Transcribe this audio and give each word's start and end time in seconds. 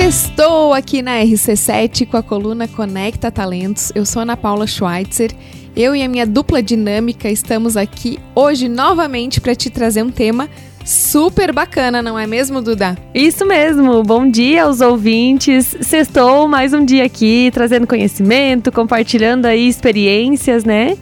Sextou 0.00 0.72
aqui 0.72 1.02
na 1.02 1.18
RC7 1.18 2.06
com 2.06 2.16
a 2.16 2.22
coluna 2.22 2.68
Conecta 2.68 3.32
Talentos. 3.32 3.90
Eu 3.96 4.06
sou 4.06 4.22
Ana 4.22 4.36
Paula 4.36 4.64
Schweitzer. 4.64 5.32
Eu 5.74 5.94
e 5.94 6.04
a 6.04 6.08
minha 6.08 6.24
dupla 6.24 6.62
dinâmica 6.62 7.28
estamos 7.28 7.76
aqui 7.76 8.16
hoje 8.32 8.68
novamente 8.68 9.40
para 9.40 9.56
te 9.56 9.68
trazer 9.68 10.04
um 10.04 10.10
tema 10.12 10.48
super 10.84 11.52
bacana, 11.52 12.00
não 12.00 12.16
é 12.16 12.28
mesmo, 12.28 12.62
Duda? 12.62 12.96
Isso 13.12 13.44
mesmo. 13.44 14.00
Bom 14.04 14.30
dia 14.30 14.62
aos 14.62 14.80
ouvintes. 14.80 15.76
Sextou 15.80 16.46
mais 16.46 16.72
um 16.72 16.84
dia 16.84 17.04
aqui, 17.04 17.50
trazendo 17.52 17.84
conhecimento, 17.84 18.70
compartilhando 18.70 19.46
aí 19.46 19.66
experiências, 19.66 20.62
né? 20.62 20.96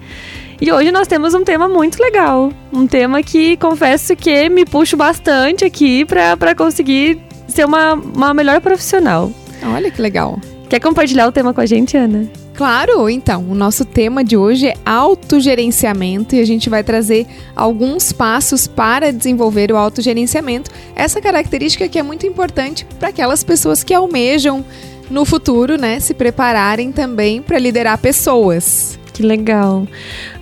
E 0.58 0.72
hoje 0.72 0.90
nós 0.90 1.06
temos 1.06 1.34
um 1.34 1.44
tema 1.44 1.68
muito 1.68 2.02
legal. 2.02 2.50
Um 2.72 2.86
tema 2.86 3.22
que 3.22 3.58
confesso 3.58 4.16
que 4.16 4.48
me 4.48 4.64
puxo 4.64 4.96
bastante 4.96 5.66
aqui 5.66 6.02
para 6.06 6.54
conseguir 6.54 7.25
ser 7.48 7.64
uma, 7.64 7.94
uma 7.94 8.34
melhor 8.34 8.60
profissional. 8.60 9.30
Olha 9.62 9.90
que 9.90 10.00
legal. 10.00 10.38
Quer 10.68 10.80
compartilhar 10.80 11.26
o 11.28 11.32
tema 11.32 11.54
com 11.54 11.60
a 11.60 11.66
gente, 11.66 11.96
Ana? 11.96 12.28
Claro, 12.56 13.08
então, 13.10 13.44
o 13.50 13.54
nosso 13.54 13.84
tema 13.84 14.24
de 14.24 14.34
hoje 14.34 14.68
é 14.68 14.74
autogerenciamento 14.84 16.34
e 16.34 16.40
a 16.40 16.44
gente 16.44 16.70
vai 16.70 16.82
trazer 16.82 17.26
alguns 17.54 18.12
passos 18.12 18.66
para 18.66 19.12
desenvolver 19.12 19.70
o 19.70 19.76
autogerenciamento. 19.76 20.70
Essa 20.94 21.20
característica 21.20 21.86
que 21.86 21.98
é 21.98 22.02
muito 22.02 22.26
importante 22.26 22.86
para 22.98 23.10
aquelas 23.10 23.44
pessoas 23.44 23.84
que 23.84 23.92
almejam 23.92 24.64
no 25.10 25.26
futuro, 25.26 25.76
né, 25.76 26.00
se 26.00 26.14
prepararem 26.14 26.90
também 26.90 27.42
para 27.42 27.58
liderar 27.58 27.98
pessoas. 27.98 28.98
Que 29.16 29.22
legal. 29.22 29.88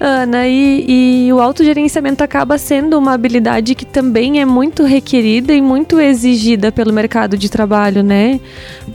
Ana, 0.01 0.48
e, 0.48 1.27
e, 1.28 1.33
o 1.33 1.41
autogerenciamento 1.41 2.24
acaba 2.24 2.59
sendo 2.59 2.98
uma 2.98 3.12
habilidade 3.12 3.73
que 3.77 3.87
também 3.87 4.41
é 4.41 4.45
muito 4.45 4.83
requerida 4.83 5.55
e 5.55 5.62
muito 5.62 6.00
exigida 6.00 6.73
pelo 6.73 6.92
mercado 6.92 7.38
de 7.38 7.48
trabalho, 7.48 8.02
né? 8.02 8.41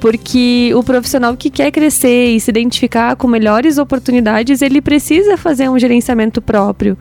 Porque 0.02 0.74
o 0.76 0.84
profissional 0.84 1.38
que 1.38 1.50
quer 1.50 1.72
crescer 1.72 2.26
e 2.26 2.42
se 2.42 2.52
identificar 2.52 3.16
com 3.16 3.26
melhores 3.26 3.78
oportunidades, 3.78 4.62
ele 4.62 4.82
precisa 4.82 5.38
fazer 5.38 5.70
um 5.70 5.80
gerenciamento 5.80 6.42
próprio. 6.42 6.98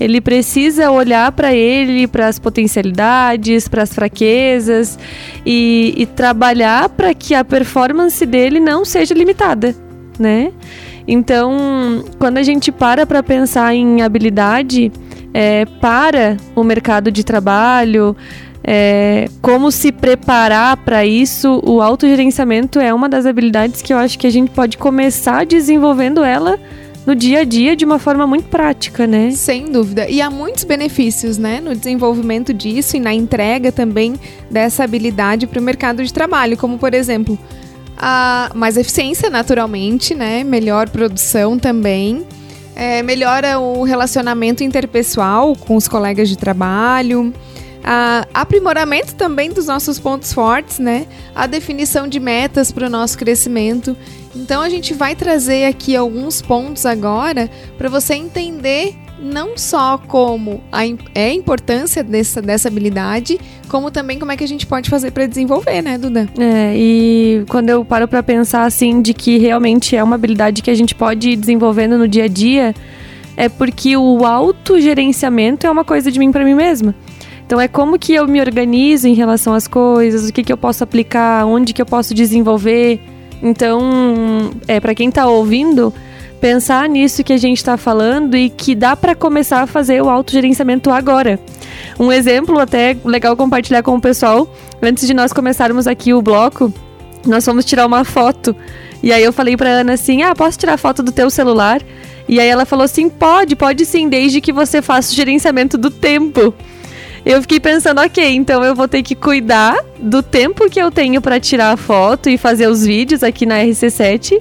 Ele 0.00 0.18
precisa 0.18 0.90
olhar 0.90 1.30
para 1.32 1.54
ele, 1.54 2.06
para 2.06 2.28
as 2.28 2.38
potencialidades, 2.38 3.68
para 3.68 3.82
as 3.82 3.92
fraquezas 3.92 4.98
e, 5.44 5.92
e 5.98 6.06
trabalhar 6.06 6.88
para 6.88 7.12
que 7.12 7.34
a 7.34 7.44
performance 7.44 8.24
dele 8.24 8.58
não 8.58 8.86
seja 8.86 9.12
limitada, 9.12 9.76
né? 10.18 10.50
Então, 11.06 12.04
quando 12.18 12.38
a 12.38 12.42
gente 12.42 12.70
para 12.70 13.06
para 13.06 13.22
pensar 13.22 13.74
em 13.74 14.02
habilidade 14.02 14.92
é, 15.34 15.64
para 15.80 16.36
o 16.54 16.62
mercado 16.62 17.10
de 17.10 17.24
trabalho, 17.24 18.16
é, 18.64 19.28
como 19.40 19.72
se 19.72 19.90
preparar 19.90 20.76
para 20.78 21.04
isso, 21.04 21.60
o 21.64 21.82
autogerenciamento 21.82 22.78
é 22.78 22.94
uma 22.94 23.08
das 23.08 23.26
habilidades 23.26 23.82
que 23.82 23.92
eu 23.92 23.98
acho 23.98 24.18
que 24.18 24.26
a 24.26 24.30
gente 24.30 24.50
pode 24.50 24.78
começar 24.78 25.44
desenvolvendo 25.44 26.22
ela 26.22 26.58
no 27.04 27.16
dia 27.16 27.40
a 27.40 27.44
dia 27.44 27.74
de 27.74 27.84
uma 27.84 27.98
forma 27.98 28.26
muito 28.26 28.44
prática, 28.44 29.06
né? 29.06 29.32
Sem 29.32 29.72
dúvida. 29.72 30.08
E 30.08 30.20
há 30.20 30.30
muitos 30.30 30.62
benefícios, 30.62 31.36
né, 31.36 31.60
no 31.60 31.74
desenvolvimento 31.74 32.54
disso 32.54 32.96
e 32.96 33.00
na 33.00 33.12
entrega 33.12 33.72
também 33.72 34.14
dessa 34.48 34.84
habilidade 34.84 35.48
para 35.48 35.58
o 35.58 35.62
mercado 35.62 36.04
de 36.04 36.12
trabalho, 36.12 36.56
como 36.56 36.78
por 36.78 36.94
exemplo, 36.94 37.36
a 38.04 38.50
mais 38.52 38.76
eficiência, 38.76 39.30
naturalmente, 39.30 40.12
né? 40.12 40.42
Melhor 40.42 40.88
produção 40.88 41.56
também. 41.56 42.26
É, 42.74 43.00
melhora 43.00 43.60
o 43.60 43.84
relacionamento 43.84 44.64
interpessoal 44.64 45.54
com 45.54 45.76
os 45.76 45.86
colegas 45.86 46.28
de 46.28 46.36
trabalho. 46.36 47.32
A 47.84 48.26
aprimoramento 48.34 49.14
também 49.14 49.52
dos 49.52 49.66
nossos 49.66 50.00
pontos 50.00 50.32
fortes, 50.32 50.80
né? 50.80 51.06
A 51.32 51.46
definição 51.46 52.08
de 52.08 52.18
metas 52.18 52.72
para 52.72 52.88
o 52.88 52.90
nosso 52.90 53.16
crescimento. 53.16 53.96
Então 54.34 54.62
a 54.62 54.68
gente 54.68 54.94
vai 54.94 55.14
trazer 55.14 55.66
aqui 55.66 55.94
alguns 55.94 56.42
pontos 56.42 56.84
agora 56.84 57.48
para 57.78 57.88
você 57.88 58.14
entender 58.14 58.96
não 59.22 59.56
só 59.56 59.96
como 59.96 60.60
a, 60.70 60.84
é 61.14 61.26
a 61.26 61.32
importância 61.32 62.02
dessa, 62.02 62.42
dessa 62.42 62.68
habilidade, 62.68 63.38
como 63.68 63.90
também 63.90 64.18
como 64.18 64.32
é 64.32 64.36
que 64.36 64.44
a 64.44 64.48
gente 64.48 64.66
pode 64.66 64.90
fazer 64.90 65.12
para 65.12 65.26
desenvolver, 65.26 65.80
né, 65.80 65.96
Duda? 65.96 66.28
É, 66.38 66.74
e 66.76 67.44
quando 67.48 67.70
eu 67.70 67.84
paro 67.84 68.08
para 68.08 68.22
pensar 68.22 68.64
assim 68.64 69.00
de 69.00 69.14
que 69.14 69.38
realmente 69.38 69.96
é 69.96 70.02
uma 70.02 70.16
habilidade 70.16 70.60
que 70.60 70.70
a 70.70 70.74
gente 70.74 70.94
pode 70.94 71.30
ir 71.30 71.36
desenvolvendo 71.36 71.96
no 71.96 72.08
dia 72.08 72.24
a 72.24 72.28
dia, 72.28 72.74
é 73.36 73.48
porque 73.48 73.96
o 73.96 74.26
autogerenciamento 74.26 75.66
é 75.66 75.70
uma 75.70 75.84
coisa 75.84 76.10
de 76.10 76.18
mim 76.18 76.32
para 76.32 76.44
mim 76.44 76.54
mesma. 76.54 76.94
Então 77.46 77.60
é 77.60 77.68
como 77.68 77.98
que 77.98 78.14
eu 78.14 78.26
me 78.26 78.40
organizo 78.40 79.06
em 79.06 79.14
relação 79.14 79.54
às 79.54 79.68
coisas, 79.68 80.28
o 80.28 80.32
que, 80.32 80.42
que 80.42 80.52
eu 80.52 80.56
posso 80.56 80.82
aplicar, 80.82 81.46
onde 81.46 81.72
que 81.72 81.80
eu 81.80 81.86
posso 81.86 82.14
desenvolver. 82.14 83.00
Então, 83.42 84.52
é 84.68 84.78
para 84.78 84.94
quem 84.94 85.08
está 85.08 85.26
ouvindo, 85.26 85.92
pensar 86.42 86.88
nisso 86.88 87.22
que 87.22 87.32
a 87.32 87.36
gente 87.36 87.58
está 87.58 87.76
falando 87.76 88.36
e 88.36 88.50
que 88.50 88.74
dá 88.74 88.96
para 88.96 89.14
começar 89.14 89.62
a 89.62 89.66
fazer 89.66 90.02
o 90.02 90.10
autogerenciamento 90.10 90.90
agora. 90.90 91.38
Um 92.00 92.10
exemplo 92.10 92.58
até 92.58 92.96
legal 93.04 93.36
compartilhar 93.36 93.80
com 93.84 93.94
o 93.94 94.00
pessoal, 94.00 94.52
antes 94.82 95.06
de 95.06 95.14
nós 95.14 95.32
começarmos 95.32 95.86
aqui 95.86 96.12
o 96.12 96.20
bloco, 96.20 96.74
nós 97.24 97.44
fomos 97.44 97.64
tirar 97.64 97.86
uma 97.86 98.04
foto. 98.04 98.56
E 99.04 99.12
aí 99.12 99.22
eu 99.22 99.32
falei 99.32 99.56
para 99.56 99.70
Ana 99.70 99.92
assim: 99.92 100.22
"Ah, 100.22 100.34
posso 100.34 100.58
tirar 100.58 100.76
foto 100.76 101.00
do 101.00 101.12
teu 101.12 101.30
celular?" 101.30 101.80
E 102.28 102.40
aí 102.40 102.48
ela 102.48 102.66
falou 102.66 102.84
assim: 102.84 103.08
"Pode, 103.08 103.54
pode 103.54 103.86
sim, 103.86 104.08
desde 104.08 104.40
que 104.40 104.52
você 104.52 104.82
faça 104.82 105.12
o 105.12 105.14
gerenciamento 105.14 105.78
do 105.78 105.90
tempo." 105.90 106.52
Eu 107.24 107.40
fiquei 107.40 107.60
pensando, 107.60 108.00
ok, 108.00 108.34
então 108.34 108.64
eu 108.64 108.74
vou 108.74 108.88
ter 108.88 109.02
que 109.02 109.14
cuidar 109.14 109.76
do 109.98 110.22
tempo 110.22 110.68
que 110.68 110.80
eu 110.80 110.90
tenho 110.90 111.20
para 111.20 111.38
tirar 111.38 111.72
a 111.72 111.76
foto 111.76 112.28
e 112.28 112.36
fazer 112.36 112.66
os 112.66 112.84
vídeos 112.84 113.22
aqui 113.22 113.46
na 113.46 113.60
RC7, 113.60 114.40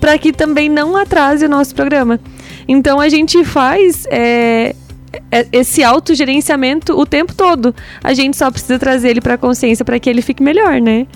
para 0.00 0.16
que 0.16 0.32
também 0.32 0.68
não 0.68 0.96
atrase 0.96 1.44
o 1.44 1.48
nosso 1.48 1.74
programa. 1.74 2.18
Então 2.66 3.00
a 3.00 3.08
gente 3.08 3.44
faz 3.44 4.06
é, 4.10 4.74
é 5.30 5.46
esse 5.52 5.84
autogerenciamento 5.84 6.98
o 6.98 7.04
tempo 7.04 7.34
todo. 7.34 7.74
A 8.02 8.14
gente 8.14 8.36
só 8.36 8.50
precisa 8.50 8.78
trazer 8.78 9.10
ele 9.10 9.20
para 9.20 9.36
consciência 9.36 9.84
para 9.84 9.98
que 9.98 10.08
ele 10.08 10.22
fique 10.22 10.42
melhor, 10.42 10.80
né? 10.80 11.06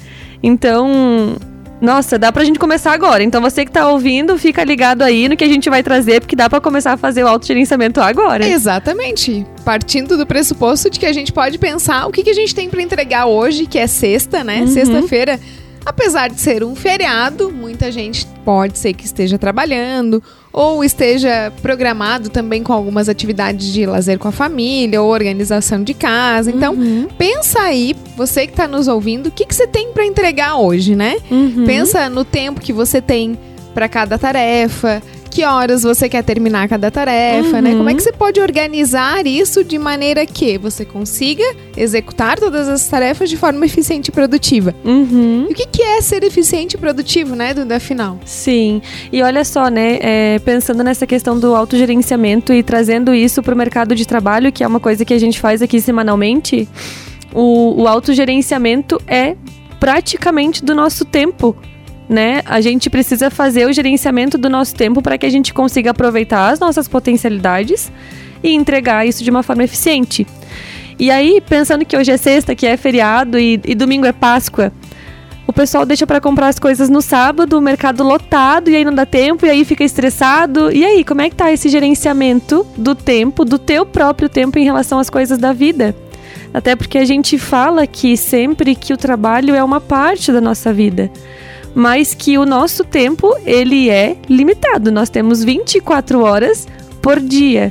Então, 0.43 1.37
nossa, 1.81 2.19
dá 2.19 2.32
pra 2.32 2.44
gente 2.44 2.59
começar 2.59 2.92
agora. 2.92 3.22
Então 3.22 3.41
você 3.41 3.64
que 3.64 3.70
tá 3.70 3.88
ouvindo, 3.88 4.38
fica 4.38 4.64
ligado 4.64 5.03
aí 5.03 5.28
no 5.28 5.37
que 5.37 5.44
a 5.44 5.48
gente 5.48 5.69
vai 5.69 5.82
trazer, 5.82 6.20
porque 6.20 6.37
dá 6.37 6.48
para 6.48 6.60
começar 6.60 6.92
a 6.92 6.97
fazer 6.97 7.25
o 7.25 7.28
autogerenciamento 7.28 8.00
agora. 8.00 8.47
Exatamente. 8.47 9.47
Partindo 9.64 10.16
do 10.16 10.26
pressuposto 10.26 10.88
de 10.88 10.98
que 10.98 11.06
a 11.06 11.12
gente 11.12 11.32
pode 11.32 11.59
pensar 11.59 12.06
o 12.06 12.12
que, 12.12 12.22
que 12.22 12.31
a 12.31 12.34
gente 12.34 12.54
tem 12.54 12.69
para 12.69 12.82
entregar 12.82 13.26
hoje, 13.26 13.66
que 13.66 13.78
é 13.78 13.87
sexta, 13.87 14.42
né? 14.42 14.60
Uhum. 14.60 14.66
Sexta-feira 14.69 15.38
Apesar 15.87 16.28
de 16.28 16.41
ser 16.41 16.64
um 16.64 16.75
feriado, 16.75 17.48
muita 17.53 17.93
gente 17.93 18.26
pode 18.44 18.76
ser 18.76 18.93
que 18.93 19.04
esteja 19.04 19.38
trabalhando 19.38 20.20
ou 20.56 20.83
esteja 20.83 21.53
programado 21.61 22.31
também 22.31 22.62
com 22.62 22.72
algumas 22.72 23.11
atividades 23.11 23.71
de 23.75 23.84
lazer 23.84 24.19
com 24.19 24.27
a 24.27 24.33
família 24.33 25.03
ou 25.03 25.12
organização 25.12 25.84
de 25.84 25.93
casa. 25.93 26.50
Então, 26.50 26.72
uhum. 26.72 27.09
pensa 27.19 27.61
aí, 27.61 27.94
você 28.17 28.47
que 28.47 28.55
está 28.55 28.67
nos 28.67 28.89
ouvindo, 28.89 29.27
o 29.27 29.31
que, 29.31 29.44
que 29.44 29.55
você 29.55 29.67
tem 29.67 29.93
para 29.93 30.06
entregar 30.06 30.56
hoje, 30.56 30.97
né? 30.97 31.19
Uhum. 31.31 31.67
Pensa 31.67 32.09
no 32.09 32.25
tempo 32.25 32.59
que 32.59 32.72
você 32.72 33.03
tem 33.03 33.39
para 33.75 33.87
cada 33.87 34.17
tarefa, 34.17 35.03
que 35.36 35.44
horas 35.44 35.82
você 35.82 36.08
quer 36.08 36.24
terminar 36.24 36.66
cada 36.66 36.91
tarefa, 36.91 37.56
uhum. 37.56 37.60
né? 37.60 37.74
Como 37.74 37.91
é 37.91 37.92
que 37.92 37.98
uhum. 37.98 38.04
você 38.04 38.12
pode 38.12 38.41
organizar 38.41 39.26
isso 39.26 39.62
de 39.62 39.78
maneira 39.78 40.24
que 40.24 40.56
você 40.56 40.82
consiga 40.82 41.44
executar 41.76 42.38
todas 42.38 42.66
as 42.66 42.88
tarefas 42.88 43.28
de 43.28 43.36
forma 43.36 43.66
eficiente 43.66 44.08
e 44.08 44.12
produtiva? 44.12 44.75
Uhum. 44.82 45.44
E 45.46 45.52
o 45.52 45.54
que, 45.54 45.66
que 45.66 45.82
é 45.82 46.00
ser 46.00 46.25
eficiente 46.25 46.76
e 46.76 46.78
produtivo, 46.78 47.36
né, 47.36 47.52
Duda, 47.52 47.76
afinal? 47.76 48.19
Sim. 48.25 48.80
E 49.12 49.22
olha 49.22 49.44
só, 49.44 49.69
né, 49.69 49.98
é, 50.00 50.38
pensando 50.38 50.82
nessa 50.82 51.06
questão 51.06 51.38
do 51.38 51.54
autogerenciamento 51.54 52.50
e 52.54 52.62
trazendo 52.62 53.14
isso 53.14 53.42
para 53.42 53.52
o 53.52 53.58
mercado 53.58 53.94
de 53.94 54.08
trabalho, 54.08 54.50
que 54.50 54.64
é 54.64 54.66
uma 54.66 54.80
coisa 54.80 55.04
que 55.04 55.12
a 55.12 55.20
gente 55.20 55.38
faz 55.38 55.60
aqui 55.60 55.82
semanalmente, 55.82 56.66
o, 57.34 57.82
o 57.82 57.86
autogerenciamento 57.86 58.98
é 59.06 59.36
praticamente 59.78 60.64
do 60.64 60.75
nosso 60.75 61.04
tempo 61.04 61.55
né? 62.08 62.43
A 62.44 62.61
gente 62.61 62.88
precisa 62.88 63.31
fazer 63.31 63.67
o 63.67 63.73
gerenciamento 63.73 64.38
do 64.38 64.49
nosso 64.49 64.75
tempo 64.75 65.03
para 65.03 65.19
que 65.19 65.26
a 65.26 65.31
gente 65.31 65.53
consiga 65.53 65.91
aproveitar 65.91 66.50
as 66.50 66.61
nossas 66.61 66.87
potencialidades 66.87 67.91
e 68.43 68.55
entregar 68.55 69.06
isso 69.06 69.25
de 69.25 69.31
uma 69.31 69.43
forma 69.43 69.64
eficiente. 69.64 70.26
E 70.99 71.11
aí, 71.11 71.43
pensando 71.47 71.85
que 71.85 71.97
hoje 71.97 72.11
é 72.11 72.17
sexta, 72.17 72.55
que 72.55 72.67
é 72.67 72.76
feriado 72.76 73.38
e, 73.38 73.61
e 73.64 73.75
domingo 73.75 74.06
é 74.06 74.12
Páscoa, 74.12 74.73
o 75.47 75.53
pessoal 75.53 75.85
deixa 75.85 76.06
para 76.06 76.20
comprar 76.20 76.49
as 76.49 76.58
coisas 76.58 76.88
no 76.88 77.00
sábado, 77.00 77.58
o 77.58 77.61
mercado 77.61 78.03
lotado, 78.03 78.70
e 78.70 78.76
aí 78.76 78.85
não 78.85 78.94
dá 78.94 79.06
tempo, 79.06 79.47
e 79.47 79.50
aí 79.50 79.64
fica 79.64 79.85
estressado. 79.85 80.73
E 80.73 80.85
aí, 80.85 81.05
como 81.05 81.20
é 81.20 81.31
que 81.31 81.37
tá 81.37 81.52
esse 81.52 81.69
gerenciamento 81.69 82.67
do 82.76 82.94
tempo, 82.94 83.44
do 83.44 83.59
teu 83.59 83.85
próprio 83.85 84.29
tempo 84.29 84.59
em 84.59 84.64
relação 84.64 84.99
às 84.99 85.11
coisas 85.11 85.38
da 85.38 85.52
vida? 85.52 85.94
Até 86.52 86.75
porque 86.75 86.99
a 86.99 87.05
gente 87.05 87.38
fala 87.38 87.82
aqui 87.82 88.17
sempre 88.17 88.75
que 88.75 88.93
o 88.93 88.97
trabalho 88.97 89.55
é 89.55 89.62
uma 89.62 89.81
parte 89.81 90.32
da 90.32 90.41
nossa 90.41 90.73
vida 90.73 91.11
mas 91.76 92.14
que 92.14 92.38
o 92.38 92.46
nosso 92.46 92.82
tempo 92.84 93.37
ele 93.44 93.90
é 93.90 94.17
limitado. 94.31 94.90
Nós 94.90 95.11
temos 95.11 95.44
24 95.44 96.23
horas 96.23 96.67
por 97.02 97.20
dia. 97.20 97.70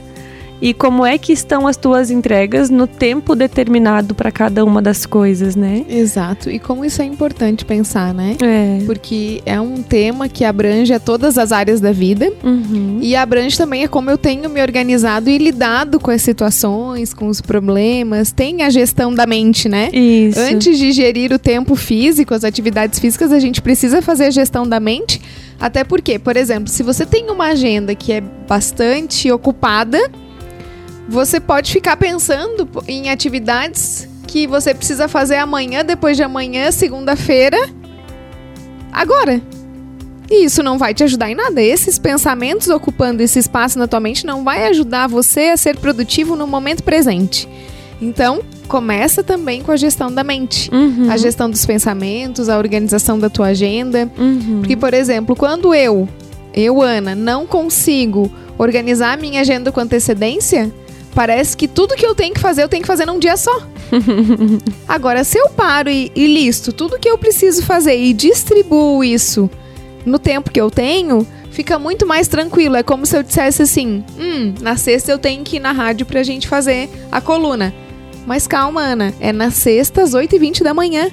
E 0.66 0.74
como 0.74 1.06
é 1.06 1.16
que 1.16 1.32
estão 1.32 1.68
as 1.68 1.78
tuas 1.78 2.10
entregas 2.10 2.72
no 2.72 2.88
tempo 2.88 3.36
determinado 3.36 4.16
para 4.16 4.32
cada 4.32 4.66
uma 4.66 4.82
das 4.82 5.06
coisas, 5.06 5.56
né? 5.56 5.86
Exato. 5.88 6.50
E 6.50 6.58
como 6.58 6.84
isso 6.84 7.04
é 7.04 7.06
importante 7.06 7.64
pensar, 7.64 8.16
né? 8.16 8.36
É. 8.42 8.84
Porque 8.84 9.44
é 9.46 9.62
um 9.62 9.84
tema 9.84 10.28
que 10.28 10.44
abrange 10.44 10.98
todas 10.98 11.38
as 11.38 11.52
áreas 11.52 11.80
da 11.80 11.92
vida 11.92 12.34
Uhum. 12.44 12.98
e 13.00 13.16
abrange 13.16 13.56
também 13.56 13.84
a 13.84 13.88
como 13.88 14.10
eu 14.10 14.18
tenho 14.18 14.50
me 14.50 14.60
organizado 14.60 15.30
e 15.30 15.38
lidado 15.38 16.00
com 16.00 16.10
as 16.10 16.24
situações, 16.24 17.14
com 17.14 17.28
os 17.28 17.42
problemas. 17.42 18.32
Tem 18.32 18.64
a 18.64 18.70
gestão 18.72 19.14
da 19.14 19.28
mente, 19.28 19.70
né? 19.70 19.92
Isso. 19.94 20.40
Antes 20.40 20.80
de 20.80 20.92
gerir 20.92 21.32
o 21.32 21.38
tempo 21.38 21.76
físico, 21.76 22.34
as 22.34 22.44
atividades 22.44 22.98
físicas, 22.98 23.32
a 23.32 23.38
gente 23.38 23.62
precisa 23.62 24.02
fazer 24.02 24.26
a 24.26 24.32
gestão 24.32 24.68
da 24.68 24.80
mente. 24.80 25.22
Até 25.60 25.84
porque, 25.84 26.18
por 26.18 26.36
exemplo, 26.36 26.70
se 26.70 26.82
você 26.82 27.06
tem 27.06 27.30
uma 27.30 27.50
agenda 27.50 27.94
que 27.94 28.12
é 28.12 28.22
bastante 28.22 29.32
ocupada, 29.32 30.00
você 31.08 31.40
pode 31.40 31.72
ficar 31.72 31.98
pensando 31.98 32.68
em 32.88 33.10
atividades 33.10 34.08
que 34.28 34.48
você 34.48 34.74
precisa 34.74 35.08
fazer 35.08 35.38
amanhã, 35.38 35.86
depois 35.86 36.18
de 36.18 36.24
amanhã, 36.24 36.72
segunda-feira, 36.72 37.58
agora. 38.92 39.42
E 40.30 40.44
isso 40.46 40.64
não 40.64 40.78
vai 40.78 40.94
te 40.94 41.04
ajudar 41.04 41.30
em 41.30 41.36
nada. 41.36 41.62
Esses 41.62 42.00
pensamentos 42.00 42.68
ocupando 42.68 43.22
esse 43.22 43.38
espaço 43.40 43.78
na 43.78 43.88
tua 43.88 44.00
mente 44.00 44.26
não 44.26 44.44
vai 44.44 44.68
ajudar 44.68 45.08
você 45.08 45.50
a 45.50 45.58
ser 45.58 45.78
produtivo 45.78 46.36
no 46.36 46.48
momento 46.48 46.84
presente. 46.84 47.48
Então, 48.02 48.42
começa 48.68 49.24
também 49.24 49.62
com 49.62 49.72
a 49.72 49.78
gestão 49.78 50.12
da 50.12 50.24
mente. 50.24 50.70
Uhum. 50.74 51.10
A 51.10 51.18
gestão 51.18 51.50
dos 51.50 51.66
pensamentos, 51.66 52.50
a 52.50 52.58
organização 52.58 53.18
da 53.18 53.30
tua 53.30 53.48
agenda. 53.48 54.10
Uhum. 54.18 54.60
Porque, 54.60 54.76
por 54.76 54.94
exemplo, 54.94 55.36
quando 55.36 55.74
eu, 55.74 56.10
eu, 56.54 56.82
Ana, 56.82 57.16
não 57.16 57.46
consigo 57.46 58.32
organizar 58.58 59.14
a 59.14 59.18
minha 59.18 59.42
agenda 59.42 59.72
com 59.72 59.80
antecedência, 59.80 60.74
parece 61.16 61.56
que 61.56 61.68
tudo 61.68 61.96
que 61.96 62.06
eu 62.06 62.14
tenho 62.14 62.34
que 62.34 62.42
fazer, 62.42 62.62
eu 62.62 62.70
tenho 62.70 62.84
que 62.84 62.88
fazer 62.88 63.06
num 63.06 63.18
dia 63.18 63.38
só. 63.38 63.62
Agora, 64.86 65.24
se 65.24 65.40
eu 65.40 65.50
paro 65.50 65.90
e, 65.90 66.12
e 66.14 66.28
listo 66.28 66.74
tudo 66.74 67.00
que 67.00 67.10
eu 67.10 67.18
preciso 67.18 67.64
fazer 67.64 67.98
e 67.98 68.14
distribuo 68.14 69.04
isso 69.04 69.50
no 70.06 70.20
tempo 70.20 70.52
que 70.52 70.60
eu 70.60 70.70
tenho, 70.70 71.26
fica 71.52 71.80
muito 71.80 72.06
mais 72.06 72.28
tranquilo. 72.28 72.76
É 72.76 72.84
como 72.84 73.06
se 73.06 73.16
eu 73.18 73.24
dissesse 73.24 73.62
assim: 73.62 74.04
hum, 74.20 74.54
na 74.62 74.76
sexta 74.76 75.12
eu 75.12 75.18
tenho 75.18 75.44
que 75.44 75.56
ir 75.56 75.60
na 75.62 75.72
rádio 75.72 76.06
pra 76.06 76.22
gente 76.22 76.48
fazer 76.48 76.90
a 77.10 77.22
coluna. 77.22 77.74
Mas 78.28 78.46
calma, 78.46 78.82
Ana, 78.82 79.14
é 79.20 79.32
na 79.32 79.52
sexta 79.52 80.02
às 80.02 80.12
8h20 80.12 80.64
da 80.64 80.74
manhã. 80.74 81.10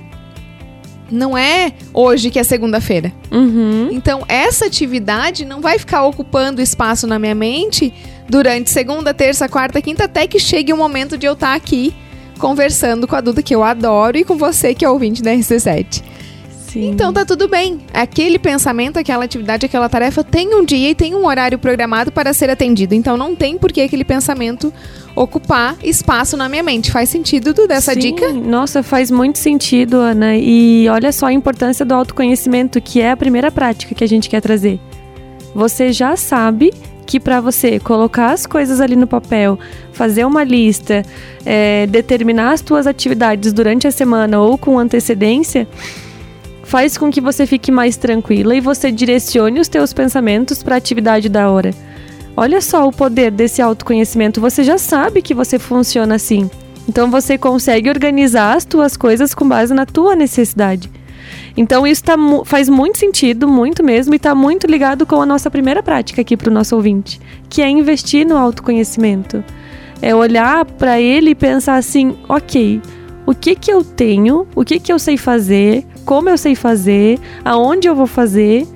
Não 1.10 1.36
é 1.36 1.72
hoje 1.92 2.30
que 2.30 2.38
é 2.38 2.42
segunda-feira. 2.42 3.12
Uhum. 3.30 3.90
Então, 3.92 4.24
essa 4.26 4.64
atividade 4.64 5.44
não 5.44 5.60
vai 5.60 5.78
ficar 5.78 6.06
ocupando 6.06 6.62
espaço 6.62 7.06
na 7.06 7.18
minha 7.18 7.34
mente 7.34 7.92
durante 8.32 8.70
segunda, 8.70 9.12
terça, 9.12 9.46
quarta, 9.46 9.82
quinta, 9.82 10.04
até 10.04 10.26
que 10.26 10.38
chegue 10.38 10.72
o 10.72 10.76
momento 10.76 11.18
de 11.18 11.26
eu 11.26 11.34
estar 11.34 11.54
aqui 11.54 11.94
conversando 12.38 13.06
com 13.06 13.14
a 13.14 13.20
Duda, 13.20 13.42
que 13.42 13.54
eu 13.54 13.62
adoro, 13.62 14.16
e 14.16 14.24
com 14.24 14.38
você, 14.38 14.74
que 14.74 14.86
é 14.86 14.88
ouvinte 14.88 15.22
da 15.22 15.32
RC7. 15.32 16.02
Sim. 16.48 16.88
Então 16.92 17.12
tá 17.12 17.26
tudo 17.26 17.46
bem. 17.46 17.80
Aquele 17.92 18.38
pensamento, 18.38 18.98
aquela 18.98 19.26
atividade, 19.26 19.66
aquela 19.66 19.86
tarefa 19.86 20.24
tem 20.24 20.54
um 20.54 20.64
dia 20.64 20.88
e 20.88 20.94
tem 20.94 21.14
um 21.14 21.26
horário 21.26 21.58
programado 21.58 22.10
para 22.10 22.32
ser 22.32 22.48
atendido. 22.48 22.94
Então 22.94 23.18
não 23.18 23.36
tem 23.36 23.58
por 23.58 23.70
que 23.70 23.82
aquele 23.82 24.02
pensamento 24.02 24.72
ocupar 25.14 25.76
espaço 25.82 26.34
na 26.34 26.48
minha 26.48 26.62
mente. 26.62 26.90
Faz 26.90 27.10
sentido, 27.10 27.52
Duda, 27.52 27.74
essa 27.74 27.92
Sim, 27.92 28.00
dica? 28.00 28.32
Nossa, 28.32 28.82
faz 28.82 29.10
muito 29.10 29.38
sentido, 29.38 29.98
Ana. 29.98 30.38
E 30.38 30.88
olha 30.88 31.12
só 31.12 31.26
a 31.26 31.32
importância 31.34 31.84
do 31.84 31.92
autoconhecimento, 31.92 32.80
que 32.80 33.02
é 33.02 33.10
a 33.10 33.16
primeira 33.16 33.50
prática 33.50 33.94
que 33.94 34.02
a 34.02 34.08
gente 34.08 34.30
quer 34.30 34.40
trazer. 34.40 34.80
Você 35.54 35.92
já 35.92 36.16
sabe 36.16 36.72
que 37.12 37.20
para 37.20 37.42
você 37.42 37.78
colocar 37.78 38.32
as 38.32 38.46
coisas 38.46 38.80
ali 38.80 38.96
no 38.96 39.06
papel, 39.06 39.58
fazer 39.92 40.24
uma 40.24 40.42
lista, 40.42 41.04
é, 41.44 41.86
determinar 41.86 42.52
as 42.52 42.62
tuas 42.62 42.86
atividades 42.86 43.52
durante 43.52 43.86
a 43.86 43.90
semana 43.90 44.40
ou 44.40 44.56
com 44.56 44.78
antecedência, 44.78 45.68
faz 46.62 46.96
com 46.96 47.10
que 47.10 47.20
você 47.20 47.46
fique 47.46 47.70
mais 47.70 47.98
tranquila 47.98 48.54
e 48.54 48.62
você 48.62 48.90
direcione 48.90 49.60
os 49.60 49.68
teus 49.68 49.92
pensamentos 49.92 50.62
para 50.62 50.74
a 50.74 50.78
atividade 50.78 51.28
da 51.28 51.50
hora. 51.50 51.74
Olha 52.34 52.62
só 52.62 52.88
o 52.88 52.92
poder 52.92 53.30
desse 53.30 53.60
autoconhecimento. 53.60 54.40
Você 54.40 54.64
já 54.64 54.78
sabe 54.78 55.20
que 55.20 55.34
você 55.34 55.58
funciona 55.58 56.14
assim. 56.14 56.50
Então 56.88 57.10
você 57.10 57.36
consegue 57.36 57.90
organizar 57.90 58.56
as 58.56 58.64
tuas 58.64 58.96
coisas 58.96 59.34
com 59.34 59.46
base 59.46 59.74
na 59.74 59.84
tua 59.84 60.16
necessidade. 60.16 60.90
Então 61.56 61.86
isso 61.86 62.04
tá, 62.04 62.16
faz 62.44 62.68
muito 62.68 62.98
sentido, 62.98 63.46
muito 63.46 63.82
mesmo, 63.82 64.14
e 64.14 64.16
está 64.16 64.34
muito 64.34 64.66
ligado 64.66 65.04
com 65.04 65.20
a 65.20 65.26
nossa 65.26 65.50
primeira 65.50 65.82
prática 65.82 66.22
aqui 66.22 66.36
para 66.36 66.50
o 66.50 66.52
nosso 66.52 66.74
ouvinte, 66.74 67.20
que 67.48 67.62
é 67.62 67.68
investir 67.68 68.26
no 68.26 68.36
autoconhecimento. 68.36 69.44
É 70.00 70.14
olhar 70.14 70.64
para 70.64 71.00
ele 71.00 71.30
e 71.30 71.34
pensar 71.34 71.76
assim, 71.76 72.16
ok, 72.28 72.80
o 73.26 73.34
que 73.34 73.54
que 73.54 73.72
eu 73.72 73.84
tenho, 73.84 74.46
o 74.54 74.64
que 74.64 74.80
que 74.80 74.92
eu 74.92 74.98
sei 74.98 75.16
fazer, 75.16 75.86
como 76.04 76.28
eu 76.28 76.36
sei 76.36 76.54
fazer, 76.54 77.18
aonde 77.44 77.88
eu 77.88 77.94
vou 77.94 78.06
fazer, 78.06 78.66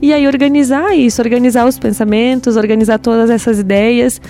e 0.00 0.12
aí 0.12 0.26
organizar 0.26 0.94
isso, 0.94 1.20
organizar 1.22 1.66
os 1.66 1.78
pensamentos, 1.78 2.56
organizar 2.56 2.98
todas 2.98 3.30
essas 3.30 3.58
ideias, 3.58 4.20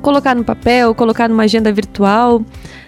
colocar 0.00 0.34
no 0.34 0.44
papel, 0.44 0.94
colocar 0.94 1.28
numa 1.28 1.44
agenda 1.44 1.72
virtual. 1.72 2.42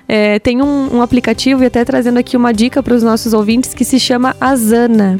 É, 0.08 0.38
tem 0.38 0.60
um, 0.60 0.96
um 0.96 1.02
aplicativo, 1.02 1.62
e 1.62 1.66
até 1.66 1.84
trazendo 1.84 2.18
aqui 2.18 2.36
uma 2.36 2.52
dica 2.52 2.82
para 2.82 2.94
os 2.94 3.02
nossos 3.02 3.32
ouvintes, 3.32 3.72
que 3.72 3.84
se 3.84 3.98
chama 3.98 4.36
Asana. 4.40 5.18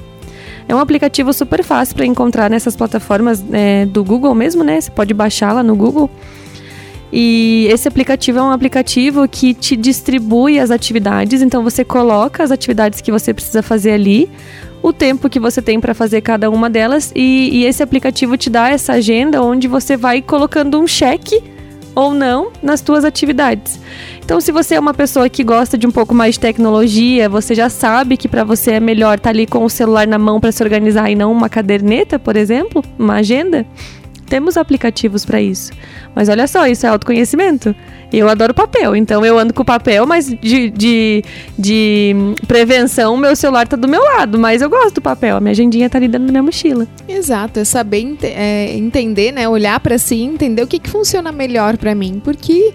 É 0.69 0.75
um 0.75 0.79
aplicativo 0.79 1.33
super 1.33 1.62
fácil 1.62 1.97
para 1.97 2.06
encontrar 2.06 2.49
nessas 2.49 2.77
plataformas 2.77 3.44
é, 3.53 3.87
do 3.87 4.05
Google 4.05 4.35
mesmo, 4.35 4.62
né? 4.62 4.81
Você 4.81 4.91
pode 4.91 5.12
baixar 5.12 5.53
lá 5.53 5.62
no 5.62 5.75
Google. 5.75 6.11
E 7.12 7.67
esse 7.71 7.87
aplicativo 7.87 8.38
é 8.38 8.43
um 8.43 8.50
aplicativo 8.50 9.29
que 9.29 9.53
te 9.53 9.77
distribui 9.77 10.59
as 10.59 10.71
atividades, 10.71 11.43
então 11.43 11.62
você 11.62 11.85
coloca 11.85 12.43
as 12.43 12.50
atividades 12.50 13.03
que 13.03 13.12
você 13.12 13.35
precisa 13.35 13.62
fazer 13.62 13.91
ali, 13.93 14.31
o 14.83 14.95
tempo 14.95 15.29
que 15.29 15.38
você 15.38 15.61
tem 15.61 15.79
para 15.79 15.93
fazer 15.93 16.23
cada 16.23 16.49
uma 16.49 16.71
delas, 16.71 17.12
e, 17.15 17.50
e 17.53 17.65
esse 17.67 17.83
aplicativo 17.83 18.35
te 18.38 18.49
dá 18.49 18.71
essa 18.71 18.95
agenda 18.95 19.43
onde 19.43 19.69
você 19.69 19.95
vai 19.95 20.23
colocando 20.23 20.81
um 20.81 20.87
cheque 20.87 21.43
ou 21.94 22.15
não 22.15 22.50
nas 22.62 22.81
tuas 22.81 23.05
atividades. 23.05 23.79
Então, 24.25 24.41
se 24.41 24.53
você 24.53 24.77
é 24.77 24.81
uma 24.81 24.94
pessoa 24.94 25.29
que 25.29 25.43
gosta 25.43 25.77
de 25.77 25.87
um 25.87 25.91
pouco 25.91 26.15
mais 26.15 26.35
de 26.35 26.41
tecnologia, 26.41 27.29
você 27.29 27.55
já 27.55 27.69
sabe 27.69 28.17
que 28.17 28.29
para 28.29 28.44
você 28.44 28.73
é 28.73 28.81
melhor 28.81 29.19
estar 29.19 29.31
ali 29.31 29.47
com 29.47 29.65
o 29.65 29.71
celular 29.71 30.06
na 30.06 30.19
mão 30.19 30.41
para 30.41 30.53
se 30.53 30.62
organizar 30.62 31.11
e 31.11 31.15
não 31.15 31.33
uma 31.33 31.49
caderneta, 31.49 32.19
por 32.19 32.37
exemplo, 32.37 32.83
uma 32.99 33.17
agenda. 33.17 33.67
Temos 34.32 34.56
aplicativos 34.56 35.26
para 35.26 35.43
isso. 35.43 35.70
Mas 36.14 36.31
olha 36.31 36.46
só, 36.46 36.67
isso 36.67 36.87
é 36.87 36.88
autoconhecimento. 36.88 37.76
Eu 38.11 38.31
adoro 38.31 38.55
papel, 38.55 38.96
então 38.96 39.23
eu 39.26 39.38
ando 39.38 39.52
com 39.52 39.62
papel, 39.62 40.06
mas 40.06 40.26
de, 40.26 40.70
de, 40.70 41.23
de 41.58 42.17
prevenção, 42.49 43.14
meu 43.14 43.37
celular 43.37 43.69
tá 43.69 43.76
do 43.76 43.87
meu 43.87 44.02
lado. 44.02 44.38
Mas 44.38 44.62
eu 44.62 44.70
gosto 44.70 44.94
do 44.94 45.00
papel, 45.02 45.37
a 45.37 45.40
minha 45.40 45.50
agendinha 45.50 45.90
tá 45.90 45.99
ali 45.99 46.08
dentro 46.08 46.28
da 46.28 46.33
minha 46.33 46.42
mochila. 46.42 46.88
Exato, 47.07 47.61
é 47.61 47.64
saber 47.64 48.16
é, 48.23 48.75
entender, 48.75 49.33
né? 49.33 49.47
Olhar 49.47 49.78
pra 49.80 49.99
si, 49.99 50.23
entender 50.23 50.62
o 50.62 50.66
que, 50.66 50.78
que 50.78 50.88
funciona 50.88 51.30
melhor 51.30 51.76
pra 51.76 51.95
mim. 51.95 52.18
Porque 52.25 52.73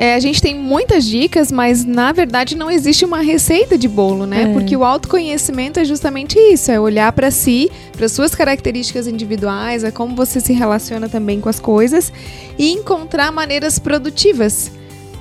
é, 0.00 0.14
a 0.14 0.18
gente 0.18 0.40
tem 0.40 0.54
muitas 0.54 1.04
dicas, 1.04 1.52
mas 1.52 1.84
na 1.84 2.10
verdade 2.10 2.56
não 2.56 2.70
existe 2.70 3.04
uma 3.04 3.20
receita 3.20 3.76
de 3.76 3.86
bolo, 3.86 4.24
né? 4.24 4.44
É. 4.44 4.52
Porque 4.54 4.74
o 4.74 4.82
autoconhecimento 4.82 5.78
é 5.78 5.84
justamente 5.84 6.38
isso, 6.38 6.72
é 6.72 6.80
olhar 6.80 7.12
pra 7.12 7.30
si, 7.30 7.70
para 7.94 8.08
suas 8.08 8.34
características 8.34 9.06
individuais, 9.06 9.84
é 9.84 9.90
como 9.90 10.16
você 10.16 10.40
se 10.40 10.54
relaciona 10.54 11.06
também 11.06 11.38
com 11.38 11.50
as 11.50 11.60
coisas 11.60 12.10
e 12.58 12.72
encontrar 12.72 13.30
maneiras 13.30 13.78
produtivas 13.78 14.72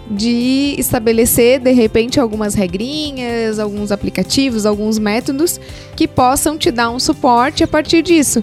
de 0.09 0.75
estabelecer 0.77 1.59
de 1.59 1.74
repente 1.74 2.17
algumas 2.17 2.53
regrinhas, 2.53 3.59
alguns 3.59 3.91
aplicativos, 3.91 4.65
alguns 4.65 4.98
métodos 4.98 5.59
que 5.93 6.07
possam 6.07 6.57
te 6.57 6.71
dar 6.71 6.89
um 6.89 7.00
suporte 7.00 7.65
a 7.65 7.67
partir 7.67 8.01
disso. 8.01 8.41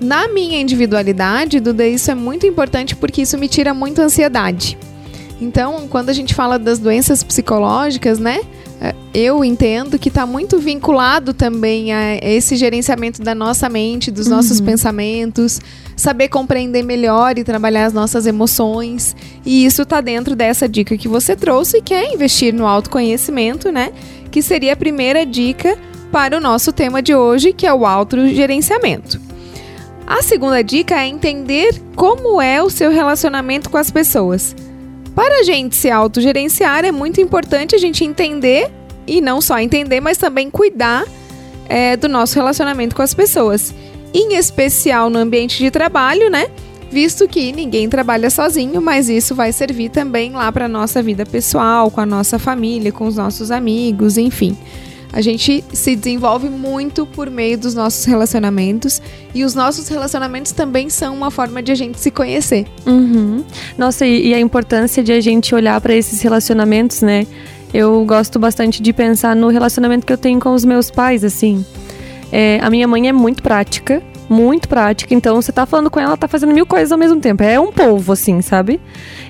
Na 0.00 0.26
minha 0.26 0.58
individualidade, 0.58 1.60
Duda, 1.60 1.86
isso 1.86 2.10
é 2.10 2.14
muito 2.14 2.46
importante 2.46 2.96
porque 2.96 3.20
isso 3.20 3.36
me 3.36 3.46
tira 3.46 3.74
muita 3.74 4.00
ansiedade. 4.00 4.78
Então, 5.40 5.86
quando 5.88 6.08
a 6.08 6.12
gente 6.12 6.34
fala 6.34 6.58
das 6.58 6.78
doenças 6.78 7.22
psicológicas, 7.22 8.18
né? 8.18 8.40
eh, 8.80 8.94
Eu 9.12 9.44
entendo 9.44 9.98
que 9.98 10.08
está 10.08 10.26
muito 10.26 10.58
vinculado 10.58 11.34
também 11.34 11.92
a 11.92 12.16
esse 12.22 12.56
gerenciamento 12.56 13.22
da 13.22 13.34
nossa 13.34 13.68
mente, 13.68 14.10
dos 14.10 14.28
nossos 14.28 14.60
pensamentos, 14.60 15.60
saber 15.94 16.28
compreender 16.28 16.82
melhor 16.82 17.38
e 17.38 17.44
trabalhar 17.44 17.84
as 17.84 17.92
nossas 17.92 18.26
emoções. 18.26 19.14
E 19.44 19.66
isso 19.66 19.82
está 19.82 20.00
dentro 20.00 20.34
dessa 20.34 20.66
dica 20.68 20.96
que 20.96 21.08
você 21.08 21.36
trouxe, 21.36 21.82
que 21.82 21.92
é 21.92 22.14
investir 22.14 22.54
no 22.54 22.66
autoconhecimento, 22.66 23.70
né? 23.70 23.92
Que 24.30 24.40
seria 24.40 24.72
a 24.72 24.76
primeira 24.76 25.26
dica 25.26 25.76
para 26.10 26.36
o 26.36 26.40
nosso 26.40 26.72
tema 26.72 27.02
de 27.02 27.14
hoje, 27.14 27.52
que 27.52 27.66
é 27.66 27.74
o 27.74 27.84
autogerenciamento. 27.84 29.20
A 30.06 30.22
segunda 30.22 30.62
dica 30.62 30.94
é 31.00 31.06
entender 31.06 31.82
como 31.94 32.40
é 32.40 32.62
o 32.62 32.70
seu 32.70 32.90
relacionamento 32.90 33.68
com 33.68 33.76
as 33.76 33.90
pessoas. 33.90 34.54
Para 35.16 35.40
a 35.40 35.42
gente 35.42 35.74
se 35.74 35.90
autogerenciar, 35.90 36.84
é 36.84 36.92
muito 36.92 37.22
importante 37.22 37.74
a 37.74 37.78
gente 37.78 38.04
entender, 38.04 38.70
e 39.06 39.22
não 39.22 39.40
só 39.40 39.58
entender, 39.58 39.98
mas 39.98 40.18
também 40.18 40.50
cuidar 40.50 41.06
é, 41.68 41.96
do 41.96 42.06
nosso 42.06 42.34
relacionamento 42.34 42.94
com 42.94 43.00
as 43.00 43.14
pessoas. 43.14 43.74
Em 44.12 44.34
especial 44.36 45.08
no 45.08 45.18
ambiente 45.18 45.58
de 45.58 45.70
trabalho, 45.70 46.28
né? 46.30 46.48
visto 46.90 47.26
que 47.26 47.52
ninguém 47.52 47.88
trabalha 47.88 48.30
sozinho, 48.30 48.80
mas 48.80 49.08
isso 49.08 49.34
vai 49.34 49.52
servir 49.52 49.90
também 49.90 50.32
lá 50.32 50.50
para 50.52 50.68
nossa 50.68 51.02
vida 51.02 51.26
pessoal, 51.26 51.90
com 51.90 52.00
a 52.00 52.06
nossa 52.06 52.38
família, 52.38 52.92
com 52.92 53.06
os 53.06 53.16
nossos 53.16 53.50
amigos, 53.50 54.16
enfim. 54.16 54.56
A 55.12 55.20
gente 55.20 55.64
se 55.72 55.96
desenvolve 55.96 56.48
muito 56.48 57.06
por 57.06 57.30
meio 57.30 57.56
dos 57.56 57.74
nossos 57.74 58.04
relacionamentos 58.04 59.00
e 59.34 59.44
os 59.44 59.54
nossos 59.54 59.88
relacionamentos 59.88 60.52
também 60.52 60.90
são 60.90 61.14
uma 61.14 61.30
forma 61.30 61.62
de 61.62 61.72
a 61.72 61.74
gente 61.74 61.98
se 61.98 62.10
conhecer. 62.10 62.66
Uhum. 62.86 63.44
Nossa, 63.78 64.06
e, 64.06 64.28
e 64.28 64.34
a 64.34 64.40
importância 64.40 65.02
de 65.02 65.12
a 65.12 65.20
gente 65.20 65.54
olhar 65.54 65.80
para 65.80 65.94
esses 65.94 66.20
relacionamentos, 66.20 67.02
né? 67.02 67.26
Eu 67.72 68.04
gosto 68.04 68.38
bastante 68.38 68.82
de 68.82 68.92
pensar 68.92 69.34
no 69.34 69.48
relacionamento 69.48 70.06
que 70.06 70.12
eu 70.12 70.18
tenho 70.18 70.40
com 70.40 70.54
os 70.54 70.64
meus 70.64 70.90
pais, 70.90 71.24
assim. 71.24 71.64
É, 72.32 72.58
a 72.62 72.70
minha 72.70 72.86
mãe 72.88 73.08
é 73.08 73.12
muito 73.12 73.42
prática, 73.42 74.02
muito 74.28 74.68
prática. 74.68 75.14
Então, 75.14 75.40
você 75.40 75.52
tá 75.52 75.66
falando 75.66 75.90
com 75.90 76.00
ela, 76.00 76.16
tá 76.16 76.28
fazendo 76.28 76.52
mil 76.52 76.66
coisas 76.66 76.92
ao 76.92 76.98
mesmo 76.98 77.20
tempo. 77.20 77.42
É 77.42 77.58
um 77.58 77.72
povo, 77.72 78.12
assim, 78.12 78.40
sabe? 78.40 78.80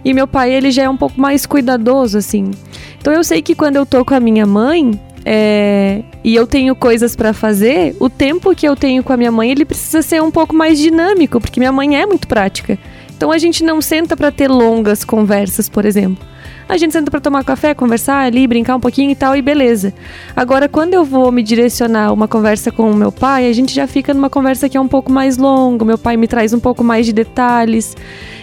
E 0.05 0.15
meu 0.15 0.27
pai, 0.27 0.53
ele 0.53 0.71
já 0.71 0.85
é 0.85 0.89
um 0.89 0.97
pouco 0.97 1.21
mais 1.21 1.47
cuidadoso, 1.47 2.19
assim. 2.19 2.51
Então, 2.99 3.13
eu 3.13 3.25
sei 3.25 3.43
que 3.43 3.55
quando 3.55 3.77
eu 3.77 3.87
tô 3.87 4.05
com 4.05 4.15
a 4.15 4.21
minha 4.21 4.47
mãe, 4.47 4.99
é, 5.29 6.03
e 6.23 6.37
eu 6.37 6.47
tenho 6.47 6.77
coisas 6.77 7.17
para 7.17 7.33
fazer, 7.33 7.97
o 7.99 8.09
tempo 8.09 8.55
que 8.55 8.67
eu 8.67 8.77
tenho 8.77 9.03
com 9.03 9.13
a 9.13 9.17
minha 9.17 9.33
mãe, 9.33 9.51
ele 9.51 9.65
precisa 9.65 10.01
ser 10.01 10.23
um 10.23 10.31
pouco 10.31 10.55
mais 10.55 10.79
dinâmico, 10.79 11.41
porque 11.41 11.59
minha 11.59 11.73
mãe 11.73 12.01
é 12.01 12.07
muito 12.07 12.29
prática. 12.29 12.79
Então 13.17 13.33
a 13.33 13.39
gente 13.39 13.65
não 13.65 13.83
senta 13.83 14.17
para 14.17 14.31
ter 14.31 14.49
longas 14.49 15.05
conversas, 15.05 15.69
por 15.69 15.85
exemplo. 15.85 16.25
A 16.69 16.77
gente 16.77 16.93
senta 16.93 17.11
para 17.13 17.21
tomar 17.21 17.45
café, 17.45 17.75
conversar 17.75 18.25
ali, 18.25 18.45
brincar 18.47 18.75
um 18.75 18.81
pouquinho 18.81 19.13
e 19.13 19.15
tal, 19.15 19.37
e 19.37 19.43
beleza. 19.43 19.95
Agora, 20.35 20.69
quando 20.69 20.95
eu 20.95 21.05
vou 21.05 21.31
me 21.31 21.41
direcionar 21.41 22.13
uma 22.13 22.27
conversa 22.27 22.73
com 22.73 22.91
o 22.91 22.95
meu 22.95 23.13
pai, 23.13 23.49
a 23.49 23.53
gente 23.53 23.73
já 23.73 23.87
fica 23.87 24.13
numa 24.13 24.29
conversa 24.29 24.69
que 24.69 24.77
é 24.77 24.81
um 24.81 24.89
pouco 24.89 25.13
mais 25.13 25.37
longa. 25.37 25.85
Meu 25.85 25.97
pai 25.97 26.17
me 26.17 26.27
traz 26.27 26.53
um 26.53 26.59
pouco 26.59 26.83
mais 26.83 27.07
de 27.07 27.13
detalhes. 27.13 27.97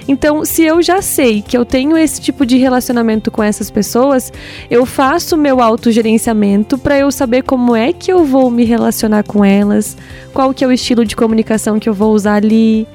Então, 0.07 0.45
se 0.45 0.63
eu 0.63 0.81
já 0.81 1.01
sei 1.01 1.41
que 1.41 1.57
eu 1.57 1.65
tenho 1.65 1.97
esse 1.97 2.21
tipo 2.21 2.45
de 2.45 2.57
relacionamento 2.57 3.29
com 3.29 3.43
essas 3.43 3.69
pessoas, 3.69 4.31
eu 4.69 4.85
faço 4.85 5.35
meu 5.35 5.61
autogerenciamento 5.61 6.77
para 6.77 6.97
eu 6.97 7.11
saber 7.11 7.43
como 7.43 7.75
é 7.75 7.91
que 7.91 8.11
eu 8.11 8.23
vou 8.23 8.49
me 8.49 8.63
relacionar 8.63 9.23
com 9.23 9.43
elas, 9.43 9.97
qual 10.33 10.53
que 10.53 10.63
é 10.63 10.67
o 10.67 10.71
estilo 10.71 11.05
de 11.05 11.15
comunicação 11.15 11.77
que 11.77 11.89
eu 11.89 11.93
vou 11.93 12.13
usar 12.13 12.35
ali 12.35 12.87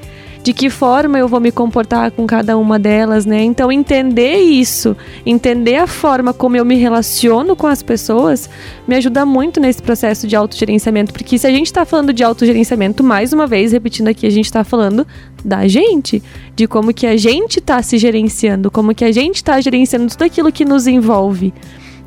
de 0.48 0.54
que 0.54 0.70
forma 0.70 1.18
eu 1.18 1.28
vou 1.28 1.40
me 1.40 1.52
comportar 1.52 2.10
com 2.10 2.26
cada 2.26 2.56
uma 2.56 2.78
delas, 2.78 3.26
né? 3.26 3.42
Então 3.42 3.70
entender 3.70 4.36
isso, 4.36 4.96
entender 5.26 5.76
a 5.76 5.86
forma 5.86 6.32
como 6.32 6.56
eu 6.56 6.64
me 6.64 6.74
relaciono 6.74 7.54
com 7.54 7.66
as 7.66 7.82
pessoas, 7.82 8.48
me 8.86 8.96
ajuda 8.96 9.26
muito 9.26 9.60
nesse 9.60 9.82
processo 9.82 10.26
de 10.26 10.34
autogerenciamento, 10.34 11.12
porque 11.12 11.36
se 11.36 11.46
a 11.46 11.50
gente 11.50 11.66
está 11.66 11.84
falando 11.84 12.14
de 12.14 12.24
autogerenciamento, 12.24 13.04
mais 13.04 13.30
uma 13.34 13.46
vez 13.46 13.72
repetindo 13.72 14.08
aqui, 14.08 14.26
a 14.26 14.30
gente 14.30 14.46
está 14.46 14.64
falando 14.64 15.06
da 15.44 15.68
gente, 15.68 16.22
de 16.56 16.66
como 16.66 16.94
que 16.94 17.06
a 17.06 17.14
gente 17.18 17.58
está 17.58 17.82
se 17.82 17.98
gerenciando, 17.98 18.70
como 18.70 18.94
que 18.94 19.04
a 19.04 19.12
gente 19.12 19.36
está 19.36 19.60
gerenciando 19.60 20.08
tudo 20.08 20.22
aquilo 20.22 20.50
que 20.50 20.64
nos 20.64 20.86
envolve. 20.86 21.52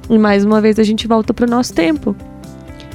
E 0.10 0.18
mais 0.18 0.44
uma 0.44 0.60
vez 0.60 0.80
a 0.80 0.84
gente 0.84 1.08
volta 1.08 1.32
para 1.32 1.46
o 1.46 1.48
nosso 1.48 1.76
tempo. 1.76 2.16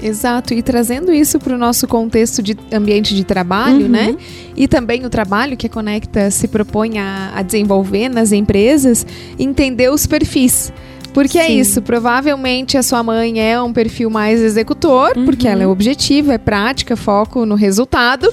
Exato, 0.03 0.55
e 0.55 0.63
trazendo 0.63 1.13
isso 1.13 1.39
para 1.39 1.55
o 1.55 1.59
nosso 1.59 1.87
contexto 1.87 2.43
de 2.43 2.57
ambiente 2.73 3.15
de 3.15 3.25
trabalho, 3.25 3.83
uhum. 3.83 3.89
né? 3.89 4.17
E 4.57 4.69
também 4.69 5.05
o 5.05 5.11
trabalho 5.11 5.57
que 5.57 5.67
a 5.67 5.71
Conecta 5.71 6.31
se 6.31 6.49
propõe 6.49 6.99
a, 6.99 7.33
a 7.35 7.43
desenvolver 7.43 8.09
nas 8.09 8.33
empresas, 8.33 9.07
entender 9.39 9.91
os 9.91 10.07
perfis. 10.07 10.73
Porque 11.13 11.39
é 11.39 11.47
Sim. 11.47 11.53
é 11.53 11.61
isso, 11.61 11.81
provavelmente 11.81 12.77
a 12.77 12.83
sua 12.83 13.03
mãe 13.03 13.41
é 13.41 13.61
um 13.61 13.73
perfil 13.73 14.11
mais 14.11 14.41
executor, 14.43 15.17
uhum. 15.17 15.25
porque 15.25 15.49
ela 15.49 15.63
é 15.63 15.67
objetiva, 15.67 16.35
é 16.35 16.39
prática, 16.39 16.95
foco 16.95 17.47
no 17.47 17.55
resultado. 17.55 18.31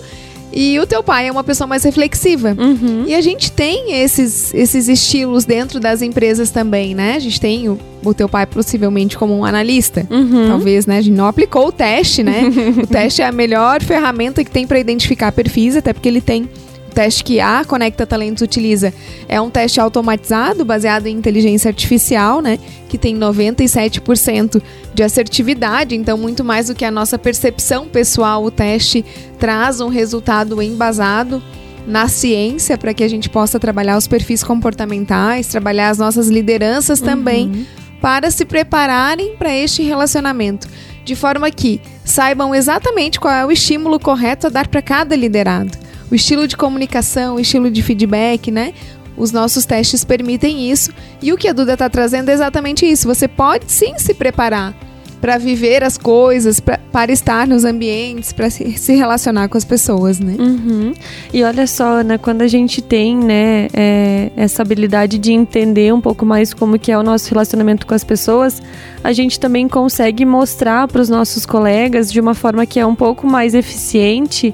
E 0.53 0.79
o 0.79 0.86
teu 0.86 1.03
pai 1.03 1.27
é 1.27 1.31
uma 1.31 1.43
pessoa 1.43 1.67
mais 1.67 1.83
reflexiva. 1.83 2.55
Uhum. 2.57 3.05
E 3.07 3.15
a 3.15 3.22
gente 3.22 3.51
tem 3.51 4.01
esses, 4.01 4.53
esses 4.53 4.88
estilos 4.88 5.45
dentro 5.45 5.79
das 5.79 6.01
empresas 6.01 6.51
também, 6.51 6.93
né? 6.93 7.15
A 7.15 7.19
gente 7.19 7.41
tem 7.41 7.67
o, 7.67 7.79
o 8.05 8.13
teu 8.13 8.29
pai 8.29 8.45
possivelmente 8.45 9.17
como 9.17 9.36
um 9.36 9.43
analista. 9.43 10.05
Uhum. 10.10 10.48
Talvez, 10.48 10.86
né? 10.86 11.00
A 11.00 11.01
gente 11.01 11.15
não 11.15 11.25
aplicou 11.25 11.67
o 11.67 11.72
teste, 11.72 12.22
né? 12.22 12.43
o 12.81 12.86
teste 12.86 13.24
é 13.24 13.25
a 13.25 13.31
melhor 13.31 13.81
ferramenta 13.81 14.43
que 14.43 14.51
tem 14.51 14.67
para 14.67 14.79
identificar 14.79 15.31
perfis, 15.31 15.75
até 15.75 15.91
porque 15.91 16.07
ele 16.07 16.22
tem 16.22 16.48
teste 16.93 17.23
que 17.23 17.39
a 17.39 17.65
Conecta 17.65 18.05
Talentos 18.05 18.41
utiliza 18.41 18.93
é 19.27 19.41
um 19.41 19.50
teste 19.50 19.79
automatizado 19.79 20.63
baseado 20.63 21.07
em 21.07 21.17
inteligência 21.17 21.69
artificial, 21.69 22.41
né? 22.41 22.57
Que 22.88 22.97
tem 22.97 23.17
97% 23.17 24.62
de 24.93 25.03
assertividade, 25.03 25.95
então 25.95 26.17
muito 26.17 26.43
mais 26.43 26.67
do 26.67 26.75
que 26.75 26.85
a 26.85 26.91
nossa 26.91 27.17
percepção 27.17 27.88
pessoal, 27.88 28.43
o 28.43 28.51
teste 28.51 29.03
traz 29.39 29.81
um 29.81 29.89
resultado 29.89 30.62
embasado 30.62 31.41
na 31.85 32.07
ciência 32.07 32.77
para 32.77 32.93
que 32.93 33.03
a 33.03 33.07
gente 33.07 33.29
possa 33.29 33.59
trabalhar 33.59 33.97
os 33.97 34.07
perfis 34.07 34.43
comportamentais, 34.43 35.47
trabalhar 35.47 35.89
as 35.89 35.97
nossas 35.97 36.29
lideranças 36.29 37.00
uhum. 37.00 37.05
também 37.05 37.67
para 38.00 38.31
se 38.31 38.45
prepararem 38.45 39.35
para 39.35 39.53
este 39.53 39.81
relacionamento, 39.83 40.67
de 41.03 41.15
forma 41.15 41.50
que 41.51 41.81
saibam 42.05 42.53
exatamente 42.53 43.19
qual 43.19 43.33
é 43.33 43.45
o 43.45 43.51
estímulo 43.51 44.00
correto 44.00 44.47
a 44.47 44.50
dar 44.50 44.67
para 44.67 44.81
cada 44.81 45.15
liderado 45.15 45.83
o 46.13 46.15
estilo 46.15 46.48
de 46.48 46.55
comunicação, 46.55 47.38
o 47.38 47.39
estilo 47.39 47.72
de 47.72 47.82
feedback, 47.82 48.51
né? 48.51 48.72
Os 49.17 49.32
nossos 49.32 49.65
testes 49.65 50.05
permitem 50.05 50.70
isso. 50.70 50.91
E 51.20 51.34
o 51.34 51.38
que 51.38 51.48
a 51.48 51.53
Duda 51.53 51.74
está 51.74 51.89
trazendo 51.89 52.29
é 52.29 52.34
exatamente 52.34 52.86
isso. 52.86 53.08
Você 53.08 53.27
pode 53.27 53.72
sim 53.72 53.98
se 53.98 54.13
preparar 54.13 54.75
para 55.20 55.39
viver 55.39 55.84
as 55.84 55.98
coisas, 55.98 56.60
para 56.60 57.12
estar 57.12 57.48
nos 57.48 57.65
ambientes, 57.65 58.32
para 58.32 58.48
se, 58.50 58.77
se, 58.77 58.93
relacionar 58.93 59.48
com 59.48 59.58
as 59.58 59.65
pessoas, 59.65 60.20
né? 60.20 60.36
Uhum. 60.38 60.93
E 61.34 61.43
olha 61.43 61.65
só, 61.65 62.01
Ana, 62.01 62.20
quando 62.20 62.43
a 62.43 62.48
gente 62.48 62.79
tem, 62.79 63.17
né, 63.17 63.67
é, 63.74 64.32
essa 64.36 64.62
habilidade 64.62 65.17
de 65.17 65.32
entender 65.32 65.91
um 65.93 66.01
pouco 66.01 66.25
mais 66.25 66.53
como 66.53 66.77
que 66.77 66.91
é 66.91 66.98
o 66.98 67.01
nosso 67.01 67.27
relacionamento 67.29 67.88
com 67.88 67.96
as 67.96 68.03
pessoas, 68.03 68.62
a 69.03 69.13
gente 69.13 69.39
também 69.39 69.67
consegue 69.67 70.25
mostrar 70.25 70.88
para 70.88 71.01
os 71.01 71.10
nossos 71.10 71.43
colegas 71.43 72.12
de 72.12 72.20
uma 72.20 72.36
forma 72.36 72.67
que 72.67 72.79
é 72.79 72.86
um 72.86 72.96
pouco 72.96 73.25
mais 73.25 73.55
eficiente 73.55 74.53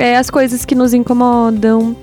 é, 0.00 0.16
as 0.16 0.30
coisas 0.30 0.64
que 0.64 0.74
nos 0.74 0.94
incomodam. 0.94 1.94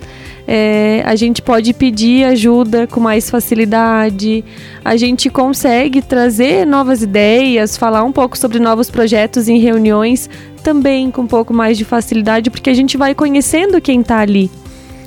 É, 0.48 1.04
a 1.06 1.13
gente 1.16 1.42
pode 1.42 1.74
pedir 1.74 2.24
ajuda 2.24 2.88
com 2.88 3.01
mais 3.01 3.30
facilidade, 3.30 4.46
a 4.86 4.96
gente 4.96 5.30
consegue 5.30 6.01
trazer 6.01 6.66
novas 6.66 7.01
ideias, 7.01 7.75
falar 7.75 8.04
um 8.06 8.13
pouco 8.13 8.38
sobre 8.38 8.58
novos 8.58 8.89
projetos 8.89 9.50
em 9.50 9.60
reuniões 9.60 10.30
também 10.63 11.12
com 11.12 11.24
um 11.24 11.27
pouco 11.27 11.54
mais 11.54 11.77
de 11.77 11.84
facilidade, 11.84 12.50
porque 12.50 12.70
a 12.70 12.74
gente 12.74 12.96
vai 12.96 13.13
conhecendo 13.13 13.82
quem 13.82 14.00
está 14.00 14.20
ali. 14.20 14.50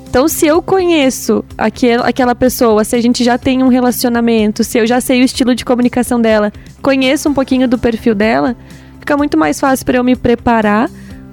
Então, 0.06 0.28
se 0.28 0.46
eu 0.46 0.60
conheço 0.60 1.42
aquel, 1.56 2.02
aquela 2.02 2.34
pessoa, 2.34 2.84
se 2.84 2.96
a 2.96 3.00
gente 3.00 3.24
já 3.24 3.38
tem 3.38 3.62
um 3.62 3.68
relacionamento, 3.68 4.62
se 4.62 4.76
eu 4.78 4.86
já 4.86 5.00
sei 5.00 5.22
o 5.22 5.24
estilo 5.24 5.54
de 5.54 5.64
comunicação 5.64 6.20
dela, 6.20 6.52
conheço 6.82 7.28
um 7.30 7.34
pouquinho 7.34 7.66
do 7.66 7.78
perfil 7.78 8.14
dela, 8.14 8.56
fica 8.98 9.16
muito 9.16 9.38
mais 9.38 9.58
fácil 9.58 9.86
para 9.86 9.96
eu 9.96 10.04
me 10.04 10.16
preparar 10.16 10.90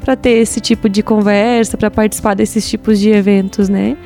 para 0.08 0.16
ter 0.16 0.38
esse 0.38 0.62
tipo 0.62 0.88
de 0.88 1.04
conversa, 1.04 1.76
para 1.76 1.92
participar 1.92 2.34
desses 2.34 2.66
tipos 2.70 2.98
de 2.98 3.10
eventos, 3.10 3.68
né? 3.68 3.98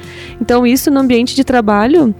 Então, 0.42 0.66
isso 0.66 0.90
no 0.90 1.00
ambiente 1.00 1.36
de 1.36 1.44
trabalho 1.44 2.16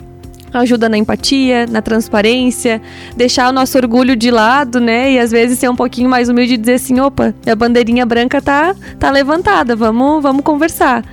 ajuda 0.54 0.88
na 0.88 1.00
empatia, 1.00 1.66
na 1.66 1.82
transparência, 1.82 2.80
deixar 3.18 3.50
o 3.50 3.52
nosso 3.52 3.76
orgulho 3.80 4.16
de 4.16 4.30
lado, 4.30 4.80
né? 4.80 5.14
E 5.14 5.18
às 5.18 5.32
vezes 5.32 5.58
ser 5.58 5.68
um 5.68 5.76
pouquinho 5.76 6.08
mais 6.08 6.30
humilde 6.30 6.54
e 6.54 6.58
dizer 6.58 6.74
assim, 6.74 7.00
opa, 7.00 7.34
a 7.44 7.56
bandeirinha 7.56 8.06
branca 8.06 8.40
tá, 8.40 8.76
tá 9.00 9.10
levantada, 9.10 9.76
vamos, 9.76 10.22
vamos 10.22 10.44
conversar. 10.44 11.04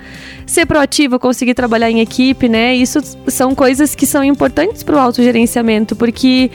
Ser 0.45 0.67
proativo, 0.67 1.19
conseguir 1.19 1.55
trabalhar 1.55 1.91
em 1.91 2.01
equipe, 2.01 2.51
né? 2.51 2.75
Isso 2.75 3.01
são 3.29 3.55
coisas 3.55 3.95
que 3.95 4.05
são 4.05 4.23
importantes 4.23 4.83
para 4.83 4.95
o 4.95 4.99
autogerenciamento, 4.99 5.97
porque 5.97 6.51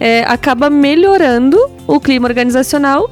é, 0.00 0.22
acaba 0.22 0.70
melhorando 0.70 1.58
o 1.86 2.00
clima 2.00 2.26
organizacional 2.26 3.10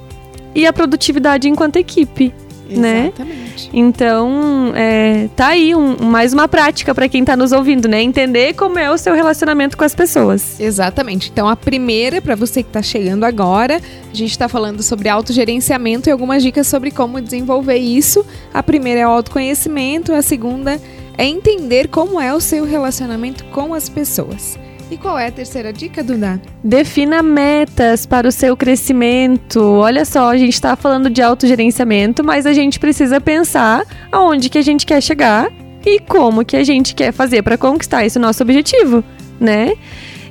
e 0.54 0.66
a 0.66 0.72
produtividade 0.72 1.50
enquanto 1.50 1.76
equipe 1.76 2.32
né? 2.68 3.12
Exatamente. 3.14 3.70
Então, 3.72 4.72
é, 4.74 5.28
tá 5.36 5.48
aí 5.48 5.74
um, 5.74 5.96
mais 6.00 6.32
uma 6.32 6.48
prática 6.48 6.94
para 6.94 7.08
quem 7.08 7.24
tá 7.24 7.36
nos 7.36 7.52
ouvindo, 7.52 7.88
né? 7.88 8.02
Entender 8.02 8.54
como 8.54 8.78
é 8.78 8.90
o 8.90 8.98
seu 8.98 9.14
relacionamento 9.14 9.76
com 9.76 9.84
as 9.84 9.94
pessoas. 9.94 10.58
Exatamente. 10.58 11.30
Então, 11.30 11.48
a 11.48 11.56
primeira, 11.56 12.20
para 12.20 12.34
você 12.34 12.62
que 12.62 12.70
tá 12.70 12.82
chegando 12.82 13.24
agora, 13.24 13.80
a 14.10 14.14
gente 14.14 14.36
tá 14.36 14.48
falando 14.48 14.82
sobre 14.82 15.08
autogerenciamento 15.08 16.08
e 16.08 16.12
algumas 16.12 16.42
dicas 16.42 16.66
sobre 16.66 16.90
como 16.90 17.20
desenvolver 17.20 17.76
isso. 17.76 18.24
A 18.52 18.62
primeira 18.62 19.00
é 19.00 19.06
o 19.06 19.10
autoconhecimento, 19.10 20.12
a 20.12 20.22
segunda 20.22 20.80
é 21.18 21.24
entender 21.24 21.88
como 21.88 22.20
é 22.20 22.34
o 22.34 22.40
seu 22.40 22.64
relacionamento 22.64 23.44
com 23.46 23.72
as 23.72 23.88
pessoas. 23.88 24.58
E 24.90 24.96
qual 24.96 25.18
é 25.18 25.26
a 25.26 25.32
terceira 25.32 25.72
dica, 25.72 26.02
Duda? 26.02 26.40
Defina 26.62 27.22
metas 27.22 28.06
para 28.06 28.28
o 28.28 28.32
seu 28.32 28.56
crescimento. 28.56 29.60
Olha 29.60 30.04
só, 30.04 30.30
a 30.30 30.36
gente 30.36 30.54
está 30.54 30.76
falando 30.76 31.10
de 31.10 31.20
autogerenciamento, 31.20 32.22
mas 32.22 32.46
a 32.46 32.52
gente 32.52 32.78
precisa 32.78 33.20
pensar 33.20 33.84
aonde 34.12 34.48
que 34.48 34.58
a 34.58 34.62
gente 34.62 34.86
quer 34.86 35.02
chegar 35.02 35.50
e 35.84 35.98
como 35.98 36.44
que 36.44 36.56
a 36.56 36.62
gente 36.62 36.94
quer 36.94 37.12
fazer 37.12 37.42
para 37.42 37.58
conquistar 37.58 38.04
esse 38.04 38.18
nosso 38.18 38.42
objetivo, 38.42 39.02
né? 39.40 39.74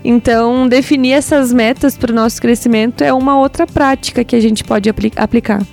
Então, 0.04 0.68
definir 0.70 1.14
essas 1.14 1.52
metas 1.52 1.98
para 1.98 2.12
o 2.12 2.16
nosso 2.16 2.42
crescimento 2.42 3.04
é 3.04 3.12
uma 3.12 3.40
outra 3.40 3.66
prática 3.66 4.24
que 4.24 4.36
a 4.36 4.40
gente 4.40 4.64
pode 4.64 4.88
apli 4.88 5.12
aplicar. 5.16 5.66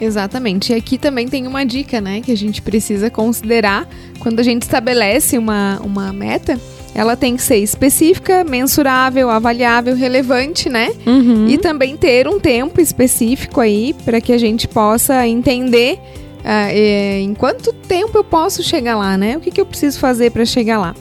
Exatamente. 0.00 0.72
E 0.72 0.76
aqui 0.76 0.98
também 0.98 1.26
tem 1.26 1.46
uma 1.46 1.64
dica, 1.64 2.00
né, 2.00 2.20
que 2.20 2.30
a 2.30 2.36
gente 2.36 2.62
precisa 2.62 3.10
considerar 3.10 3.88
quando 4.18 4.40
a 4.40 4.42
gente 4.42 4.62
estabelece 4.62 5.36
uma, 5.36 5.80
uma 5.82 6.12
meta. 6.12 6.58
Ela 6.94 7.16
tem 7.16 7.36
que 7.36 7.42
ser 7.42 7.58
específica, 7.58 8.44
mensurável, 8.44 9.30
avaliável, 9.30 9.94
relevante, 9.94 10.68
né? 10.68 10.92
Uhum. 11.06 11.48
E 11.48 11.56
também 11.56 11.96
ter 11.96 12.26
um 12.26 12.40
tempo 12.40 12.80
específico 12.80 13.60
aí 13.60 13.94
para 14.04 14.20
que 14.20 14.32
a 14.32 14.38
gente 14.38 14.66
possa 14.66 15.26
entender 15.26 15.98
ah, 16.44 16.72
é, 16.72 17.20
em 17.20 17.34
quanto 17.34 17.72
tempo 17.72 18.16
eu 18.18 18.24
posso 18.24 18.62
chegar 18.62 18.96
lá, 18.96 19.16
né? 19.16 19.36
O 19.36 19.40
que, 19.40 19.50
que 19.50 19.60
eu 19.60 19.66
preciso 19.66 19.98
fazer 19.98 20.30
para 20.30 20.44
chegar 20.44 20.78
lá. 20.78 20.94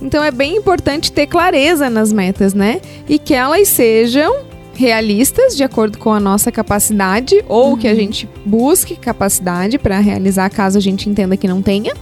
Então 0.00 0.22
é 0.22 0.30
bem 0.30 0.56
importante 0.56 1.12
ter 1.12 1.26
clareza 1.26 1.88
nas 1.88 2.12
metas, 2.12 2.54
né? 2.54 2.80
E 3.08 3.18
que 3.18 3.34
elas 3.34 3.68
sejam 3.68 4.44
realistas, 4.74 5.56
de 5.56 5.62
acordo 5.62 5.98
com 5.98 6.12
a 6.12 6.18
nossa 6.18 6.50
capacidade, 6.50 7.44
ou 7.48 7.76
que 7.76 7.86
a 7.86 7.94
gente 7.94 8.28
busque 8.44 8.96
capacidade 8.96 9.78
para 9.78 9.98
realizar 10.00 10.50
caso 10.50 10.78
a 10.78 10.80
gente 10.80 11.08
entenda 11.08 11.36
que 11.36 11.46
não 11.46 11.62
tenha. 11.62 11.94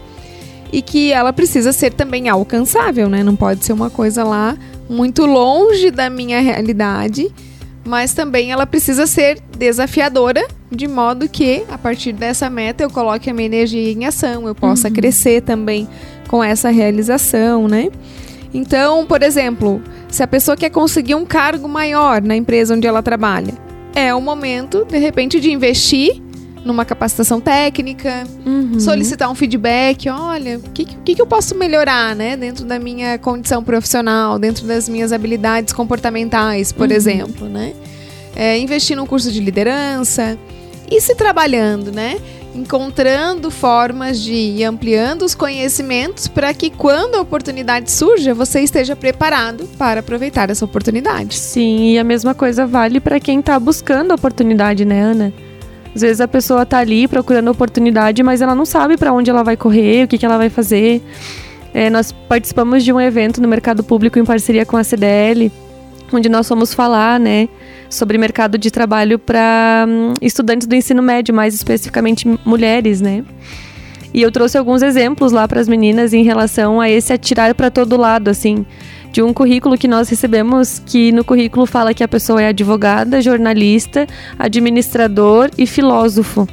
E 0.73 0.83
que 0.83 1.13
ela 1.13 1.33
precisa 1.33 1.73
ser 1.73 1.93
também 1.93 2.29
alcançável, 2.29 3.09
né? 3.09 3.23
Não 3.23 3.35
pode 3.35 3.65
ser 3.65 3.73
uma 3.73 3.91
coisa 3.91 4.23
lá 4.25 4.57
muito 4.89 5.27
longe 5.27 5.91
da 5.91 6.09
minha 6.09 6.41
realidade, 6.41 7.29
mas 7.85 8.13
também 8.13 8.53
ela 8.53 8.67
precisa 8.67 9.07
ser 9.07 9.41
desafiadora, 9.57 10.47
de 10.71 10.87
modo 10.87 11.29
que 11.29 11.65
a 11.71 11.79
partir 11.79 12.13
dessa 12.13 12.49
meta 12.49 12.85
eu 12.85 12.91
coloque 12.91 13.29
a 13.31 13.35
minha 13.35 13.47
energia 13.47 13.91
em 13.93 14.05
ação, 14.05 14.47
eu 14.47 14.55
possa 14.55 14.89
Uhum. 14.89 14.95
crescer 14.95 15.43
também 15.43 15.89
com 16.29 16.43
essa 16.45 16.71
realização, 16.71 17.67
né? 17.67 17.89
Então, 18.53 19.07
por 19.07 19.23
exemplo, 19.23 19.81
se 20.09 20.23
a 20.23 20.27
pessoa 20.27 20.57
quer 20.57 20.71
conseguir 20.71 21.15
um 21.15 21.25
cargo 21.25 21.69
maior 21.69 22.21
na 22.23 22.37
empresa 22.37 22.75
onde 22.75 22.87
ela 22.87 23.03
trabalha, 23.03 23.55
é 23.95 24.15
o 24.15 24.21
momento, 24.21 24.85
de 24.85 24.99
repente, 24.99 25.41
de 25.41 25.51
investir 25.53 26.21
numa 26.65 26.85
capacitação 26.85 27.41
técnica, 27.41 28.25
Uhum. 28.45 28.79
solicitar 28.79 29.31
um 29.31 29.35
feedback, 29.35 30.09
olha, 30.09 30.59
o 30.59 30.71
que, 30.73 30.85
que, 30.85 31.15
que 31.15 31.23
eu 31.23 31.27
posso 31.27 31.55
melhorar, 31.55 32.15
né? 32.15 32.37
Dentro 32.37 32.65
da 32.65 32.79
minha 32.79 33.19
condição 33.19 33.63
profissional, 33.65 34.39
dentro 34.39 34.67
das 34.67 34.89
minhas 34.89 35.13
habilidades 35.13 35.73
comportamentais, 35.73 36.71
por 36.73 36.89
Uhum. 36.89 36.95
exemplo, 36.95 37.49
né? 37.49 37.73
É, 38.37 38.59
investir 38.59 38.97
num 38.97 39.07
curso 39.07 39.33
de 39.33 39.41
liderança 39.41 40.39
e 40.91 41.01
se 41.01 41.15
trabalhando, 41.15 41.91
né? 41.91 42.19
Encontrando 42.55 43.51
formas 43.51 44.21
de 44.21 44.33
ir 44.33 44.65
ampliando 44.65 45.23
os 45.23 45.35
conhecimentos 45.35 46.29
para 46.29 46.53
que 46.53 46.69
quando 46.69 47.15
a 47.17 47.21
oportunidade 47.21 47.91
surja, 47.91 48.35
você 48.35 48.61
esteja 48.61 48.95
preparado 48.95 49.69
para 49.79 50.01
aproveitar 50.01 50.51
essa 50.51 50.65
oportunidade. 50.65 51.37
Sim, 51.37 51.93
e 51.93 51.99
a 51.99 52.05
mesma 52.05 52.35
coisa 52.35 52.67
vale 52.67 53.01
para 53.01 53.19
quem 53.19 53.41
tá 53.41 53.59
buscando 53.59 54.13
oportunidade, 54.15 54.85
né, 54.85 55.01
Ana? 55.01 55.33
Às 55.95 56.03
vezes 56.03 56.21
a 56.21 56.29
pessoa 56.29 56.65
tá 56.65 56.79
ali 56.79 57.09
procurando 57.09 57.51
oportunidade, 57.51 58.23
mas 58.23 58.41
ela 58.41 58.55
não 58.55 58.65
sabe 58.65 58.97
para 58.97 59.13
onde 59.13 59.31
ela 59.31 59.43
vai 59.43 59.57
correr, 59.57 60.05
o 60.05 60.09
que, 60.09 60.19
que 60.19 60.25
ela 60.25 60.39
vai 60.39 60.49
fazer. 60.49 61.03
É, 61.75 61.91
nós 61.91 62.13
participamos 62.13 62.85
de 62.85 62.93
um 62.93 63.01
evento 63.01 63.41
no 63.41 63.49
mercado 63.49 63.83
público 63.83 64.19
em 64.19 64.25
parceria 64.25 64.65
com 64.65 64.77
a 64.77 64.85
CDL, 64.85 65.51
onde 66.13 66.29
nós 66.29 66.47
fomos 66.49 66.75
falar, 66.75 67.19
né, 67.19 67.49
sobre 67.89 68.19
mercado 68.19 68.59
de 68.59 68.71
trabalho 68.71 69.19
para 69.19 69.87
estudantes 70.21 70.67
do 70.67 70.75
ensino 70.75 71.03
médio, 71.03 71.35
mais 71.35 71.55
especificamente 71.55 72.27
mulheres, 72.45 73.01
né? 73.01 73.25
E 74.13 74.23
eu 74.23 74.33
trouxe 74.33 74.59
alguns 74.59 74.83
exemplos 74.83 75.31
lá 75.31 75.47
para 75.47 75.61
as 75.61 75.69
meninas 75.69 76.13
em 76.13 76.25
relação 76.25 76.81
a 76.81 76.91
esse 76.91 77.13
atirar 77.13 77.55
para 77.55 77.71
todo 77.71 77.97
lado, 77.97 78.29
assim, 78.29 78.67
de 79.13 79.23
um 79.23 79.33
currículo 79.33 79.77
que 79.77 79.89
nós 79.89 80.09
recebemos 80.09 80.81
que 80.85 81.13
no 81.13 81.25
currículo 81.25 81.67
fala 81.67 81.95
que 81.95 82.05
a 82.05 82.09
pessoa 82.09 82.43
é 82.43 82.49
advogada, 82.49 83.21
jornalista, 83.21 84.07
administrador 84.39 85.51
e 85.59 85.67
filósofo. 85.67 86.47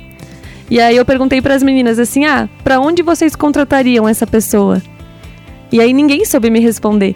E 0.70 0.80
aí 0.80 0.98
eu 0.98 1.06
perguntei 1.06 1.42
para 1.42 1.56
as 1.56 1.64
meninas 1.64 2.00
assim: 2.00 2.26
"Ah, 2.26 2.50
para 2.64 2.80
onde 2.80 3.02
vocês 3.02 3.36
contratariam 3.36 4.08
essa 4.08 4.28
pessoa?" 4.28 4.82
E 5.72 5.80
aí 5.80 5.94
ninguém 5.94 6.26
soube 6.26 6.50
me 6.50 6.60
responder. 6.60 7.16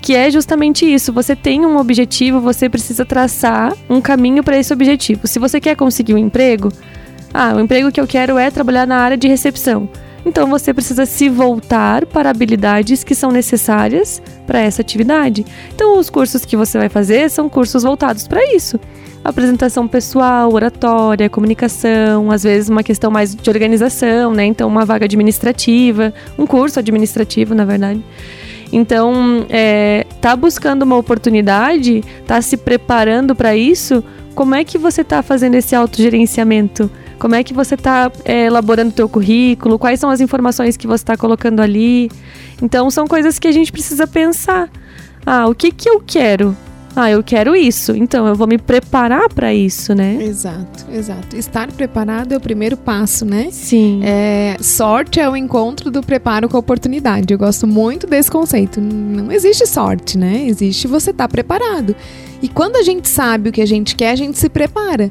Que 0.00 0.16
é 0.16 0.30
justamente 0.30 0.86
isso, 0.86 1.12
você 1.12 1.36
tem 1.36 1.66
um 1.66 1.76
objetivo, 1.76 2.40
você 2.40 2.70
precisa 2.70 3.04
traçar 3.04 3.74
um 3.88 4.00
caminho 4.00 4.42
para 4.42 4.58
esse 4.58 4.72
objetivo. 4.72 5.26
Se 5.26 5.38
você 5.38 5.60
quer 5.60 5.76
conseguir 5.76 6.14
um 6.14 6.18
emprego, 6.18 6.72
ah, 7.34 7.54
o 7.54 7.60
emprego 7.60 7.92
que 7.92 8.00
eu 8.00 8.06
quero 8.06 8.38
é 8.38 8.50
trabalhar 8.50 8.86
na 8.86 8.96
área 8.96 9.16
de 9.16 9.28
recepção. 9.28 9.88
Então 10.24 10.46
você 10.48 10.74
precisa 10.74 11.06
se 11.06 11.28
voltar 11.28 12.04
para 12.06 12.30
habilidades 12.30 13.02
que 13.02 13.14
são 13.14 13.30
necessárias 13.30 14.22
para 14.46 14.60
essa 14.60 14.82
atividade. 14.82 15.44
Então 15.74 15.98
os 15.98 16.10
cursos 16.10 16.44
que 16.44 16.56
você 16.56 16.78
vai 16.78 16.88
fazer 16.88 17.30
são 17.30 17.48
cursos 17.48 17.82
voltados 17.82 18.26
para 18.28 18.44
isso. 18.54 18.78
Apresentação 19.22 19.86
pessoal, 19.86 20.52
oratória, 20.52 21.28
comunicação, 21.28 22.30
às 22.30 22.42
vezes 22.42 22.68
uma 22.68 22.82
questão 22.82 23.10
mais 23.10 23.34
de 23.34 23.50
organização, 23.50 24.32
né? 24.32 24.44
Então 24.46 24.68
uma 24.68 24.84
vaga 24.84 25.04
administrativa, 25.04 26.12
um 26.38 26.46
curso 26.46 26.78
administrativo, 26.78 27.54
na 27.54 27.64
verdade. 27.64 28.02
Então, 28.72 29.46
é, 29.48 30.06
tá 30.20 30.36
buscando 30.36 30.84
uma 30.84 30.96
oportunidade, 30.96 32.04
tá 32.26 32.40
se 32.40 32.56
preparando 32.56 33.34
para 33.34 33.56
isso, 33.56 34.02
como 34.34 34.54
é 34.54 34.64
que 34.64 34.78
você 34.78 35.02
tá 35.02 35.22
fazendo 35.22 35.56
esse 35.56 35.74
autogerenciamento? 35.74 36.90
Como 37.20 37.34
é 37.34 37.44
que 37.44 37.52
você 37.52 37.74
está 37.74 38.10
elaborando 38.24 38.88
o 38.88 38.94
teu 38.94 39.08
currículo? 39.08 39.78
Quais 39.78 40.00
são 40.00 40.08
as 40.08 40.22
informações 40.22 40.74
que 40.74 40.86
você 40.86 41.02
está 41.02 41.18
colocando 41.18 41.60
ali? 41.60 42.10
Então, 42.62 42.90
são 42.90 43.06
coisas 43.06 43.38
que 43.38 43.46
a 43.46 43.52
gente 43.52 43.70
precisa 43.70 44.06
pensar. 44.06 44.70
Ah, 45.26 45.46
o 45.46 45.54
que 45.54 45.70
que 45.70 45.88
eu 45.88 46.00
quero? 46.00 46.56
Ah, 46.96 47.10
eu 47.10 47.22
quero 47.22 47.54
isso. 47.54 47.94
Então, 47.94 48.26
eu 48.26 48.34
vou 48.34 48.46
me 48.46 48.56
preparar 48.56 49.28
para 49.28 49.52
isso, 49.52 49.94
né? 49.94 50.18
Exato, 50.22 50.86
exato. 50.90 51.36
Estar 51.36 51.70
preparado 51.70 52.32
é 52.32 52.36
o 52.38 52.40
primeiro 52.40 52.76
passo, 52.76 53.26
né? 53.26 53.48
Sim. 53.52 54.00
É, 54.02 54.56
sorte 54.58 55.20
é 55.20 55.28
o 55.28 55.36
encontro 55.36 55.90
do 55.90 56.02
preparo 56.02 56.48
com 56.48 56.56
a 56.56 56.60
oportunidade. 56.60 57.32
Eu 57.32 57.38
gosto 57.38 57.66
muito 57.66 58.06
desse 58.06 58.30
conceito. 58.30 58.80
Não 58.80 59.30
existe 59.30 59.66
sorte, 59.66 60.16
né? 60.16 60.46
Existe 60.46 60.88
você 60.88 61.10
estar 61.10 61.28
preparado. 61.28 61.94
E 62.42 62.48
quando 62.48 62.76
a 62.76 62.82
gente 62.82 63.08
sabe 63.08 63.50
o 63.50 63.52
que 63.52 63.60
a 63.60 63.66
gente 63.66 63.94
quer, 63.94 64.12
a 64.12 64.16
gente 64.16 64.38
se 64.38 64.48
prepara. 64.48 65.10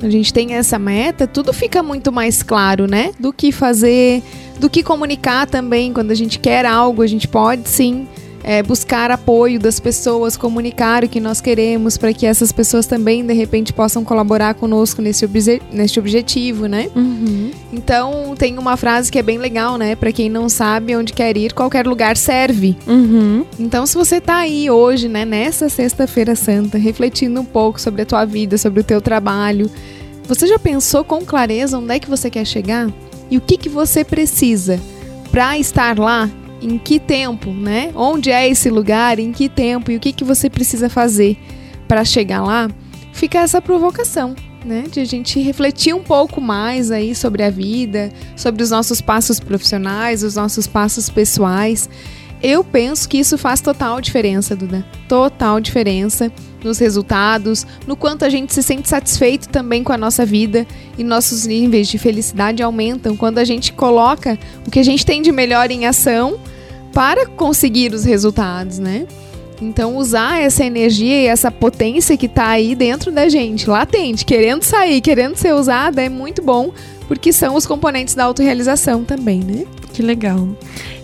A 0.00 0.08
gente 0.08 0.32
tem 0.32 0.54
essa 0.54 0.78
meta, 0.78 1.26
tudo 1.26 1.52
fica 1.52 1.82
muito 1.82 2.12
mais 2.12 2.42
claro, 2.42 2.86
né? 2.86 3.12
Do 3.18 3.32
que 3.32 3.50
fazer, 3.50 4.22
do 4.60 4.70
que 4.70 4.82
comunicar 4.82 5.46
também. 5.46 5.92
Quando 5.92 6.12
a 6.12 6.14
gente 6.14 6.38
quer 6.38 6.64
algo, 6.64 7.02
a 7.02 7.06
gente 7.06 7.26
pode 7.26 7.68
sim 7.68 8.06
é, 8.42 8.62
buscar 8.62 9.10
apoio 9.10 9.58
das 9.58 9.80
pessoas, 9.80 10.36
comunicar 10.36 11.04
o 11.04 11.08
que 11.08 11.20
nós 11.20 11.40
queremos 11.40 11.96
para 11.96 12.12
que 12.12 12.26
essas 12.26 12.52
pessoas 12.52 12.86
também, 12.86 13.24
de 13.24 13.34
repente, 13.34 13.72
possam 13.72 14.04
colaborar 14.04 14.54
conosco 14.54 15.02
nesse, 15.02 15.24
obje 15.24 15.60
nesse 15.72 15.98
objetivo, 15.98 16.66
né? 16.66 16.88
Uhum. 16.94 17.50
Então, 17.72 18.34
tem 18.38 18.58
uma 18.58 18.76
frase 18.76 19.10
que 19.10 19.18
é 19.18 19.22
bem 19.22 19.38
legal, 19.38 19.76
né? 19.76 19.94
Para 19.96 20.12
quem 20.12 20.30
não 20.30 20.48
sabe 20.48 20.96
onde 20.96 21.12
quer 21.12 21.36
ir, 21.36 21.52
qualquer 21.52 21.86
lugar 21.86 22.16
serve. 22.16 22.76
Uhum. 22.86 23.44
Então, 23.58 23.86
se 23.86 23.94
você 23.94 24.20
tá 24.20 24.36
aí 24.36 24.70
hoje, 24.70 25.08
né, 25.08 25.24
nessa 25.24 25.68
sexta-feira 25.68 26.34
santa, 26.34 26.78
refletindo 26.78 27.40
um 27.40 27.44
pouco 27.44 27.80
sobre 27.80 28.02
a 28.02 28.06
tua 28.06 28.24
vida, 28.24 28.56
sobre 28.56 28.80
o 28.80 28.84
teu 28.84 29.00
trabalho, 29.00 29.70
você 30.26 30.46
já 30.46 30.58
pensou 30.58 31.04
com 31.04 31.24
clareza 31.24 31.78
onde 31.78 31.94
é 31.94 31.98
que 31.98 32.08
você 32.08 32.30
quer 32.30 32.44
chegar? 32.44 32.88
E 33.30 33.36
o 33.36 33.40
que 33.40 33.56
que 33.56 33.68
você 33.68 34.04
precisa 34.04 34.80
para 35.30 35.58
estar 35.58 35.98
lá? 35.98 36.30
Em 36.60 36.76
que 36.78 36.98
tempo, 36.98 37.50
né? 37.52 37.92
Onde 37.94 38.30
é 38.30 38.48
esse 38.48 38.68
lugar? 38.68 39.18
Em 39.18 39.32
que 39.32 39.48
tempo? 39.48 39.90
E 39.90 39.96
o 39.96 40.00
que 40.00 40.12
que 40.12 40.24
você 40.24 40.50
precisa 40.50 40.88
fazer 40.88 41.36
para 41.86 42.04
chegar 42.04 42.42
lá? 42.42 42.68
Fica 43.12 43.38
essa 43.38 43.62
provocação, 43.62 44.34
né? 44.64 44.84
De 44.90 45.00
a 45.00 45.04
gente 45.04 45.40
refletir 45.40 45.94
um 45.94 46.02
pouco 46.02 46.40
mais 46.40 46.90
aí 46.90 47.14
sobre 47.14 47.42
a 47.42 47.50
vida, 47.50 48.10
sobre 48.36 48.62
os 48.62 48.70
nossos 48.70 49.00
passos 49.00 49.38
profissionais, 49.38 50.22
os 50.22 50.34
nossos 50.34 50.66
passos 50.66 51.08
pessoais. 51.08 51.88
Eu 52.42 52.62
penso 52.62 53.08
que 53.08 53.18
isso 53.18 53.36
faz 53.36 53.60
total 53.60 54.00
diferença, 54.00 54.54
Duda. 54.54 54.84
Total 55.08 55.60
diferença 55.60 56.32
nos 56.62 56.78
resultados, 56.78 57.66
no 57.86 57.96
quanto 57.96 58.24
a 58.24 58.28
gente 58.28 58.52
se 58.52 58.62
sente 58.62 58.88
satisfeito 58.88 59.48
também 59.48 59.84
com 59.84 59.92
a 59.92 59.96
nossa 59.96 60.24
vida 60.26 60.66
e 60.96 61.04
nossos 61.04 61.46
níveis 61.46 61.88
de 61.88 61.98
felicidade 61.98 62.62
aumentam 62.62 63.16
quando 63.16 63.38
a 63.38 63.44
gente 63.44 63.72
coloca 63.72 64.38
o 64.66 64.70
que 64.70 64.78
a 64.78 64.84
gente 64.84 65.06
tem 65.06 65.22
de 65.22 65.32
melhor 65.32 65.70
em 65.70 65.86
ação 65.86 66.38
para 66.92 67.26
conseguir 67.26 67.92
os 67.92 68.04
resultados, 68.04 68.78
né? 68.78 69.06
Então, 69.60 69.96
usar 69.96 70.40
essa 70.40 70.64
energia 70.64 71.22
e 71.22 71.26
essa 71.26 71.50
potência 71.50 72.16
que 72.16 72.28
tá 72.28 72.48
aí 72.48 72.74
dentro 72.74 73.10
da 73.10 73.28
gente, 73.28 73.68
latente, 73.68 74.24
querendo 74.24 74.62
sair, 74.62 75.00
querendo 75.00 75.36
ser 75.36 75.52
usada, 75.52 76.00
é 76.00 76.08
muito 76.08 76.42
bom, 76.42 76.72
porque 77.08 77.32
são 77.32 77.56
os 77.56 77.66
componentes 77.66 78.14
da 78.14 78.24
autorrealização 78.24 79.02
também, 79.02 79.40
né? 79.40 79.64
Que 79.92 80.02
legal. 80.02 80.48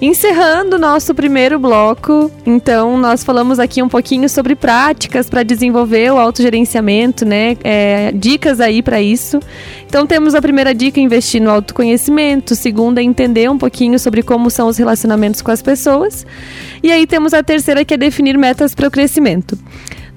Encerrando 0.07 0.77
o 0.77 0.79
nosso 0.79 1.14
primeiro 1.14 1.59
bloco, 1.59 2.31
então 2.45 2.99
nós 2.99 3.25
falamos 3.25 3.59
aqui 3.59 3.83
um 3.83 3.88
pouquinho 3.88 4.29
sobre 4.29 4.55
práticas 4.55 5.31
para 5.31 5.43
desenvolver 5.43 6.12
o 6.12 6.19
autogerenciamento, 6.19 7.25
né? 7.25 7.57
É, 7.64 8.12
dicas 8.12 8.61
aí 8.61 8.83
para 8.83 9.01
isso. 9.01 9.40
Então 9.87 10.07
temos 10.07 10.35
a 10.35 10.43
primeira 10.43 10.75
dica, 10.75 11.01
investir 11.01 11.40
no 11.40 11.49
autoconhecimento. 11.49 12.55
Segunda, 12.55 13.03
entender 13.03 13.51
um 13.51 13.57
pouquinho 13.57 13.99
sobre 13.99 14.23
como 14.23 14.51
são 14.51 14.69
os 14.69 14.77
relacionamentos 14.77 15.40
com 15.40 15.51
as 15.51 15.62
pessoas. 15.62 16.27
E 16.83 16.93
aí 16.93 17.07
temos 17.07 17.33
a 17.33 17.43
terceira, 17.43 17.83
que 17.83 17.95
é 17.95 17.97
definir 17.97 18.37
metas 18.37 18.75
para 18.75 18.88
o 18.88 18.90
crescimento. 18.90 19.59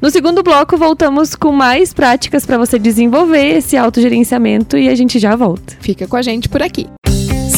No 0.02 0.12
segundo 0.12 0.43
bloco, 0.43 0.76
voltamos 0.76 1.34
com 1.34 1.54
mais 1.54 1.93
práticas 1.93 2.45
para 2.45 2.58
você 2.58 2.78
desenvolver 2.78 3.56
esse 3.56 3.78
autogerenciamento 3.78 4.78
e 4.78 4.89
a 4.89 4.95
gente 4.95 5.17
já 5.17 5.34
volta. 5.34 5.78
Fica 5.80 6.06
com 6.06 6.17
a 6.17 6.21
gente 6.21 6.50
por 6.50 6.62
aqui. 6.62 6.88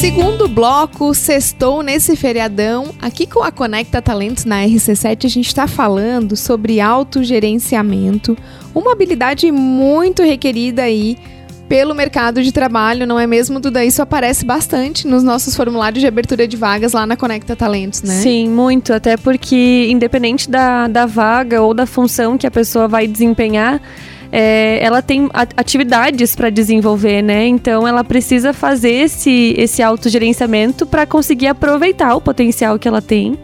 Segundo 0.00 0.48
bloco, 0.48 1.12
sextou 1.12 1.82
nesse 1.82 2.16
feriadão. 2.16 2.86
Aqui 3.02 3.26
com 3.26 3.42
a 3.42 3.52
Conecta 3.52 4.00
Talentos 4.00 4.46
na 4.46 4.64
RC7, 4.64 5.26
a 5.26 5.28
gente 5.28 5.48
está 5.48 5.68
falando 5.68 6.36
sobre 6.36 6.80
autogerenciamento, 6.80 8.34
uma 8.74 8.92
habilidade 8.92 9.52
muito 9.52 10.22
requerida 10.22 10.84
aí 10.84 11.18
pelo 11.68 11.94
mercado 11.94 12.42
de 12.42 12.50
trabalho, 12.50 13.06
não 13.06 13.20
é 13.20 13.26
mesmo, 13.26 13.60
Duda? 13.60 13.84
Isso 13.84 14.00
aparece 14.00 14.42
bastante 14.42 15.06
nos 15.06 15.22
nossos 15.22 15.54
formulários 15.54 16.00
de 16.00 16.06
abertura 16.06 16.48
de 16.48 16.56
vagas 16.56 16.94
lá 16.94 17.04
na 17.06 17.14
Conecta 17.14 17.54
Talentos, 17.54 18.00
né? 18.00 18.14
Sim, 18.14 18.48
muito. 18.48 18.94
Até 18.94 19.18
porque, 19.18 19.86
independente 19.90 20.50
da, 20.50 20.88
da 20.88 21.04
vaga 21.04 21.60
ou 21.60 21.74
da 21.74 21.84
função 21.84 22.38
que 22.38 22.46
a 22.46 22.50
pessoa 22.50 22.88
vai 22.88 23.06
desempenhar, 23.06 23.82
é, 24.32 24.78
ela 24.82 25.02
tem 25.02 25.28
atividades 25.56 26.36
para 26.36 26.50
desenvolver, 26.50 27.22
né? 27.22 27.46
Então 27.46 27.86
ela 27.86 28.04
precisa 28.04 28.52
fazer 28.52 28.92
esse, 28.92 29.54
esse 29.58 29.82
autogerenciamento 29.82 30.86
para 30.86 31.06
conseguir 31.06 31.48
aproveitar 31.48 32.14
o 32.14 32.20
potencial 32.20 32.78
que 32.78 32.86
ela 32.86 33.02
tem 33.02 33.38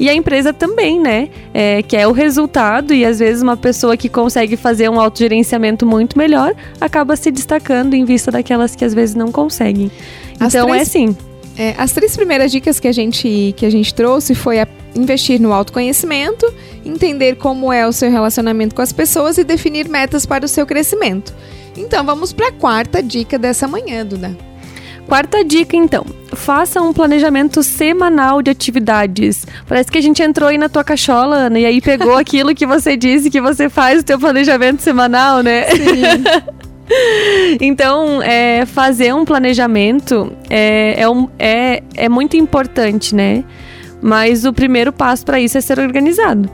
e 0.00 0.08
a 0.08 0.14
empresa 0.14 0.50
também, 0.50 0.98
né? 0.98 1.28
É, 1.52 1.82
que 1.82 1.94
é 1.94 2.08
o 2.08 2.12
resultado, 2.12 2.94
e 2.94 3.04
às 3.04 3.18
vezes 3.18 3.42
uma 3.42 3.56
pessoa 3.56 3.98
que 3.98 4.08
consegue 4.08 4.56
fazer 4.56 4.88
um 4.88 4.98
autogerenciamento 4.98 5.84
muito 5.84 6.16
melhor 6.16 6.54
acaba 6.80 7.14
se 7.16 7.30
destacando 7.30 7.92
em 7.92 8.06
vista 8.06 8.30
daquelas 8.30 8.74
que 8.74 8.82
às 8.82 8.94
vezes 8.94 9.14
não 9.14 9.30
conseguem. 9.30 9.90
As 10.40 10.54
então 10.54 10.68
é 10.68 10.72
três, 10.72 10.78
é 10.78 10.90
assim. 10.90 11.16
É, 11.60 11.74
as 11.76 11.92
três 11.92 12.16
primeiras 12.16 12.50
dicas 12.50 12.80
que 12.80 12.88
a 12.88 12.92
gente, 12.92 13.52
que 13.54 13.66
a 13.66 13.70
gente 13.70 13.92
trouxe 13.92 14.34
foi 14.34 14.60
a 14.60 14.66
investir 14.96 15.38
no 15.38 15.52
autoconhecimento, 15.52 16.50
entender 16.86 17.36
como 17.36 17.70
é 17.70 17.86
o 17.86 17.92
seu 17.92 18.10
relacionamento 18.10 18.74
com 18.74 18.80
as 18.80 18.94
pessoas 18.94 19.36
e 19.36 19.44
definir 19.44 19.86
metas 19.86 20.24
para 20.24 20.42
o 20.42 20.48
seu 20.48 20.64
crescimento. 20.64 21.34
Então 21.76 22.02
vamos 22.02 22.32
para 22.32 22.48
a 22.48 22.52
quarta 22.52 23.02
dica 23.02 23.38
dessa 23.38 23.68
manhã, 23.68 24.06
Duda. 24.06 24.34
Quarta 25.06 25.44
dica, 25.44 25.76
então. 25.76 26.06
Faça 26.32 26.80
um 26.80 26.94
planejamento 26.94 27.62
semanal 27.62 28.40
de 28.40 28.50
atividades. 28.50 29.44
Parece 29.68 29.90
que 29.90 29.98
a 29.98 30.02
gente 30.02 30.22
entrou 30.22 30.48
aí 30.48 30.56
na 30.56 30.70
tua 30.70 30.82
cachola, 30.82 31.36
Ana, 31.36 31.58
e 31.58 31.66
aí 31.66 31.82
pegou 31.82 32.16
aquilo 32.16 32.54
que 32.54 32.64
você 32.64 32.96
disse 32.96 33.28
que 33.28 33.38
você 33.40 33.68
faz 33.68 34.00
o 34.00 34.02
teu 34.02 34.18
planejamento 34.18 34.80
semanal, 34.80 35.42
né? 35.42 35.66
Sim. 35.72 36.60
então, 37.60 38.22
é, 38.22 38.66
fazer 38.66 39.14
um 39.14 39.24
planejamento 39.24 40.32
é, 40.48 41.00
é, 41.00 41.08
um, 41.08 41.28
é, 41.38 41.82
é 41.94 42.08
muito 42.08 42.36
importante, 42.36 43.14
né? 43.14 43.44
Mas 44.02 44.44
o 44.44 44.52
primeiro 44.52 44.92
passo 44.92 45.24
para 45.24 45.40
isso 45.40 45.58
é 45.58 45.60
ser 45.60 45.78
organizado. 45.78 46.50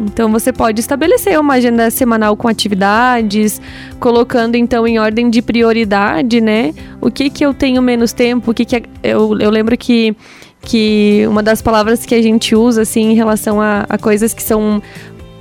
Então 0.00 0.30
você 0.30 0.52
pode 0.52 0.80
estabelecer 0.80 1.38
uma 1.40 1.54
agenda 1.54 1.90
semanal 1.90 2.36
com 2.36 2.46
atividades, 2.46 3.60
colocando 3.98 4.54
então 4.54 4.86
em 4.86 4.98
ordem 4.98 5.28
de 5.28 5.42
prioridade, 5.42 6.40
né? 6.40 6.72
O 7.00 7.10
que 7.10 7.28
que 7.28 7.44
eu 7.44 7.52
tenho 7.52 7.82
menos 7.82 8.12
tempo, 8.12 8.52
o 8.52 8.54
que 8.54 8.64
que 8.64 8.76
é, 8.76 8.82
eu, 9.02 9.36
eu 9.38 9.50
lembro 9.50 9.76
que 9.76 10.16
que 10.60 11.24
uma 11.28 11.42
das 11.42 11.62
palavras 11.62 12.04
que 12.04 12.14
a 12.14 12.22
gente 12.22 12.54
usa 12.54 12.82
assim 12.82 13.12
em 13.12 13.14
relação 13.14 13.60
a, 13.60 13.86
a 13.88 13.96
coisas 13.96 14.34
que 14.34 14.42
são 14.42 14.82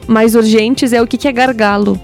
mais 0.07 0.35
urgentes 0.35 0.93
é 0.93 1.01
o 1.01 1.07
que 1.07 1.17
que 1.17 1.27
é 1.27 1.31
gargalo. 1.31 1.99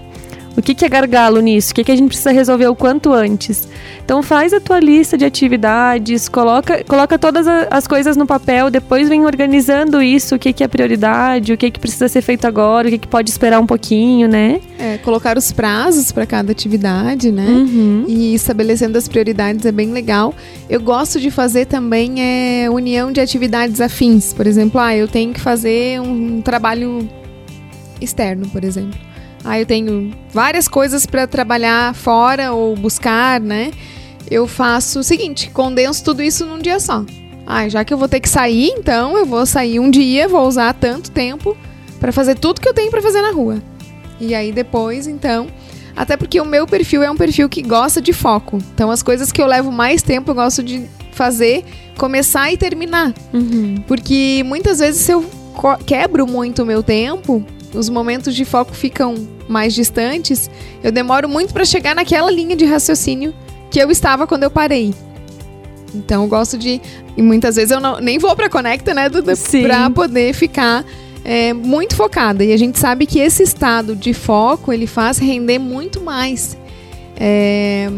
O 0.56 0.62
que, 0.62 0.74
que 0.74 0.84
é 0.84 0.88
gargalo 0.88 1.40
nisso? 1.40 1.72
O 1.72 1.74
que, 1.74 1.84
que 1.84 1.92
a 1.92 1.96
gente 1.96 2.08
precisa 2.08 2.30
resolver 2.30 2.68
o 2.68 2.76
quanto 2.76 3.12
antes? 3.12 3.68
Então 4.04 4.22
faz 4.22 4.52
a 4.52 4.60
tua 4.60 4.78
lista 4.78 5.18
de 5.18 5.24
atividades, 5.24 6.28
coloca, 6.28 6.84
coloca 6.84 7.18
todas 7.18 7.46
as 7.48 7.86
coisas 7.86 8.16
no 8.16 8.26
papel, 8.26 8.70
depois 8.70 9.08
vem 9.08 9.24
organizando 9.24 10.02
isso, 10.02 10.36
o 10.36 10.38
que, 10.38 10.52
que 10.52 10.62
é 10.62 10.68
prioridade, 10.68 11.52
o 11.52 11.56
que, 11.56 11.70
que 11.70 11.80
precisa 11.80 12.08
ser 12.08 12.22
feito 12.22 12.46
agora, 12.46 12.86
o 12.86 12.90
que, 12.90 12.98
que 12.98 13.08
pode 13.08 13.30
esperar 13.30 13.60
um 13.60 13.66
pouquinho, 13.66 14.28
né? 14.28 14.60
É, 14.78 14.98
colocar 14.98 15.36
os 15.36 15.50
prazos 15.50 16.12
para 16.12 16.26
cada 16.26 16.52
atividade, 16.52 17.32
né? 17.32 17.46
Uhum. 17.46 18.04
E 18.06 18.34
estabelecendo 18.34 18.96
as 18.96 19.08
prioridades 19.08 19.66
é 19.66 19.72
bem 19.72 19.90
legal. 19.90 20.34
Eu 20.68 20.80
gosto 20.80 21.18
de 21.18 21.30
fazer 21.30 21.66
também 21.66 22.20
é, 22.20 22.70
união 22.70 23.10
de 23.10 23.20
atividades 23.20 23.80
afins. 23.80 24.32
Por 24.32 24.46
exemplo, 24.46 24.80
ah, 24.80 24.94
eu 24.94 25.08
tenho 25.08 25.32
que 25.32 25.40
fazer 25.40 26.00
um 26.00 26.40
trabalho 26.40 27.08
externo, 28.00 28.48
por 28.48 28.62
exemplo. 28.62 29.13
Ah, 29.44 29.60
eu 29.60 29.66
tenho 29.66 30.12
várias 30.32 30.66
coisas 30.66 31.04
para 31.04 31.26
trabalhar 31.26 31.94
fora 31.94 32.52
ou 32.52 32.74
buscar, 32.74 33.38
né? 33.40 33.70
Eu 34.30 34.46
faço 34.46 35.00
o 35.00 35.02
seguinte, 35.02 35.50
condenso 35.50 36.02
tudo 36.02 36.22
isso 36.22 36.46
num 36.46 36.58
dia 36.58 36.80
só. 36.80 37.04
Ah, 37.46 37.68
já 37.68 37.84
que 37.84 37.92
eu 37.92 37.98
vou 37.98 38.08
ter 38.08 38.20
que 38.20 38.28
sair, 38.28 38.70
então 38.70 39.18
eu 39.18 39.26
vou 39.26 39.44
sair 39.44 39.78
um 39.78 39.90
dia, 39.90 40.26
vou 40.26 40.46
usar 40.48 40.72
tanto 40.72 41.10
tempo 41.10 41.54
para 42.00 42.10
fazer 42.10 42.36
tudo 42.36 42.60
que 42.60 42.68
eu 42.68 42.72
tenho 42.72 42.90
para 42.90 43.02
fazer 43.02 43.20
na 43.20 43.32
rua. 43.32 43.62
E 44.18 44.34
aí 44.34 44.50
depois, 44.50 45.06
então, 45.06 45.48
até 45.94 46.16
porque 46.16 46.40
o 46.40 46.44
meu 46.44 46.66
perfil 46.66 47.02
é 47.02 47.10
um 47.10 47.16
perfil 47.16 47.48
que 47.48 47.60
gosta 47.60 48.00
de 48.00 48.14
foco. 48.14 48.58
Então 48.74 48.90
as 48.90 49.02
coisas 49.02 49.30
que 49.30 49.42
eu 49.42 49.46
levo 49.46 49.70
mais 49.70 50.02
tempo 50.02 50.30
eu 50.30 50.34
gosto 50.34 50.62
de 50.62 50.88
fazer, 51.12 51.64
começar 51.98 52.50
e 52.50 52.56
terminar. 52.56 53.12
Uhum. 53.32 53.76
Porque 53.86 54.42
muitas 54.44 54.78
vezes 54.78 55.02
se 55.02 55.12
eu 55.12 55.24
quebro 55.86 56.26
muito 56.26 56.62
o 56.62 56.66
meu 56.66 56.82
tempo, 56.82 57.44
os 57.74 57.88
momentos 57.88 58.34
de 58.34 58.44
foco 58.44 58.72
ficam 58.72 59.14
mais 59.48 59.74
distantes, 59.74 60.50
eu 60.82 60.90
demoro 60.90 61.28
muito 61.28 61.52
para 61.52 61.64
chegar 61.64 61.94
naquela 61.94 62.30
linha 62.30 62.56
de 62.56 62.64
raciocínio 62.64 63.34
que 63.70 63.78
eu 63.78 63.90
estava 63.90 64.26
quando 64.26 64.44
eu 64.44 64.50
parei. 64.50 64.94
Então 65.94 66.22
eu 66.22 66.28
gosto 66.28 66.58
de. 66.58 66.80
E 67.16 67.22
muitas 67.22 67.56
vezes 67.56 67.70
eu 67.70 67.80
não, 67.80 68.00
nem 68.00 68.18
vou 68.18 68.34
para 68.34 68.48
Conecta, 68.48 68.92
né, 68.92 69.08
Duda? 69.08 69.34
Pra 69.62 69.88
poder 69.90 70.32
ficar 70.32 70.84
é, 71.24 71.52
muito 71.52 71.94
focada. 71.94 72.44
E 72.44 72.52
a 72.52 72.56
gente 72.56 72.78
sabe 72.78 73.06
que 73.06 73.18
esse 73.18 73.42
estado 73.42 73.94
de 73.94 74.12
foco 74.12 74.72
ele 74.72 74.86
faz 74.86 75.18
render 75.18 75.58
muito 75.58 76.00
mais. 76.00 76.56
É, 77.16 77.88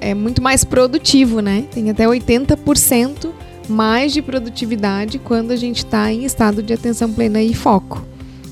é 0.00 0.14
muito 0.14 0.42
mais 0.42 0.64
produtivo, 0.64 1.40
né? 1.40 1.64
Tem 1.72 1.90
até 1.90 2.04
80% 2.06 3.30
mais 3.68 4.12
de 4.12 4.22
produtividade 4.22 5.18
quando 5.18 5.52
a 5.52 5.56
gente 5.56 5.78
está 5.78 6.12
em 6.12 6.24
estado 6.24 6.62
de 6.62 6.72
atenção 6.72 7.12
plena 7.12 7.42
e 7.42 7.54
foco. 7.54 8.04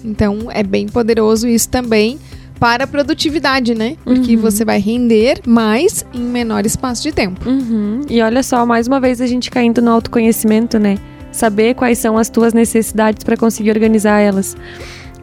Então 0.07 0.49
é 0.51 0.62
bem 0.62 0.87
poderoso 0.87 1.49
isso 1.49 1.69
também 1.69 2.19
para 2.59 2.85
a 2.85 2.87
produtividade, 2.87 3.75
né? 3.75 3.97
Porque 4.03 4.37
uhum. 4.37 4.42
você 4.42 4.64
vai 4.64 4.81
render 4.81 5.40
mais 5.47 6.07
em 6.14 6.21
menor 6.21 6.64
espaço 6.64 7.03
de 7.03 7.12
tempo. 7.12 7.47
Uhum. 7.49 8.01
E 8.09 8.23
olha 8.23 8.42
só, 8.42 8.64
mais 8.64 8.87
uma 8.87 9.01
vez 9.01 9.21
a 9.21 9.27
gente 9.27 9.51
caindo 9.51 9.83
no 9.83 9.90
autoconhecimento, 9.90 10.79
né? 10.79 10.97
Saber 11.31 11.75
quais 11.75 11.99
são 11.99 12.16
as 12.16 12.31
tuas 12.31 12.55
necessidades 12.55 13.25
para 13.25 13.37
conseguir 13.37 13.71
organizar 13.71 14.21
elas. 14.21 14.57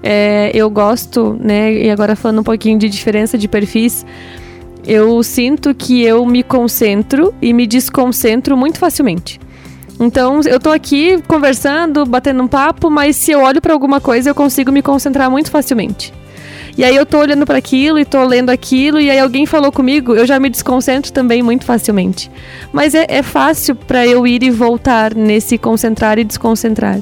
É, 0.03 0.51
eu 0.53 0.69
gosto, 0.69 1.35
né? 1.39 1.73
E 1.73 1.89
agora 1.89 2.15
falando 2.15 2.41
um 2.41 2.43
pouquinho 2.43 2.77
de 2.77 2.87
diferença 2.87 3.37
de 3.37 3.47
perfis, 3.47 4.05
eu 4.85 5.23
sinto 5.23 5.73
que 5.73 6.03
eu 6.03 6.25
me 6.25 6.43
concentro 6.43 7.33
e 7.41 7.53
me 7.53 7.65
desconcentro 7.65 8.55
muito 8.55 8.77
facilmente. 8.77 9.39
Então, 9.99 10.41
eu 10.45 10.59
tô 10.59 10.69
aqui 10.69 11.21
conversando, 11.27 12.05
batendo 12.05 12.43
um 12.43 12.47
papo, 12.47 12.89
mas 12.89 13.15
se 13.15 13.31
eu 13.31 13.41
olho 13.41 13.61
para 13.61 13.73
alguma 13.73 14.01
coisa, 14.01 14.29
eu 14.29 14.35
consigo 14.35 14.71
me 14.71 14.81
concentrar 14.81 15.29
muito 15.29 15.51
facilmente. 15.51 16.13
E 16.75 16.83
aí 16.83 16.95
eu 16.95 17.05
tô 17.05 17.19
olhando 17.19 17.45
para 17.45 17.59
aquilo 17.59 17.99
e 17.99 18.05
tô 18.05 18.23
lendo 18.23 18.49
aquilo 18.49 18.99
e 18.99 19.07
aí 19.07 19.19
alguém 19.19 19.45
falou 19.45 19.71
comigo, 19.71 20.15
eu 20.15 20.25
já 20.25 20.39
me 20.39 20.49
desconcentro 20.49 21.13
também 21.13 21.43
muito 21.43 21.65
facilmente. 21.65 22.31
Mas 22.71 22.95
é, 22.95 23.05
é 23.07 23.21
fácil 23.21 23.75
para 23.75 24.07
eu 24.07 24.25
ir 24.25 24.41
e 24.41 24.49
voltar 24.49 25.13
nesse 25.13 25.55
concentrar 25.59 26.17
e 26.17 26.23
desconcentrar. 26.23 26.99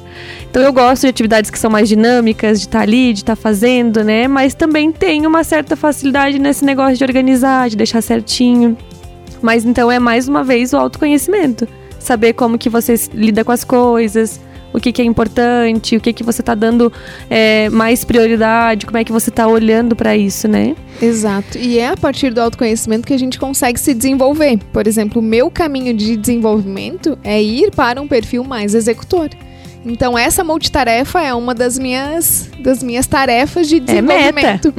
Então 0.50 0.62
eu 0.62 0.74
gosto 0.74 1.04
de 1.04 1.08
atividades 1.08 1.50
que 1.50 1.58
são 1.58 1.72
mais 1.72 1.88
dinâmicas, 1.88 2.60
de 2.60 2.66
estar 2.66 2.80
tá 2.80 2.84
ali, 2.84 3.14
de 3.14 3.22
estar 3.22 3.38
tá 3.38 3.42
fazendo, 3.42 4.04
né? 4.04 4.28
Mas 4.28 4.54
também 4.54 4.92
tenho 4.92 5.30
uma 5.30 5.44
certa 5.46 5.78
facilidade 5.78 6.38
nesse 6.38 6.66
negócio 6.66 6.98
de 6.98 7.04
organizar, 7.06 7.70
de 7.70 7.78
deixar 7.78 8.02
certinho. 8.02 8.78
Mas 9.42 9.64
então 9.64 9.90
é 9.90 10.00
mais 10.00 10.28
uma 10.28 10.44
vez 10.44 10.74
o 10.74 10.78
autoconhecimento 10.78 11.66
saber 12.04 12.34
como 12.34 12.58
que 12.58 12.70
você 12.70 12.96
lida 13.14 13.44
com 13.44 13.52
as 13.52 13.64
coisas, 13.64 14.40
o 14.74 14.80
que, 14.80 14.92
que 14.92 15.02
é 15.02 15.06
importante, 15.06 15.96
o 15.98 16.02
que, 16.02 16.14
que 16.14 16.24
você 16.24 16.42
está 16.42 16.56
dando 16.56 16.92
é, 17.30 17.70
mais 17.70 18.04
prioridade, 18.04 18.86
como 18.86 18.98
é 18.98 19.04
que 19.04 19.12
você 19.12 19.30
está 19.30 19.48
olhando 19.48 19.96
para 19.96 20.16
isso, 20.16 20.48
né? 20.48 20.76
Exato. 21.02 21.58
E 21.58 21.78
é 21.78 21.90
a 21.90 21.98
partir 21.98 22.34
do 22.34 22.40
autoconhecimento 22.40 23.06
que 23.06 23.14
a 23.14 23.20
gente 23.20 23.40
consegue 23.40 23.80
se 23.80 23.94
desenvolver. 23.94 24.60
Por 24.72 24.88
exemplo, 24.88 25.22
o 25.22 25.24
meu 25.24 25.50
caminho 25.50 25.94
de 25.94 26.16
desenvolvimento 26.16 27.18
é 27.24 27.42
ir 27.42 27.72
para 27.72 28.02
um 28.02 28.08
perfil 28.08 28.44
mais 28.44 28.74
executor. 28.74 29.30
Então 29.86 30.18
essa 30.18 30.44
multitarefa 30.44 31.22
é 31.22 31.34
uma 31.34 31.56
das 31.56 31.78
minhas 31.78 32.50
das 32.60 32.84
minhas 32.84 33.08
tarefas 33.08 33.68
de 33.68 33.80
desenvolvimento. 33.80 34.74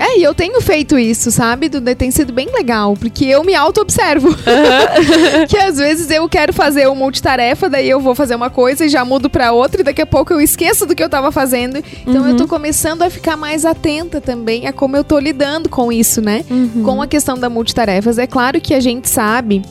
É, 0.00 0.04
é 0.08 0.18
e 0.18 0.22
eu 0.22 0.34
tenho 0.34 0.60
feito 0.62 0.98
isso, 0.98 1.30
sabe? 1.30 1.68
Duda, 1.68 1.94
tem 1.94 2.10
sido 2.10 2.32
bem 2.32 2.48
legal, 2.52 2.96
porque 2.96 3.26
eu 3.26 3.44
me 3.44 3.54
auto-observo. 3.54 4.28
Uhum. 4.28 5.44
que 5.46 5.58
às 5.58 5.76
vezes 5.76 6.10
eu 6.10 6.26
quero 6.28 6.52
fazer 6.52 6.86
uma 6.86 6.96
multitarefa, 6.96 7.68
daí 7.68 7.88
eu 7.88 8.00
vou 8.00 8.14
fazer 8.14 8.34
uma 8.34 8.48
coisa 8.48 8.86
e 8.86 8.88
já 8.88 9.04
mudo 9.04 9.28
para 9.28 9.52
outra 9.52 9.82
e 9.82 9.84
daqui 9.84 10.00
a 10.00 10.06
pouco 10.06 10.32
eu 10.32 10.40
esqueço 10.40 10.86
do 10.86 10.94
que 10.94 11.02
eu 11.02 11.10
tava 11.10 11.30
fazendo. 11.30 11.82
Então 12.06 12.22
uhum. 12.22 12.30
eu 12.30 12.36
tô 12.36 12.44
uhum. 12.44 12.48
começando 12.48 13.02
a 13.02 13.10
ficar 13.10 13.36
mais 13.36 13.66
atenta 13.66 14.20
também 14.20 14.66
a 14.66 14.72
como 14.72 14.96
eu 14.96 15.04
tô 15.04 15.18
lidando 15.18 15.68
com 15.68 15.92
isso, 15.92 16.22
né? 16.22 16.44
Uhum. 16.50 16.82
Com 16.82 17.02
a 17.02 17.06
questão 17.06 17.36
da 17.36 17.50
multitarefas. 17.50 18.18
É 18.18 18.26
claro 18.26 18.60
que 18.60 18.72
a 18.72 18.80
gente 18.80 19.08
sabe 19.08 19.62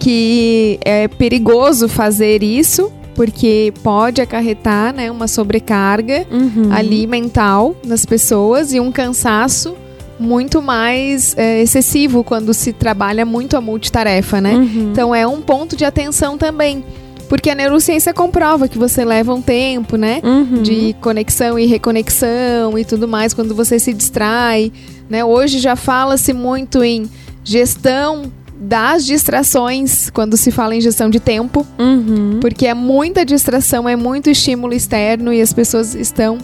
que 0.00 0.78
é 0.84 1.08
perigoso 1.08 1.88
fazer 1.88 2.42
isso 2.42 2.90
porque 3.16 3.72
pode 3.82 4.20
acarretar 4.20 4.94
né, 4.94 5.10
uma 5.10 5.26
sobrecarga 5.26 6.26
Uhum. 6.30 6.68
ali 6.70 7.06
mental 7.06 7.74
nas 7.84 8.04
pessoas 8.04 8.72
e 8.72 8.78
um 8.78 8.92
cansaço 8.92 9.74
muito 10.20 10.62
mais 10.62 11.34
é, 11.36 11.62
excessivo 11.62 12.22
quando 12.22 12.52
se 12.54 12.72
trabalha 12.72 13.24
muito 13.24 13.56
a 13.56 13.60
multitarefa, 13.60 14.40
né? 14.40 14.54
Uhum. 14.54 14.90
Então 14.92 15.14
é 15.14 15.26
um 15.26 15.40
ponto 15.40 15.76
de 15.76 15.84
atenção 15.84 16.36
também. 16.38 16.84
Porque 17.28 17.50
a 17.50 17.54
neurociência 17.54 18.14
comprova 18.14 18.68
que 18.68 18.78
você 18.78 19.04
leva 19.04 19.34
um 19.34 19.42
tempo, 19.42 19.96
né? 19.96 20.20
Uhum. 20.22 20.62
De 20.62 20.94
conexão 21.00 21.58
e 21.58 21.66
reconexão 21.66 22.78
e 22.78 22.84
tudo 22.84 23.08
mais 23.08 23.34
quando 23.34 23.54
você 23.54 23.78
se 23.78 23.92
distrai. 23.92 24.70
Né? 25.10 25.24
Hoje 25.24 25.58
já 25.58 25.74
fala-se 25.74 26.32
muito 26.32 26.84
em 26.84 27.10
gestão 27.42 28.30
das 28.66 29.06
distrações 29.06 30.10
quando 30.10 30.36
se 30.36 30.50
fala 30.50 30.74
em 30.74 30.80
gestão 30.80 31.08
de 31.08 31.20
tempo, 31.20 31.64
Uhum. 31.78 32.38
porque 32.40 32.66
é 32.66 32.74
muita 32.74 33.24
distração, 33.24 33.88
é 33.88 33.94
muito 33.94 34.28
estímulo 34.28 34.74
externo 34.74 35.32
e 35.32 35.40
as 35.40 35.52
pessoas 35.52 35.94
estão 35.94 36.36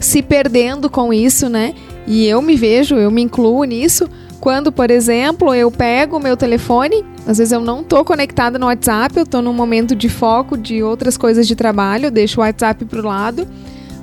se 0.00 0.22
perdendo 0.22 0.88
com 0.88 1.12
isso, 1.12 1.48
né? 1.50 1.74
E 2.06 2.24
eu 2.26 2.40
me 2.40 2.56
vejo, 2.56 2.94
eu 2.96 3.10
me 3.10 3.20
incluo 3.22 3.62
nisso. 3.64 4.08
Quando, 4.40 4.70
por 4.72 4.90
exemplo, 4.90 5.54
eu 5.54 5.70
pego 5.70 6.16
o 6.16 6.20
meu 6.20 6.36
telefone, 6.36 7.04
às 7.26 7.36
vezes 7.38 7.52
eu 7.52 7.60
não 7.60 7.82
tô 7.82 8.04
conectada 8.04 8.58
no 8.58 8.66
WhatsApp, 8.66 9.18
eu 9.18 9.26
tô 9.26 9.42
num 9.42 9.52
momento 9.52 9.94
de 9.94 10.08
foco 10.08 10.56
de 10.56 10.82
outras 10.82 11.16
coisas 11.18 11.46
de 11.46 11.54
trabalho, 11.56 12.10
deixo 12.10 12.40
o 12.40 12.44
WhatsApp 12.44 12.84
pro 12.84 13.02
lado, 13.06 13.46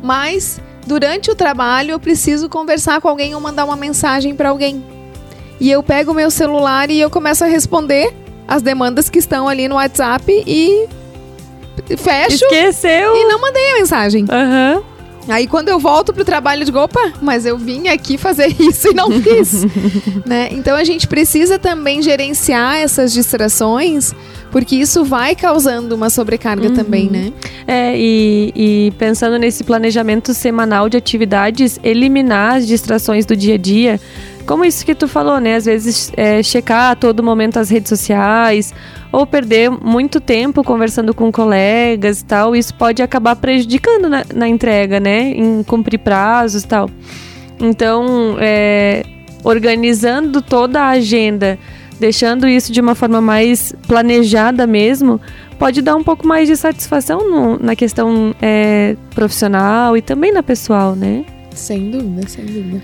mas 0.03 0.59
durante 0.85 1.31
o 1.31 1.35
trabalho 1.35 1.91
eu 1.91 1.99
preciso 1.99 2.49
conversar 2.49 2.99
com 3.01 3.07
alguém 3.07 3.33
ou 3.33 3.41
mandar 3.41 3.63
uma 3.65 3.75
mensagem 3.75 4.35
para 4.35 4.49
alguém. 4.49 4.83
E 5.63 5.71
eu 5.71 5.81
pego 5.81 6.11
o 6.11 6.13
meu 6.13 6.29
celular 6.29 6.91
e 6.91 6.99
eu 6.99 7.09
começo 7.09 7.41
a 7.41 7.47
responder 7.47 8.13
as 8.45 8.61
demandas 8.61 9.07
que 9.07 9.17
estão 9.17 9.47
ali 9.47 9.65
no 9.69 9.75
WhatsApp 9.75 10.43
e 10.45 10.89
fecho 11.97 12.43
Esqueceu? 12.43 13.15
e 13.15 13.23
não 13.23 13.39
mandei 13.39 13.71
a 13.71 13.75
mensagem. 13.75 14.25
Aham. 14.29 14.83
Aí 15.29 15.47
quando 15.47 15.69
eu 15.69 15.79
volto 15.79 16.13
pro 16.13 16.25
trabalho, 16.25 16.63
eu 16.63 16.65
digo, 16.65 16.79
opa, 16.79 17.13
mas 17.21 17.45
eu 17.45 17.57
vim 17.57 17.87
aqui 17.87 18.17
fazer 18.17 18.53
isso 18.59 18.89
e 18.89 18.93
não 18.93 19.09
fiz. 19.21 19.63
né? 20.27 20.49
Então 20.51 20.75
a 20.75 20.83
gente 20.83 21.07
precisa 21.07 21.57
também 21.57 22.01
gerenciar 22.01 22.75
essas 22.75 23.13
distrações, 23.13 24.13
porque 24.51 24.75
isso 24.75 25.05
vai 25.05 25.33
causando 25.33 25.95
uma 25.95 26.09
sobrecarga 26.09 26.71
também, 26.71 27.09
né? 27.09 27.31
É, 27.65 27.97
e, 27.97 28.51
e 28.53 28.91
pensando 28.97 29.39
nesse 29.39 29.63
planejamento 29.63 30.33
semanal 30.33 30.89
de 30.89 30.97
atividades, 30.97 31.79
eliminar 31.81 32.57
as 32.57 32.67
distrações 32.67 33.25
do 33.25 33.33
dia 33.33 33.55
a 33.55 33.57
dia, 33.57 34.01
como 34.43 34.63
isso 34.65 34.85
que 34.85 34.93
tu 34.93 35.07
falou, 35.07 35.39
né? 35.39 35.55
Às 35.55 35.65
vezes 35.65 36.11
é, 36.15 36.41
checar 36.43 36.91
a 36.91 36.95
todo 36.95 37.23
momento 37.23 37.57
as 37.57 37.69
redes 37.69 37.89
sociais, 37.89 38.73
ou 39.11 39.25
perder 39.25 39.69
muito 39.71 40.19
tempo 40.19 40.63
conversando 40.63 41.13
com 41.13 41.31
colegas 41.31 42.21
e 42.21 42.25
tal, 42.25 42.55
isso 42.55 42.73
pode 42.75 43.01
acabar 43.01 43.35
prejudicando 43.35 44.09
na, 44.09 44.23
na 44.33 44.47
entrega, 44.47 44.99
né? 44.99 45.29
Em 45.31 45.63
cumprir 45.63 45.99
prazos 45.99 46.63
e 46.63 46.67
tal. 46.67 46.89
Então, 47.59 48.35
é, 48.39 49.03
organizando 49.43 50.41
toda 50.41 50.81
a 50.81 50.89
agenda, 50.89 51.57
deixando 51.99 52.47
isso 52.47 52.71
de 52.71 52.81
uma 52.81 52.95
forma 52.95 53.21
mais 53.21 53.73
planejada 53.87 54.65
mesmo, 54.67 55.21
pode 55.59 55.81
dar 55.81 55.95
um 55.95 56.03
pouco 56.03 56.27
mais 56.27 56.47
de 56.47 56.55
satisfação 56.57 57.29
no- 57.29 57.59
na 57.59 57.75
questão 57.75 58.35
é, 58.41 58.95
profissional 59.13 59.95
e 59.95 60.01
também 60.01 60.31
na 60.31 60.43
pessoal, 60.43 60.95
né? 60.95 61.23
Sem 61.53 61.91
dúvida, 61.91 62.27
sem 62.27 62.45
dúvida. 62.45 62.81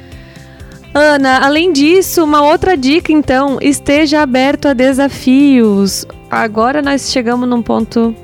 Ana, 0.93 1.39
além 1.45 1.71
disso, 1.71 2.23
uma 2.23 2.41
outra 2.41 2.75
dica 2.75 3.11
então, 3.11 3.57
esteja 3.61 4.21
aberto 4.21 4.67
a 4.67 4.73
desafios. 4.73 6.05
Agora 6.29 6.81
nós 6.81 7.11
chegamos 7.11 7.47
num 7.47 7.61
ponto 7.61 8.15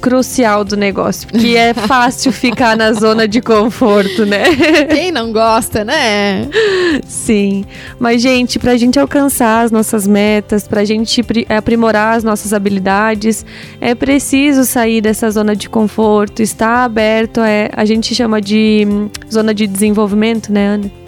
crucial 0.00 0.64
do 0.64 0.76
negócio, 0.76 1.26
que 1.28 1.56
é 1.56 1.72
fácil 1.86 2.30
ficar 2.32 2.76
na 2.76 2.92
zona 2.92 3.26
de 3.28 3.40
conforto, 3.40 4.26
né? 4.26 4.44
Quem 4.90 5.10
não 5.10 5.32
gosta, 5.32 5.82
né? 5.84 6.46
Sim. 7.06 7.64
Mas, 7.98 8.20
gente, 8.20 8.58
pra 8.58 8.76
gente 8.76 8.98
alcançar 8.98 9.62
as 9.64 9.70
nossas 9.70 10.06
metas, 10.06 10.68
pra 10.68 10.84
gente 10.84 11.22
pri- 11.22 11.46
aprimorar 11.48 12.16
as 12.18 12.24
nossas 12.24 12.52
habilidades, 12.52 13.46
é 13.80 13.94
preciso 13.94 14.64
sair 14.66 15.00
dessa 15.00 15.30
zona 15.30 15.56
de 15.56 15.70
conforto, 15.70 16.42
estar 16.42 16.84
aberto, 16.84 17.40
é, 17.40 17.70
a 17.74 17.84
gente 17.86 18.14
chama 18.14 18.40
de 18.42 18.86
hum, 18.86 19.08
zona 19.32 19.54
de 19.54 19.66
desenvolvimento, 19.66 20.52
né, 20.52 20.66
Ana? 20.68 21.03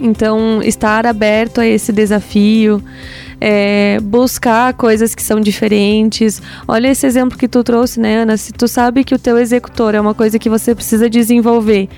Então, 0.00 0.62
estar 0.62 1.06
aberto 1.06 1.60
a 1.60 1.66
esse 1.66 1.92
desafio, 1.92 2.82
é, 3.40 3.98
buscar 4.02 4.72
coisas 4.74 5.14
que 5.14 5.22
são 5.22 5.40
diferentes. 5.40 6.40
Olha 6.66 6.88
esse 6.88 7.06
exemplo 7.06 7.38
que 7.38 7.46
tu 7.46 7.62
trouxe, 7.62 8.00
né, 8.00 8.22
Ana? 8.22 8.36
Se 8.36 8.52
tu 8.52 8.66
sabe 8.66 9.04
que 9.04 9.14
o 9.14 9.18
teu 9.18 9.38
executor 9.38 9.94
é 9.94 10.00
uma 10.00 10.14
coisa 10.14 10.38
que 10.38 10.48
você 10.48 10.74
precisa 10.74 11.08
desenvolver, 11.08 11.88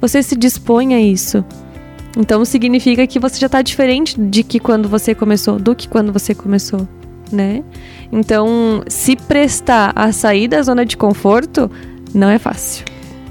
você 0.00 0.22
se 0.22 0.36
dispõe 0.36 0.94
a 0.94 1.00
isso. 1.00 1.44
Então 2.16 2.44
significa 2.44 3.06
que 3.06 3.18
você 3.18 3.38
já 3.40 3.46
está 3.46 3.60
diferente 3.60 4.20
de 4.20 4.42
que 4.44 4.60
quando 4.60 4.88
você 4.88 5.14
começou, 5.14 5.58
do 5.58 5.74
que 5.74 5.88
quando 5.88 6.12
você 6.12 6.34
começou, 6.34 6.86
né? 7.32 7.62
Então, 8.12 8.84
se 8.86 9.16
prestar 9.16 9.92
a 9.96 10.12
sair 10.12 10.46
da 10.46 10.62
zona 10.62 10.86
de 10.86 10.96
conforto 10.96 11.70
não 12.14 12.28
é 12.28 12.38
fácil. 12.38 12.84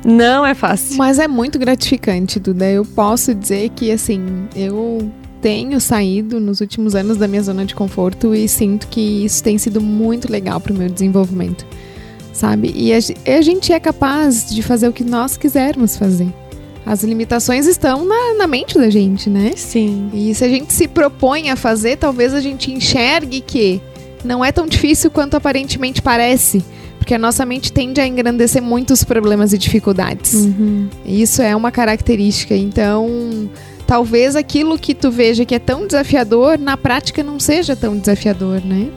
Não 0.06 0.46
é 0.46 0.54
fácil. 0.54 0.98
Mas 0.98 1.20
é 1.20 1.28
muito 1.28 1.58
gratificante, 1.58 2.39
Duda. 2.39 2.70
Eu 2.70 2.86
posso 2.86 3.34
dizer 3.34 3.70
que, 3.70 3.92
assim, 3.92 4.48
eu 4.56 5.10
tenho 5.42 5.80
saído 5.80 6.39
nos 6.39 6.62
últimos 6.62 6.96
anos 6.96 7.18
da 7.18 7.28
minha 7.28 7.42
zona 7.44 7.66
de 7.66 7.76
conforto 7.76 8.34
e 8.34 8.48
sinto 8.48 8.88
que 8.88 9.26
isso 9.26 9.44
tem 9.44 9.58
sido 9.58 9.82
muito 9.82 10.32
legal 10.32 10.60
para 10.60 10.72
o 10.74 10.76
meu 10.76 10.89
desenvolvimento, 10.89 11.66
sabe? 12.32 12.74
E 12.76 12.94
a, 12.94 13.00
ge- 13.00 13.16
a 13.26 13.42
gente 13.42 13.74
é 13.74 13.80
capaz 13.80 14.50
de 14.50 14.62
fazer 14.62 14.88
o 14.88 14.94
que 14.94 15.04
nós 15.04 15.36
quisermos 15.36 15.98
fazer. 15.98 16.28
As 16.86 17.02
limitações 17.04 17.66
estão 17.66 18.06
na, 18.06 18.36
na 18.38 18.48
mente 18.48 18.78
da 18.78 18.89
gente, 18.89 19.30
né? 19.30 19.52
Sim. 19.56 20.10
E 20.13 20.34
se 20.36 20.44
a 20.44 20.50
gente 20.50 20.72
se 20.74 20.88
propõe 20.88 21.50
a 21.50 21.56
fazer, 21.56 21.98
talvez 21.98 22.34
a 22.34 22.42
gente 22.42 22.72
enxergue 22.72 23.39
que 23.42 23.82
não 24.24 24.44
é 24.44 24.52
tão 24.52 24.66
difícil 24.68 25.10
quanto 25.12 25.36
aparentemente 25.36 26.02
parece. 26.02 26.63
Porque 27.04 27.13
a 27.13 27.20
nossa 27.20 27.46
mente 27.46 27.70
tende 27.70 28.00
a 28.00 28.08
engrandecer 28.08 28.63
muitos 28.63 29.04
problemas 29.04 29.52
e 29.52 29.58
dificuldades. 29.58 30.36
Uhum. 30.36 30.88
Isso 31.06 31.42
é 31.42 31.54
uma 31.54 31.70
característica. 31.70 32.56
Então, 32.56 33.50
talvez 33.86 34.38
aquilo 34.38 34.80
que 34.80 34.96
tu 34.96 35.12
veja 35.12 35.44
que 35.44 35.54
é 35.54 35.60
tão 35.60 35.86
desafiador, 35.86 36.58
na 36.58 36.78
prática 36.78 37.22
não 37.22 37.42
seja 37.42 37.76
tão 37.76 37.98
desafiador, 37.98 38.63
né? 38.63 38.88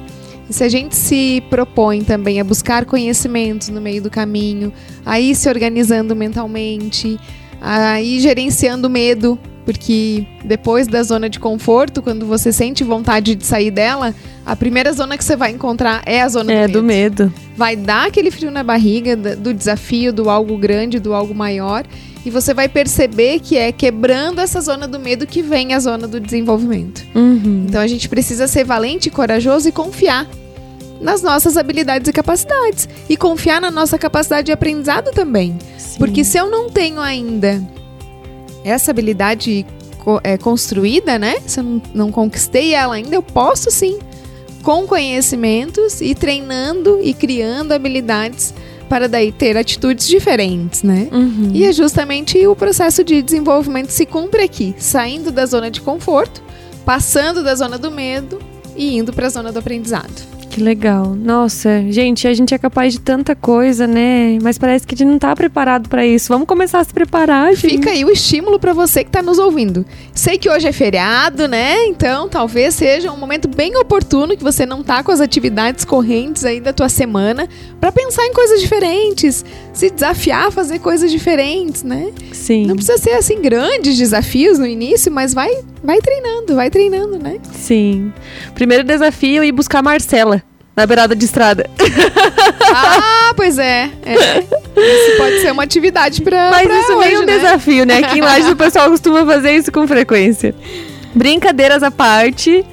E 0.48 0.52
se 0.52 0.62
a 0.62 0.68
gente 0.68 0.94
se 0.94 1.42
propõe 1.50 2.04
também 2.04 2.38
a 2.38 2.44
buscar 2.44 2.84
conhecimentos 2.84 3.70
no 3.70 3.80
meio 3.80 4.00
do 4.00 4.08
caminho, 4.08 4.72
a 5.04 5.18
ir 5.18 5.34
se 5.34 5.48
organizando 5.48 6.14
mentalmente, 6.14 7.18
a 7.60 8.00
ir 8.00 8.20
gerenciando 8.20 8.88
medo, 8.88 9.36
porque 9.66 10.24
depois 10.44 10.86
da 10.86 11.02
zona 11.02 11.28
de 11.28 11.40
conforto, 11.40 12.00
quando 12.00 12.24
você 12.24 12.52
sente 12.52 12.84
vontade 12.84 13.34
de 13.34 13.44
sair 13.44 13.72
dela, 13.72 14.14
a 14.46 14.54
primeira 14.54 14.92
zona 14.92 15.18
que 15.18 15.24
você 15.24 15.34
vai 15.34 15.50
encontrar 15.50 16.02
é 16.06 16.22
a 16.22 16.28
zona 16.28 16.52
É 16.52 16.66
do 16.68 16.74
do 16.74 16.82
medo 16.84 17.24
medo. 17.24 17.34
vai 17.56 17.74
dar 17.74 18.06
aquele 18.06 18.30
frio 18.30 18.50
na 18.50 18.62
barriga 18.62 19.16
do 19.16 19.52
desafio, 19.52 20.12
do 20.12 20.30
algo 20.30 20.56
grande, 20.56 21.00
do 21.00 21.12
algo 21.12 21.34
maior, 21.34 21.84
e 22.24 22.30
você 22.30 22.54
vai 22.54 22.68
perceber 22.68 23.40
que 23.40 23.56
é 23.56 23.72
quebrando 23.72 24.40
essa 24.40 24.60
zona 24.60 24.86
do 24.86 25.00
medo 25.00 25.26
que 25.26 25.42
vem 25.42 25.74
a 25.74 25.80
zona 25.80 26.06
do 26.06 26.20
desenvolvimento. 26.20 27.04
Uhum. 27.14 27.66
Então 27.68 27.80
a 27.80 27.86
gente 27.88 28.08
precisa 28.08 28.46
ser 28.46 28.64
valente, 28.64 29.10
corajoso 29.10 29.68
e 29.68 29.72
confiar 29.72 30.28
nas 31.00 31.22
nossas 31.22 31.56
habilidades 31.56 32.08
e 32.08 32.12
capacidades 32.12 32.88
e 33.08 33.16
confiar 33.16 33.60
na 33.60 33.70
nossa 33.70 33.98
capacidade 33.98 34.46
de 34.46 34.52
aprendizado 34.52 35.10
também. 35.10 35.58
Sim. 35.76 35.98
Porque 35.98 36.24
se 36.24 36.38
eu 36.38 36.48
não 36.48 36.70
tenho 36.70 37.00
ainda 37.00 37.60
essa 38.66 38.90
habilidade 38.90 39.64
é, 40.24 40.36
construída, 40.36 41.18
né? 41.18 41.36
Se 41.46 41.60
eu 41.60 41.64
não, 41.64 41.82
não 41.94 42.12
conquistei 42.12 42.74
ela 42.74 42.96
ainda, 42.96 43.14
eu 43.14 43.22
posso 43.22 43.70
sim, 43.70 43.98
com 44.62 44.86
conhecimentos 44.86 46.00
e 46.00 46.14
treinando 46.14 46.98
e 47.00 47.14
criando 47.14 47.72
habilidades 47.72 48.52
para 48.88 49.08
daí 49.08 49.30
ter 49.30 49.56
atitudes 49.56 50.08
diferentes, 50.08 50.82
né? 50.82 51.08
Uhum. 51.12 51.50
E 51.54 51.64
é 51.64 51.72
justamente 51.72 52.44
o 52.46 52.56
processo 52.56 53.04
de 53.04 53.22
desenvolvimento 53.22 53.90
se 53.90 54.04
cumpre 54.04 54.42
aqui, 54.42 54.74
saindo 54.78 55.30
da 55.30 55.46
zona 55.46 55.70
de 55.70 55.80
conforto, 55.80 56.42
passando 56.84 57.42
da 57.44 57.54
zona 57.54 57.78
do 57.78 57.90
medo 57.90 58.40
e 58.76 58.96
indo 58.96 59.12
para 59.12 59.26
a 59.26 59.30
zona 59.30 59.52
do 59.52 59.58
aprendizado. 59.60 60.35
Que 60.56 60.62
legal. 60.62 61.14
Nossa, 61.14 61.84
gente, 61.90 62.26
a 62.26 62.32
gente 62.32 62.54
é 62.54 62.56
capaz 62.56 62.94
de 62.94 63.00
tanta 63.00 63.36
coisa, 63.36 63.86
né? 63.86 64.38
Mas 64.42 64.56
parece 64.56 64.86
que 64.86 64.94
a 64.94 64.96
gente 64.96 65.06
não 65.06 65.18
tá 65.18 65.36
preparado 65.36 65.86
pra 65.86 66.06
isso. 66.06 66.28
Vamos 66.28 66.48
começar 66.48 66.80
a 66.80 66.84
se 66.84 66.94
preparar, 66.94 67.54
gente. 67.54 67.72
Fica 67.72 67.90
aí 67.90 68.06
o 68.06 68.10
estímulo 68.10 68.58
para 68.58 68.72
você 68.72 69.04
que 69.04 69.10
está 69.10 69.20
nos 69.20 69.38
ouvindo. 69.38 69.84
Sei 70.14 70.38
que 70.38 70.48
hoje 70.48 70.66
é 70.66 70.72
feriado, 70.72 71.46
né? 71.46 71.84
Então 71.88 72.26
talvez 72.26 72.74
seja 72.74 73.12
um 73.12 73.18
momento 73.18 73.48
bem 73.48 73.76
oportuno 73.76 74.34
que 74.34 74.42
você 74.42 74.64
não 74.64 74.82
tá 74.82 75.02
com 75.02 75.12
as 75.12 75.20
atividades 75.20 75.84
correntes 75.84 76.42
aí 76.42 76.58
da 76.58 76.72
tua 76.72 76.88
semana 76.88 77.46
para 77.78 77.92
pensar 77.92 78.24
em 78.24 78.32
coisas 78.32 78.58
diferentes, 78.58 79.44
se 79.74 79.90
desafiar 79.90 80.46
a 80.46 80.50
fazer 80.50 80.78
coisas 80.78 81.12
diferentes, 81.12 81.82
né? 81.82 82.10
Sim. 82.32 82.64
Não 82.64 82.76
precisa 82.76 82.96
ser 82.96 83.10
assim 83.10 83.42
grandes 83.42 83.98
desafios 83.98 84.58
no 84.58 84.66
início, 84.66 85.12
mas 85.12 85.34
vai 85.34 85.50
vai 85.86 86.00
treinando, 86.00 86.56
vai 86.56 86.68
treinando, 86.68 87.18
né? 87.18 87.38
Sim. 87.52 88.12
Primeiro 88.54 88.82
desafio 88.82 89.42
é 89.42 89.46
ir 89.46 89.52
buscar 89.52 89.78
a 89.78 89.82
Marcela 89.82 90.42
na 90.74 90.84
beirada 90.84 91.14
de 91.14 91.24
estrada. 91.24 91.70
ah, 92.74 93.32
pois 93.36 93.56
é. 93.58 93.88
é. 94.04 94.40
Isso 94.40 95.16
pode 95.16 95.40
ser 95.40 95.52
uma 95.52 95.62
atividade 95.62 96.20
pra. 96.20 96.50
Mas 96.50 96.66
pra 96.66 96.80
isso 96.80 96.92
hoje, 96.92 97.08
vem 97.08 97.18
um 97.18 97.22
né? 97.22 97.36
desafio, 97.36 97.86
né? 97.86 97.98
Aqui 97.98 98.18
em 98.18 98.20
Lages 98.20 98.50
o 98.50 98.56
pessoal 98.56 98.90
costuma 98.90 99.24
fazer 99.24 99.52
isso 99.52 99.70
com 99.70 99.86
frequência. 99.86 100.54
Brincadeiras 101.14 101.82
à 101.82 101.90
parte. 101.90 102.64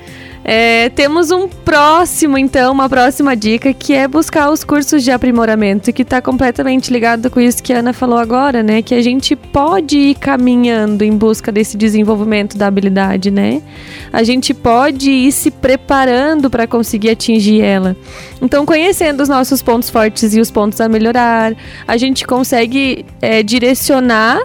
É, 0.44 0.90
temos 0.90 1.32
um 1.32 1.48
próximo, 1.48 2.38
então, 2.38 2.74
uma 2.74 2.90
próxima 2.90 3.36
dica 3.36 3.74
que 3.74 3.94
é 3.94 4.08
buscar 4.08 4.50
os 4.50 4.64
cursos 4.64 5.02
de 5.02 5.10
aprimoramento, 5.10 5.94
que 5.94 6.02
está 6.02 6.22
completamente 6.22 6.92
ligado 6.92 7.30
com 7.30 7.40
isso 7.40 7.64
que 7.64 7.72
a 7.72 7.80
Ana 7.80 7.94
falou 7.94 8.18
agora, 8.18 8.62
né? 8.62 8.82
Que 8.82 8.94
a 8.94 9.02
gente 9.02 9.36
pode 9.36 9.98
ir 9.98 10.16
caminhando 10.16 11.04
em 11.04 11.16
busca 11.16 11.52
desse 11.52 11.78
desenvolvimento 11.78 12.58
da 12.58 12.68
habilidade, 12.68 13.32
né? 13.32 13.62
A 14.12 14.22
gente 14.24 14.54
pode 14.54 15.10
ir 15.10 15.32
se 15.32 15.50
preparando 15.50 16.50
para 16.50 16.68
conseguir 16.68 17.12
atingir 17.12 17.62
ela. 17.62 17.96
Então, 18.42 18.66
conhecendo 18.66 19.24
os 19.24 19.30
nossos 19.30 19.62
pontos 19.62 19.90
fortes 19.90 20.36
e 20.36 20.42
os 20.42 20.52
pontos 20.52 20.82
a 20.82 20.90
melhorar, 20.90 21.56
a 21.88 21.96
gente 21.96 22.28
consegue 22.28 23.06
é, 23.22 23.42
direcionar 23.42 24.42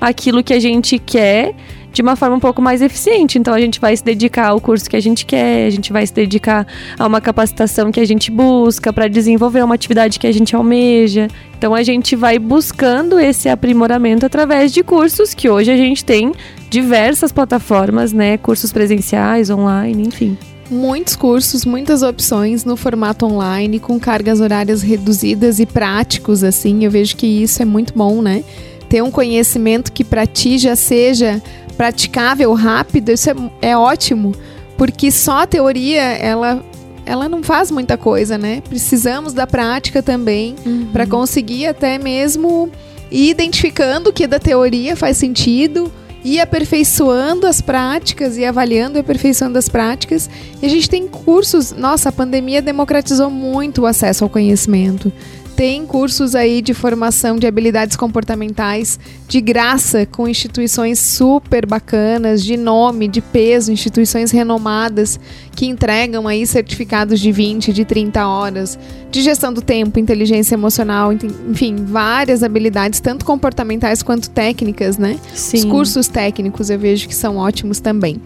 aquilo 0.00 0.42
que 0.42 0.54
a 0.54 0.60
gente 0.60 0.98
quer 0.98 1.54
de 1.94 2.02
uma 2.02 2.16
forma 2.16 2.36
um 2.36 2.40
pouco 2.40 2.60
mais 2.60 2.82
eficiente. 2.82 3.38
Então 3.38 3.54
a 3.54 3.60
gente 3.60 3.80
vai 3.80 3.96
se 3.96 4.04
dedicar 4.04 4.48
ao 4.48 4.60
curso 4.60 4.90
que 4.90 4.96
a 4.96 5.00
gente 5.00 5.24
quer, 5.24 5.66
a 5.66 5.70
gente 5.70 5.92
vai 5.92 6.04
se 6.06 6.12
dedicar 6.12 6.66
a 6.98 7.06
uma 7.06 7.20
capacitação 7.20 7.90
que 7.90 8.00
a 8.00 8.04
gente 8.04 8.30
busca 8.30 8.92
para 8.92 9.08
desenvolver 9.08 9.62
uma 9.64 9.76
atividade 9.76 10.18
que 10.18 10.26
a 10.26 10.32
gente 10.32 10.54
almeja. 10.54 11.28
Então 11.56 11.72
a 11.72 11.82
gente 11.82 12.16
vai 12.16 12.38
buscando 12.38 13.18
esse 13.18 13.48
aprimoramento 13.48 14.26
através 14.26 14.72
de 14.72 14.82
cursos 14.82 15.32
que 15.32 15.48
hoje 15.48 15.70
a 15.70 15.76
gente 15.76 16.04
tem 16.04 16.32
diversas 16.68 17.30
plataformas, 17.30 18.12
né? 18.12 18.36
Cursos 18.36 18.72
presenciais, 18.72 19.48
online, 19.48 20.08
enfim. 20.08 20.36
Muitos 20.68 21.14
cursos, 21.14 21.64
muitas 21.64 22.02
opções 22.02 22.64
no 22.64 22.76
formato 22.76 23.24
online, 23.26 23.78
com 23.78 24.00
cargas 24.00 24.40
horárias 24.40 24.82
reduzidas 24.82 25.60
e 25.60 25.66
práticos, 25.66 26.42
assim. 26.42 26.84
Eu 26.84 26.90
vejo 26.90 27.16
que 27.16 27.26
isso 27.26 27.62
é 27.62 27.64
muito 27.64 27.92
bom, 27.94 28.20
né? 28.20 28.42
Ter 28.88 29.02
um 29.02 29.10
conhecimento 29.10 29.92
que 29.92 30.02
para 30.02 30.26
ti 30.26 30.58
já 30.58 30.74
seja 30.74 31.40
praticável, 31.74 32.52
rápido, 32.54 33.10
isso 33.10 33.30
é, 33.30 33.34
é 33.60 33.76
ótimo. 33.76 34.34
Porque 34.76 35.10
só 35.10 35.42
a 35.42 35.46
teoria, 35.46 36.02
ela, 36.02 36.64
ela 37.06 37.28
não 37.28 37.42
faz 37.42 37.70
muita 37.70 37.96
coisa, 37.96 38.36
né? 38.36 38.62
Precisamos 38.68 39.32
da 39.32 39.46
prática 39.46 40.02
também 40.02 40.56
para 40.92 41.06
conseguir 41.06 41.66
até 41.66 41.98
mesmo 41.98 42.70
ir 43.10 43.30
identificando 43.30 44.10
o 44.10 44.12
que 44.12 44.26
da 44.26 44.40
teoria 44.40 44.96
faz 44.96 45.16
sentido, 45.16 45.92
ir 46.24 46.40
aperfeiçoando 46.40 47.46
as 47.46 47.60
práticas 47.60 48.36
e 48.38 48.44
avaliando 48.44 48.98
e 48.98 49.00
aperfeiçoando 49.00 49.58
as 49.58 49.68
práticas. 49.68 50.28
E 50.60 50.66
a 50.66 50.68
gente 50.68 50.88
tem 50.88 51.06
cursos. 51.06 51.72
Nossa, 51.72 52.08
a 52.08 52.12
pandemia 52.12 52.62
democratizou 52.62 53.30
muito 53.30 53.82
o 53.82 53.86
acesso 53.86 54.24
ao 54.24 54.30
conhecimento. 54.30 55.12
Tem 55.56 55.86
cursos 55.86 56.34
aí 56.34 56.60
de 56.60 56.74
formação 56.74 57.36
de 57.36 57.46
habilidades 57.46 57.96
comportamentais 57.96 58.98
de 59.28 59.40
graça 59.40 60.04
com 60.04 60.26
instituições 60.26 60.98
super 60.98 61.64
bacanas, 61.64 62.42
de 62.42 62.56
nome, 62.56 63.06
de 63.06 63.20
peso, 63.20 63.70
instituições 63.70 64.32
renomadas 64.32 65.18
que 65.54 65.66
entregam 65.66 66.26
aí 66.26 66.44
certificados 66.44 67.20
de 67.20 67.30
20, 67.30 67.72
de 67.72 67.84
30 67.84 68.26
horas, 68.26 68.78
de 69.12 69.22
gestão 69.22 69.52
do 69.52 69.62
tempo, 69.62 70.00
inteligência 70.00 70.54
emocional, 70.56 71.12
enfim, 71.12 71.76
várias 71.76 72.42
habilidades, 72.42 72.98
tanto 72.98 73.24
comportamentais 73.24 74.02
quanto 74.02 74.28
técnicas, 74.30 74.98
né? 74.98 75.18
Sim. 75.32 75.58
Os 75.58 75.64
cursos 75.64 76.08
técnicos 76.08 76.68
eu 76.68 76.78
vejo 76.78 77.06
que 77.06 77.14
são 77.14 77.36
ótimos 77.36 77.78
também. 77.78 78.20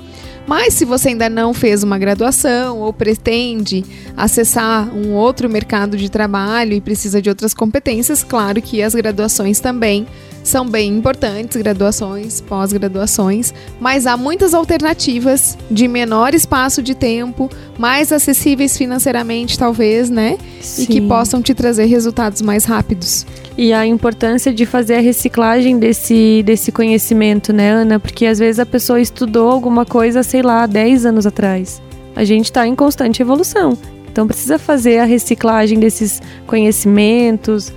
Mas 0.48 0.72
se 0.72 0.86
você 0.86 1.10
ainda 1.10 1.28
não 1.28 1.52
fez 1.52 1.82
uma 1.82 1.98
graduação 1.98 2.78
ou 2.78 2.90
pretende 2.90 3.84
acessar 4.16 4.88
um 4.96 5.12
outro 5.12 5.46
mercado 5.46 5.94
de 5.94 6.10
trabalho 6.10 6.72
e 6.72 6.80
precisa 6.80 7.17
de 7.20 7.28
outras 7.28 7.54
competências, 7.54 8.24
claro 8.24 8.60
que 8.60 8.82
as 8.82 8.94
graduações 8.94 9.60
também 9.60 10.06
são 10.48 10.66
bem 10.66 10.96
importantes, 10.96 11.56
graduações, 11.56 12.40
pós-graduações, 12.40 13.52
mas 13.78 14.06
há 14.06 14.16
muitas 14.16 14.54
alternativas 14.54 15.58
de 15.70 15.86
menor 15.86 16.34
espaço 16.34 16.82
de 16.82 16.94
tempo, 16.94 17.50
mais 17.78 18.12
acessíveis 18.12 18.76
financeiramente, 18.76 19.58
talvez, 19.58 20.08
né? 20.08 20.38
E 20.78 20.86
que 20.86 21.00
Sim. 21.00 21.08
possam 21.08 21.42
te 21.42 21.54
trazer 21.54 21.84
resultados 21.84 22.40
mais 22.40 22.64
rápidos. 22.64 23.26
E 23.58 23.72
a 23.72 23.84
importância 23.86 24.52
de 24.52 24.64
fazer 24.64 24.94
a 24.94 25.00
reciclagem 25.00 25.78
desse, 25.78 26.42
desse 26.46 26.72
conhecimento, 26.72 27.52
né, 27.52 27.70
Ana? 27.70 28.00
Porque 28.00 28.24
às 28.24 28.38
vezes 28.38 28.58
a 28.58 28.66
pessoa 28.66 29.00
estudou 29.00 29.50
alguma 29.50 29.84
coisa, 29.84 30.22
sei 30.22 30.42
lá, 30.42 30.64
10 30.64 31.04
anos 31.06 31.26
atrás. 31.26 31.82
A 32.16 32.24
gente 32.24 32.46
está 32.46 32.66
em 32.66 32.74
constante 32.74 33.20
evolução. 33.20 33.76
Então 34.18 34.26
precisa 34.26 34.58
fazer 34.58 34.98
a 34.98 35.04
reciclagem 35.04 35.78
desses 35.78 36.20
conhecimentos, 36.44 37.72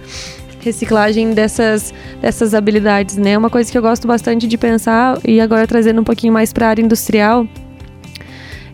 reciclagem 0.60 1.36
dessas, 1.36 1.94
dessas 2.20 2.56
habilidades, 2.56 3.16
né? 3.16 3.38
Uma 3.38 3.52
coisa 3.52 3.72
que 3.72 3.78
eu 3.78 3.82
gosto 3.84 4.08
bastante 4.08 4.48
de 4.48 4.58
pensar, 4.58 5.20
e 5.24 5.40
agora 5.40 5.68
trazendo 5.68 6.02
um 6.02 6.04
pouquinho 6.04 6.34
mais 6.34 6.52
para 6.52 6.66
a 6.66 6.70
área 6.70 6.82
industrial, 6.82 7.46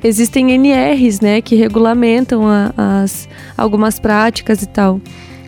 existem 0.01 0.53
NRs, 0.53 1.19
né, 1.19 1.41
que 1.41 1.55
regulamentam 1.55 2.47
a- 2.47 2.71
as, 2.77 3.27
algumas 3.57 3.99
práticas 3.99 4.61
e 4.61 4.67
tal. 4.67 5.01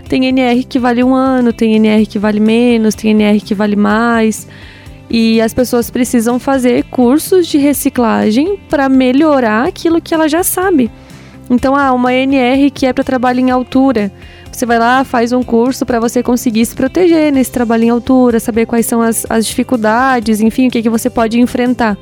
Tem 0.10 0.26
NR 0.26 0.66
que 0.66 0.78
vale 0.78 1.02
um 1.02 1.16
ano, 1.16 1.54
tem 1.54 1.74
NR 1.76 2.06
que 2.06 2.20
vale 2.20 2.42
menos, 2.42 2.96
tem 2.96 3.12
NR 3.12 3.40
que 3.40 3.56
vale 3.56 3.78
mais. 3.78 4.46
E 5.10 5.40
as 5.40 5.54
pessoas 5.54 5.90
precisam 5.90 6.38
fazer 6.38 6.84
cursos 6.84 7.48
de 7.48 7.58
reciclagem 7.58 8.60
para 8.70 8.90
melhorar 8.90 9.66
aquilo 9.70 10.02
que 10.02 10.14
ela 10.14 10.28
já 10.28 10.44
sabe. 10.44 10.92
Então, 11.50 11.76
há 11.76 11.92
uma 11.94 12.14
NR 12.14 12.70
que 12.70 12.86
é 12.86 12.94
para 12.94 13.04
trabalho 13.04 13.40
em 13.40 13.50
altura. 13.50 14.12
Você 14.52 14.66
vai 14.66 14.78
lá, 14.78 15.04
faz 15.04 15.32
um 15.32 15.42
curso 15.42 15.86
para 15.86 16.00
você 16.00 16.22
conseguir 16.22 16.66
se 16.66 16.76
proteger 16.76 17.32
nesse 17.32 17.52
trabalho 17.52 17.84
em 17.84 17.90
altura, 17.90 18.40
saber 18.40 18.66
quais 18.66 18.86
são 18.86 19.02
as, 19.02 19.26
as 19.30 19.46
dificuldades, 19.46 20.42
enfim, 20.42 20.68
o 20.68 20.72
que, 20.72 20.82
que 20.82 20.90
você 20.90 21.10
pode 21.10 21.40
enfrentar. 21.40 21.98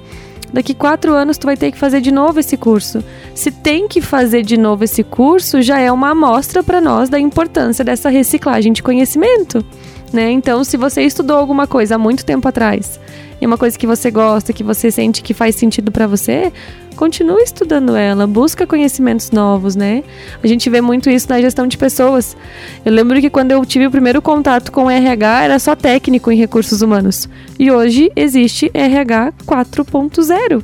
Daqui 0.51 0.73
quatro 0.73 1.13
anos 1.13 1.37
tu 1.37 1.45
vai 1.45 1.57
ter 1.57 1.71
que 1.71 1.77
fazer 1.77 1.99
de 1.99 2.11
novo 2.11 2.39
esse 2.39 2.55
curso. 2.55 3.03
Se 3.35 3.51
tem 3.51 3.87
que 3.87 4.01
fazer 4.01 4.43
de 4.43 4.57
novo 4.57 4.83
esse 4.83 5.03
curso, 5.03 5.61
já 5.61 5.79
é 5.79 5.91
uma 5.91 6.11
amostra 6.11 6.63
para 6.63 6.79
nós 6.79 7.09
da 7.09 7.19
importância 7.19 7.83
dessa 7.83 8.09
reciclagem 8.09 8.71
de 8.71 8.81
conhecimento. 8.81 9.63
Né? 10.11 10.31
Então, 10.31 10.63
se 10.63 10.77
você 10.77 11.01
estudou 11.01 11.37
alguma 11.37 11.67
coisa 11.67 11.95
há 11.95 11.97
muito 11.97 12.23
tempo 12.25 12.47
atrás, 12.47 12.99
e 13.41 13.45
é 13.45 13.47
uma 13.47 13.57
coisa 13.57 13.77
que 13.77 13.85
você 13.85 14.09
gosta, 14.09 14.53
que 14.53 14.63
você 14.63 14.89
sente 14.89 15.21
que 15.21 15.33
faz 15.33 15.55
sentido 15.55 15.91
para 15.91 16.07
você, 16.07 16.51
continue 16.97 17.43
estudando 17.43 17.95
ela, 17.95 18.27
busca 18.27 18.67
conhecimentos 18.67 19.31
novos, 19.31 19.75
né? 19.75 20.03
A 20.43 20.47
gente 20.47 20.69
vê 20.69 20.81
muito 20.81 21.09
isso 21.09 21.29
na 21.29 21.39
gestão 21.39 21.67
de 21.67 21.77
pessoas. 21.77 22.35
Eu 22.83 22.91
lembro 22.91 23.21
que 23.21 23.29
quando 23.29 23.51
eu 23.51 23.63
tive 23.65 23.87
o 23.87 23.91
primeiro 23.91 24.21
contato 24.21 24.71
com 24.71 24.91
RH, 24.91 25.43
era 25.43 25.59
só 25.59 25.75
técnico 25.75 26.31
em 26.31 26.37
recursos 26.37 26.81
humanos. 26.81 27.29
E 27.57 27.71
hoje 27.71 28.11
existe 28.15 28.69
RH 28.73 29.33
4.0. 29.45 30.63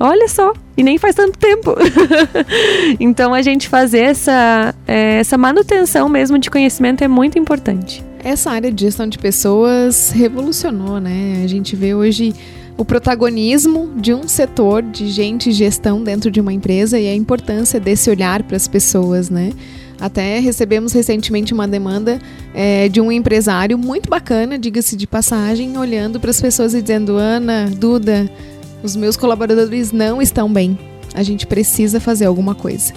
Olha 0.00 0.28
só, 0.28 0.52
e 0.76 0.82
nem 0.84 0.96
faz 0.96 1.16
tanto 1.16 1.36
tempo. 1.36 1.74
então 3.00 3.34
a 3.34 3.42
gente 3.42 3.68
fazer 3.68 4.00
essa, 4.00 4.72
eh, 4.86 5.18
essa 5.18 5.36
manutenção 5.36 6.08
mesmo 6.08 6.38
de 6.38 6.48
conhecimento 6.48 7.02
é 7.02 7.08
muito 7.08 7.36
importante. 7.36 8.04
Essa 8.22 8.50
área 8.50 8.70
de 8.70 8.82
gestão 8.84 9.08
de 9.08 9.18
pessoas 9.18 10.10
revolucionou, 10.10 11.00
né? 11.00 11.40
A 11.42 11.48
gente 11.48 11.74
vê 11.74 11.94
hoje 11.94 12.32
o 12.78 12.84
protagonismo 12.84 13.90
de 13.96 14.14
um 14.14 14.28
setor 14.28 14.82
de 14.82 15.08
gente 15.08 15.50
e 15.50 15.52
gestão 15.52 16.02
dentro 16.02 16.30
de 16.30 16.40
uma 16.40 16.52
empresa 16.52 16.98
e 16.98 17.08
a 17.08 17.14
importância 17.14 17.80
desse 17.80 18.08
olhar 18.08 18.44
para 18.44 18.56
as 18.56 18.68
pessoas, 18.68 19.28
né? 19.28 19.52
Até 20.00 20.38
recebemos 20.38 20.92
recentemente 20.92 21.52
uma 21.52 21.66
demanda 21.66 22.20
é, 22.54 22.88
de 22.88 23.00
um 23.00 23.10
empresário 23.10 23.76
muito 23.76 24.08
bacana, 24.08 24.56
diga-se 24.56 24.94
de 24.94 25.08
passagem, 25.08 25.76
olhando 25.76 26.20
para 26.20 26.30
as 26.30 26.40
pessoas 26.40 26.72
e 26.72 26.80
dizendo: 26.80 27.16
Ana, 27.16 27.68
Duda, 27.68 28.30
os 28.80 28.94
meus 28.94 29.16
colaboradores 29.16 29.90
não 29.90 30.22
estão 30.22 30.50
bem. 30.50 30.78
A 31.14 31.24
gente 31.24 31.48
precisa 31.48 31.98
fazer 31.98 32.26
alguma 32.26 32.54
coisa. 32.54 32.94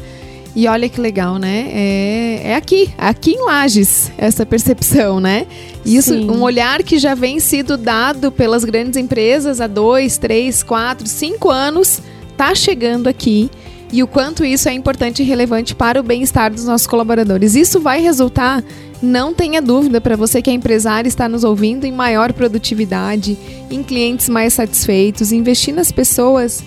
E 0.53 0.67
olha 0.67 0.89
que 0.89 0.99
legal, 0.99 1.37
né? 1.37 1.69
É, 1.71 2.41
é 2.51 2.55
aqui, 2.55 2.89
aqui 2.97 3.31
em 3.31 3.45
Lages, 3.45 4.11
essa 4.17 4.45
percepção, 4.45 5.19
né? 5.19 5.47
Isso, 5.85 6.13
Sim. 6.13 6.29
um 6.29 6.41
olhar 6.41 6.83
que 6.83 6.99
já 6.99 7.15
vem 7.15 7.39
sido 7.39 7.77
dado 7.77 8.31
pelas 8.31 8.65
grandes 8.65 8.97
empresas 8.97 9.61
há 9.61 9.67
dois, 9.67 10.17
três, 10.17 10.61
quatro, 10.61 11.07
cinco 11.07 11.49
anos, 11.49 12.01
tá 12.35 12.53
chegando 12.53 13.07
aqui. 13.07 13.49
E 13.93 14.03
o 14.03 14.07
quanto 14.07 14.45
isso 14.45 14.69
é 14.69 14.73
importante 14.73 15.21
e 15.21 15.25
relevante 15.25 15.73
para 15.73 15.99
o 15.99 16.03
bem-estar 16.03 16.51
dos 16.51 16.65
nossos 16.65 16.87
colaboradores. 16.87 17.55
Isso 17.55 17.79
vai 17.79 18.01
resultar, 18.01 18.63
não 19.01 19.33
tenha 19.33 19.61
dúvida, 19.61 19.99
para 19.99 20.15
você 20.15 20.41
que 20.41 20.49
é 20.49 20.53
empresário 20.53 21.07
está 21.07 21.27
nos 21.27 21.43
ouvindo, 21.43 21.85
em 21.85 21.91
maior 21.91 22.31
produtividade, 22.33 23.37
em 23.69 23.83
clientes 23.83 24.29
mais 24.29 24.53
satisfeitos, 24.53 25.31
investir 25.31 25.73
nas 25.73 25.91
pessoas. 25.91 26.63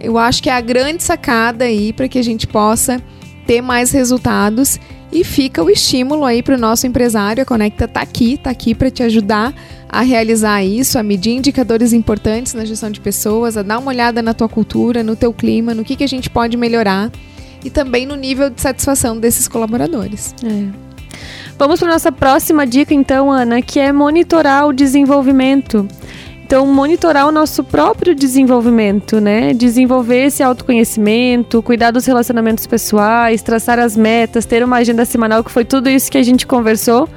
Eu 0.00 0.16
acho 0.16 0.42
que 0.42 0.48
é 0.48 0.52
a 0.52 0.60
grande 0.60 1.02
sacada 1.02 1.64
aí 1.64 1.92
para 1.92 2.08
que 2.08 2.18
a 2.18 2.22
gente 2.22 2.46
possa 2.46 3.02
ter 3.50 3.60
mais 3.60 3.90
resultados 3.90 4.78
e 5.10 5.24
fica 5.24 5.60
o 5.60 5.68
estímulo 5.68 6.24
aí 6.24 6.40
para 6.40 6.54
o 6.54 6.58
nosso 6.58 6.86
empresário. 6.86 7.42
A 7.42 7.44
Conecta 7.44 7.88
tá 7.88 8.00
aqui, 8.00 8.36
tá 8.36 8.48
aqui 8.48 8.76
para 8.76 8.92
te 8.92 9.02
ajudar 9.02 9.52
a 9.88 10.02
realizar 10.02 10.62
isso, 10.62 10.96
a 10.96 11.02
medir 11.02 11.32
indicadores 11.32 11.92
importantes 11.92 12.54
na 12.54 12.64
gestão 12.64 12.92
de 12.92 13.00
pessoas, 13.00 13.56
a 13.56 13.62
dar 13.62 13.80
uma 13.80 13.88
olhada 13.88 14.22
na 14.22 14.32
tua 14.32 14.48
cultura, 14.48 15.02
no 15.02 15.16
teu 15.16 15.32
clima, 15.32 15.74
no 15.74 15.82
que, 15.82 15.96
que 15.96 16.04
a 16.04 16.06
gente 16.06 16.30
pode 16.30 16.56
melhorar 16.56 17.10
e 17.64 17.68
também 17.68 18.06
no 18.06 18.14
nível 18.14 18.50
de 18.50 18.60
satisfação 18.60 19.18
desses 19.18 19.48
colaboradores. 19.48 20.32
É. 20.44 20.68
Vamos 21.58 21.80
para 21.80 21.90
nossa 21.90 22.12
próxima 22.12 22.64
dica, 22.64 22.94
então, 22.94 23.32
Ana, 23.32 23.60
que 23.60 23.80
é 23.80 23.92
monitorar 23.92 24.68
o 24.68 24.72
desenvolvimento. 24.72 25.88
Então, 26.50 26.66
monitorar 26.66 27.28
o 27.28 27.30
nosso 27.30 27.62
próprio 27.62 28.12
desenvolvimento, 28.12 29.20
né? 29.20 29.54
Desenvolver 29.54 30.26
esse 30.26 30.42
autoconhecimento, 30.42 31.62
cuidar 31.62 31.92
dos 31.92 32.04
relacionamentos 32.04 32.66
pessoais, 32.66 33.40
traçar 33.40 33.78
as 33.78 33.96
metas, 33.96 34.46
ter 34.46 34.64
uma 34.64 34.78
agenda 34.78 35.04
semanal, 35.04 35.44
que 35.44 35.50
foi 35.52 35.64
tudo 35.64 35.88
isso 35.88 36.10
que 36.10 36.18
a 36.18 36.24
gente 36.24 36.48
conversou. 36.48 37.08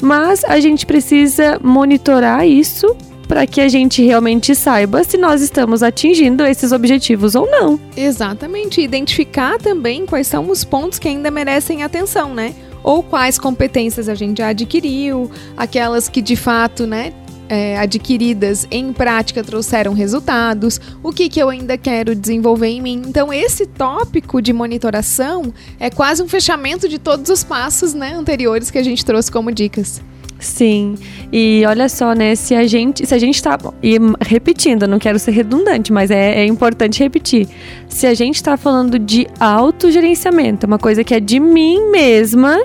Mas 0.00 0.42
a 0.44 0.58
gente 0.58 0.86
precisa 0.86 1.60
monitorar 1.62 2.48
isso 2.48 2.96
para 3.28 3.46
que 3.46 3.60
a 3.60 3.68
gente 3.68 4.02
realmente 4.02 4.54
saiba 4.54 5.04
se 5.04 5.18
nós 5.18 5.42
estamos 5.42 5.82
atingindo 5.82 6.42
esses 6.42 6.72
objetivos 6.72 7.34
ou 7.34 7.44
não. 7.50 7.78
Exatamente. 7.94 8.80
Identificar 8.80 9.58
também 9.58 10.06
quais 10.06 10.28
são 10.28 10.48
os 10.48 10.64
pontos 10.64 10.98
que 10.98 11.08
ainda 11.08 11.30
merecem 11.30 11.82
atenção, 11.82 12.32
né? 12.32 12.54
Ou 12.82 13.02
quais 13.02 13.38
competências 13.38 14.08
a 14.08 14.14
gente 14.14 14.38
já 14.38 14.48
adquiriu, 14.48 15.30
aquelas 15.58 16.08
que 16.08 16.22
de 16.22 16.36
fato, 16.36 16.86
né, 16.86 17.12
é, 17.52 17.76
adquiridas 17.78 18.66
em 18.70 18.94
prática 18.94 19.44
trouxeram 19.44 19.92
resultados, 19.92 20.80
o 21.02 21.12
que, 21.12 21.28
que 21.28 21.38
eu 21.38 21.50
ainda 21.50 21.76
quero 21.76 22.14
desenvolver 22.14 22.68
em 22.68 22.80
mim. 22.80 23.02
Então, 23.06 23.30
esse 23.30 23.66
tópico 23.66 24.40
de 24.40 24.54
monitoração 24.54 25.52
é 25.78 25.90
quase 25.90 26.22
um 26.22 26.28
fechamento 26.28 26.88
de 26.88 26.98
todos 26.98 27.28
os 27.30 27.44
passos 27.44 27.92
né, 27.92 28.14
anteriores 28.14 28.70
que 28.70 28.78
a 28.78 28.82
gente 28.82 29.04
trouxe 29.04 29.30
como 29.30 29.52
dicas. 29.52 30.00
Sim, 30.40 30.94
e 31.30 31.62
olha 31.68 31.90
só, 31.90 32.14
né? 32.14 32.34
Se 32.34 32.54
a 32.54 32.66
gente, 32.66 33.06
se 33.06 33.14
a 33.14 33.18
gente 33.18 33.40
tá. 33.42 33.58
E 33.82 33.98
repetindo, 34.18 34.88
não 34.88 34.98
quero 34.98 35.18
ser 35.18 35.32
redundante, 35.32 35.92
mas 35.92 36.10
é, 36.10 36.40
é 36.40 36.46
importante 36.46 37.00
repetir. 37.00 37.46
Se 37.86 38.06
a 38.06 38.14
gente 38.14 38.36
está 38.36 38.56
falando 38.56 38.98
de 38.98 39.28
autogerenciamento, 39.38 40.66
uma 40.66 40.78
coisa 40.78 41.04
que 41.04 41.14
é 41.14 41.20
de 41.20 41.38
mim 41.38 41.90
mesma, 41.90 42.64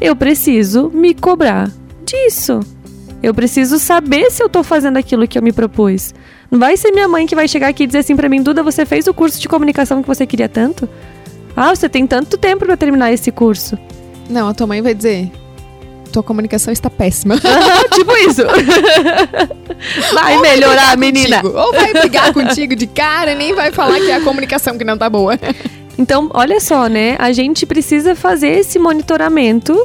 eu 0.00 0.14
preciso 0.14 0.90
me 0.94 1.12
cobrar 1.12 1.70
disso. 2.04 2.60
Eu 3.26 3.34
preciso 3.34 3.76
saber 3.80 4.30
se 4.30 4.40
eu 4.40 4.48
tô 4.48 4.62
fazendo 4.62 4.98
aquilo 4.98 5.26
que 5.26 5.36
eu 5.36 5.42
me 5.42 5.50
propus. 5.52 6.14
Não 6.48 6.60
vai 6.60 6.76
ser 6.76 6.92
minha 6.92 7.08
mãe 7.08 7.26
que 7.26 7.34
vai 7.34 7.48
chegar 7.48 7.66
aqui 7.66 7.82
e 7.82 7.86
dizer 7.88 7.98
assim 7.98 8.14
para 8.14 8.28
mim, 8.28 8.40
Duda, 8.40 8.62
você 8.62 8.86
fez 8.86 9.08
o 9.08 9.12
curso 9.12 9.40
de 9.40 9.48
comunicação 9.48 10.00
que 10.00 10.06
você 10.06 10.24
queria 10.24 10.48
tanto? 10.48 10.88
Ah, 11.56 11.74
você 11.74 11.88
tem 11.88 12.06
tanto 12.06 12.38
tempo 12.38 12.64
para 12.64 12.76
terminar 12.76 13.12
esse 13.12 13.32
curso. 13.32 13.76
Não, 14.30 14.46
a 14.46 14.54
tua 14.54 14.68
mãe 14.68 14.80
vai 14.80 14.94
dizer, 14.94 15.28
tua 16.12 16.22
comunicação 16.22 16.72
está 16.72 16.88
péssima. 16.88 17.34
tipo 17.92 18.16
isso. 18.16 18.42
Vai 20.14 20.36
Ou 20.36 20.42
melhorar, 20.42 20.96
brigar 20.96 20.98
menina. 20.98 21.42
contigo, 21.42 21.58
Ou 21.58 21.72
vai 21.72 21.92
brigar 21.92 22.32
contigo 22.32 22.76
de 22.76 22.86
cara, 22.86 23.34
nem 23.34 23.52
vai 23.54 23.72
falar 23.72 23.98
que 23.98 24.10
é 24.10 24.14
a 24.14 24.20
comunicação 24.20 24.78
que 24.78 24.84
não 24.84 24.96
tá 24.96 25.10
boa. 25.10 25.36
Então, 25.98 26.30
olha 26.32 26.60
só, 26.60 26.86
né? 26.86 27.16
A 27.18 27.32
gente 27.32 27.66
precisa 27.66 28.14
fazer 28.14 28.60
esse 28.60 28.78
monitoramento 28.78 29.76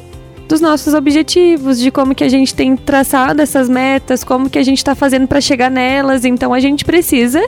dos 0.52 0.60
nossos 0.60 0.93
objetivos, 0.93 1.80
de 1.80 1.89
como 1.89 2.14
que 2.14 2.26
a 2.26 2.30
gente 2.30 2.54
tem 2.54 2.76
traçado 2.76 3.41
essas 3.41 3.70
metas, 3.70 4.22
como 4.22 4.49
que 4.49 4.60
a 4.60 4.64
gente 4.64 4.80
está 4.80 4.93
fazendo 4.93 5.26
para 5.26 5.39
chegar 5.39 5.72
nelas. 5.72 6.26
Então, 6.26 6.54
a 6.54 6.60
gente 6.60 6.84
precisa 6.84 7.41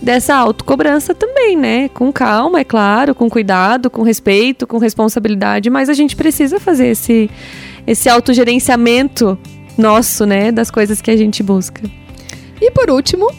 dessa 0.00 0.34
autocobrança 0.34 1.14
também, 1.14 1.54
né? 1.54 1.90
Com 1.90 2.10
calma, 2.10 2.60
é 2.60 2.64
claro, 2.64 3.14
com 3.14 3.28
cuidado, 3.28 3.90
com 3.90 4.02
respeito, 4.02 4.66
com 4.66 4.78
responsabilidade, 4.78 5.68
mas 5.68 5.90
a 5.90 5.92
gente 5.92 6.16
precisa 6.16 6.58
fazer 6.58 6.88
esse 6.88 7.30
esse 7.86 8.08
autogerenciamento 8.08 9.38
nosso, 9.76 10.24
né, 10.24 10.52
das 10.52 10.70
coisas 10.70 11.00
que 11.00 11.10
a 11.10 11.16
gente 11.16 11.42
busca. 11.42 11.82
E 12.60 12.70
por 12.70 12.90
último, 12.90 13.30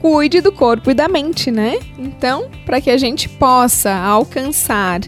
cuide 0.00 0.40
do 0.40 0.50
corpo 0.50 0.90
e 0.90 0.94
da 0.94 1.08
mente, 1.08 1.50
né? 1.50 1.78
Então, 1.98 2.50
para 2.66 2.80
que 2.80 2.90
a 2.90 2.96
gente 2.96 3.28
possa 3.28 3.94
alcançar 3.94 5.00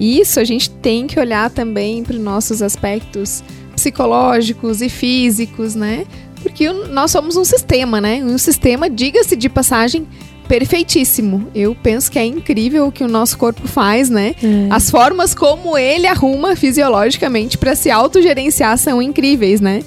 isso, 0.00 0.40
a 0.40 0.44
gente 0.44 0.70
tem 0.70 1.06
que 1.06 1.20
olhar 1.20 1.50
também 1.50 2.02
para 2.02 2.16
os 2.16 2.22
nossos 2.22 2.62
aspectos 2.62 3.44
psicológicos 3.74 4.80
e 4.80 4.88
físicos, 4.88 5.74
né? 5.74 6.06
Porque 6.42 6.70
nós 6.70 7.10
somos 7.10 7.36
um 7.36 7.44
sistema, 7.44 8.00
né? 8.00 8.22
Um 8.24 8.38
sistema, 8.38 8.88
diga-se 8.88 9.36
de 9.36 9.48
passagem, 9.48 10.06
perfeitíssimo. 10.48 11.48
Eu 11.54 11.76
penso 11.80 12.10
que 12.10 12.18
é 12.18 12.24
incrível 12.24 12.86
o 12.86 12.92
que 12.92 13.04
o 13.04 13.08
nosso 13.08 13.36
corpo 13.36 13.68
faz, 13.68 14.08
né? 14.08 14.34
As 14.70 14.90
formas 14.90 15.34
como 15.34 15.76
ele 15.76 16.06
arruma 16.06 16.56
fisiologicamente 16.56 17.58
para 17.58 17.76
se 17.76 17.90
autogerenciar 17.90 18.76
são 18.78 19.00
incríveis, 19.02 19.60
né? 19.60 19.84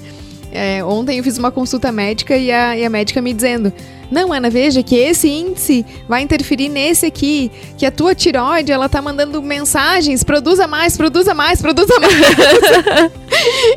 É, 0.52 0.84
ontem 0.84 1.18
eu 1.18 1.24
fiz 1.24 1.36
uma 1.36 1.50
consulta 1.50 1.90
médica 1.90 2.36
e 2.36 2.52
a, 2.52 2.78
e 2.78 2.84
a 2.84 2.88
médica 2.88 3.20
me 3.20 3.34
dizendo: 3.34 3.72
Não, 4.10 4.32
Ana, 4.32 4.50
veja 4.50 4.82
que 4.82 4.96
esse 4.96 5.28
índice 5.28 5.84
vai 6.08 6.22
interferir 6.22 6.68
nesse 6.68 7.06
aqui, 7.06 7.50
que 7.76 7.86
a 7.86 7.90
tua 7.90 8.14
tiroide 8.14 8.72
ela 8.72 8.88
tá 8.88 9.00
mandando 9.00 9.40
mensagens, 9.42 10.22
produza 10.22 10.66
mais, 10.66 10.96
produza 10.96 11.34
mais, 11.34 11.60
produza 11.60 11.94
mais. 11.98 12.14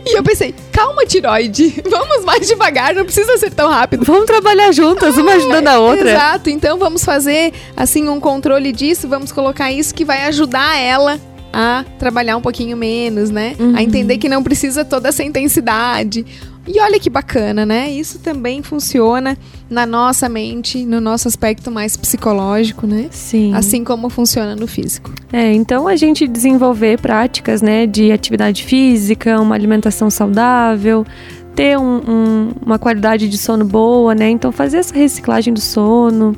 e 0.06 0.18
eu 0.18 0.24
pensei: 0.24 0.54
Calma, 0.72 1.06
tiroide, 1.06 1.82
vamos 1.90 2.24
mais 2.24 2.48
devagar, 2.48 2.94
não 2.94 3.04
precisa 3.04 3.38
ser 3.38 3.52
tão 3.52 3.70
rápido. 3.70 4.06
Vamos 4.06 4.26
trabalhar 4.26 4.72
juntas, 4.72 5.18
uma 5.18 5.34
ajudando 5.34 5.68
a 5.68 5.80
outra. 5.80 6.12
Exato, 6.12 6.50
então 6.50 6.78
vamos 6.78 7.04
fazer 7.04 7.54
assim 7.76 8.08
um 8.10 8.20
controle 8.20 8.72
disso, 8.72 9.08
vamos 9.08 9.32
colocar 9.32 9.72
isso 9.72 9.94
que 9.94 10.06
vai 10.06 10.26
ajudar 10.26 10.78
ela 10.78 11.20
a 11.52 11.84
trabalhar 11.98 12.38
um 12.38 12.42
pouquinho 12.42 12.78
menos, 12.78 13.30
né? 13.30 13.56
Uhum. 13.60 13.76
A 13.76 13.82
entender 13.82 14.18
que 14.18 14.30
não 14.30 14.44
precisa 14.44 14.86
toda 14.86 15.10
essa 15.10 15.24
intensidade. 15.24 16.26
E 16.68 16.80
olha 16.82 17.00
que 17.00 17.10
bacana, 17.10 17.66
né? 17.66 17.90
Isso 17.90 18.20
também 18.20 18.62
funciona 18.62 19.38
na 19.70 19.86
nossa 19.86 20.28
mente, 20.28 20.86
no 20.86 21.00
nosso 21.00 21.28
aspecto 21.28 21.72
mais 21.72 21.96
psicológico, 21.96 22.86
né? 22.86 23.08
Sim. 23.10 23.54
Assim 23.54 23.84
como 23.86 24.10
funciona 24.10 24.56
no 24.56 24.68
físico. 24.68 25.12
É, 25.32 25.54
então 25.54 25.88
a 25.88 25.96
gente 25.96 26.28
desenvolver 26.28 27.00
práticas, 27.00 27.62
né, 27.62 27.86
de 27.86 28.12
atividade 28.12 28.64
física, 28.66 29.40
uma 29.40 29.56
alimentação 29.56 30.10
saudável, 30.10 31.06
ter 31.56 31.78
um- 31.78 32.02
um- 32.08 32.52
uma 32.66 32.78
qualidade 32.78 33.28
de 33.30 33.38
sono 33.38 33.64
boa, 33.66 34.14
né? 34.14 34.30
Então 34.30 34.52
fazer 34.52 34.78
essa 34.78 34.94
reciclagem 34.94 35.54
do 35.54 35.62
sono, 35.62 36.36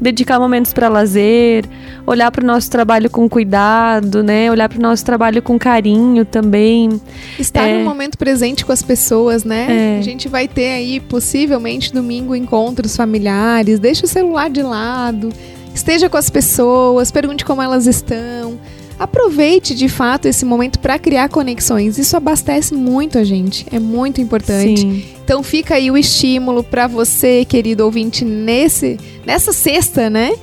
dedicar 0.00 0.38
momentos 0.40 0.72
para 0.72 0.88
lazer, 0.88 1.64
olhar 2.06 2.30
para 2.30 2.42
o 2.42 2.46
nosso 2.46 2.70
trabalho 2.70 3.10
com 3.10 3.28
cuidado, 3.28 4.22
né? 4.22 4.50
Olhar 4.50 4.68
para 4.68 4.78
o 4.78 4.82
nosso 4.82 5.04
trabalho 5.04 5.42
com 5.42 5.58
carinho 5.58 6.24
também. 6.24 7.00
Estar 7.38 7.68
É. 7.68 7.78
no 7.78 7.84
momento 7.84 8.16
presente 8.16 8.64
com 8.64 8.72
as 8.72 8.82
pessoas, 8.82 9.44
né? 9.44 9.96
É. 9.96 9.98
A 9.98 10.02
gente 10.02 10.28
vai 10.28 10.48
ter 10.48 10.72
aí, 10.72 11.00
possivelmente, 11.00 11.92
domingo, 11.92 12.34
encontros 12.34 12.96
familiares. 12.96 13.78
Deixa 13.78 14.06
o 14.06 14.08
celular 14.08 14.48
de 14.48 14.62
lado. 14.62 15.30
Esteja 15.74 16.08
com 16.08 16.16
as 16.16 16.30
pessoas, 16.30 17.10
pergunte 17.10 17.44
como 17.44 17.62
elas 17.62 17.86
estão. 17.86 18.58
Aproveite 19.00 19.74
de 19.74 19.88
fato 19.88 20.28
esse 20.28 20.44
momento 20.44 20.78
para 20.78 20.98
criar 20.98 21.30
conexões. 21.30 21.96
Isso 21.96 22.14
abastece 22.18 22.74
muito 22.74 23.16
a 23.16 23.24
gente. 23.24 23.66
É 23.72 23.78
muito 23.78 24.20
importante. 24.20 24.82
Sim. 24.82 25.04
Então 25.24 25.42
fica 25.42 25.76
aí 25.76 25.90
o 25.90 25.96
estímulo 25.96 26.62
para 26.62 26.86
você, 26.86 27.46
querido 27.46 27.82
ouvinte, 27.82 28.26
nesse 28.26 28.98
nessa 29.24 29.54
sexta, 29.54 30.10
né, 30.10 30.34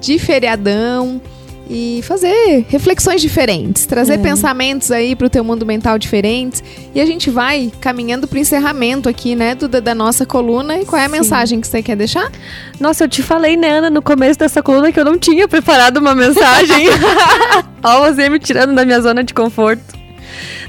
de 0.00 0.16
feriadão 0.20 1.20
e 1.68 2.00
fazer 2.02 2.64
reflexões 2.68 3.22
diferentes, 3.22 3.86
trazer 3.86 4.14
É. 4.14 4.18
pensamentos 4.18 4.90
aí 4.90 5.16
pro 5.16 5.30
teu 5.30 5.42
mundo 5.42 5.64
mental 5.64 5.98
diferentes. 5.98 6.62
E 6.94 7.00
a 7.00 7.06
gente 7.06 7.30
vai 7.30 7.72
caminhando 7.80 8.28
pro 8.28 8.38
encerramento 8.38 9.08
aqui, 9.08 9.34
né, 9.34 9.54
Duda, 9.54 9.80
da 9.80 9.94
nossa 9.94 10.26
coluna. 10.26 10.78
E 10.78 10.84
qual 10.84 11.00
é 11.00 11.06
a 11.06 11.08
Sim. 11.08 11.12
mensagem 11.12 11.60
que 11.60 11.66
você 11.66 11.82
quer 11.82 11.96
deixar? 11.96 12.30
Nossa, 12.78 13.04
eu 13.04 13.08
te 13.08 13.22
falei, 13.22 13.56
né, 13.56 13.78
Ana, 13.78 13.90
no 13.90 14.02
começo 14.02 14.38
dessa 14.38 14.62
coluna 14.62 14.92
que 14.92 15.00
eu 15.00 15.04
não 15.04 15.18
tinha 15.18 15.48
preparado 15.48 15.96
uma 15.98 16.14
mensagem. 16.14 16.86
Ó, 17.82 18.10
você 18.12 18.28
me 18.28 18.38
tirando 18.38 18.74
da 18.74 18.84
minha 18.84 19.00
zona 19.00 19.24
de 19.24 19.32
conforto. 19.32 19.82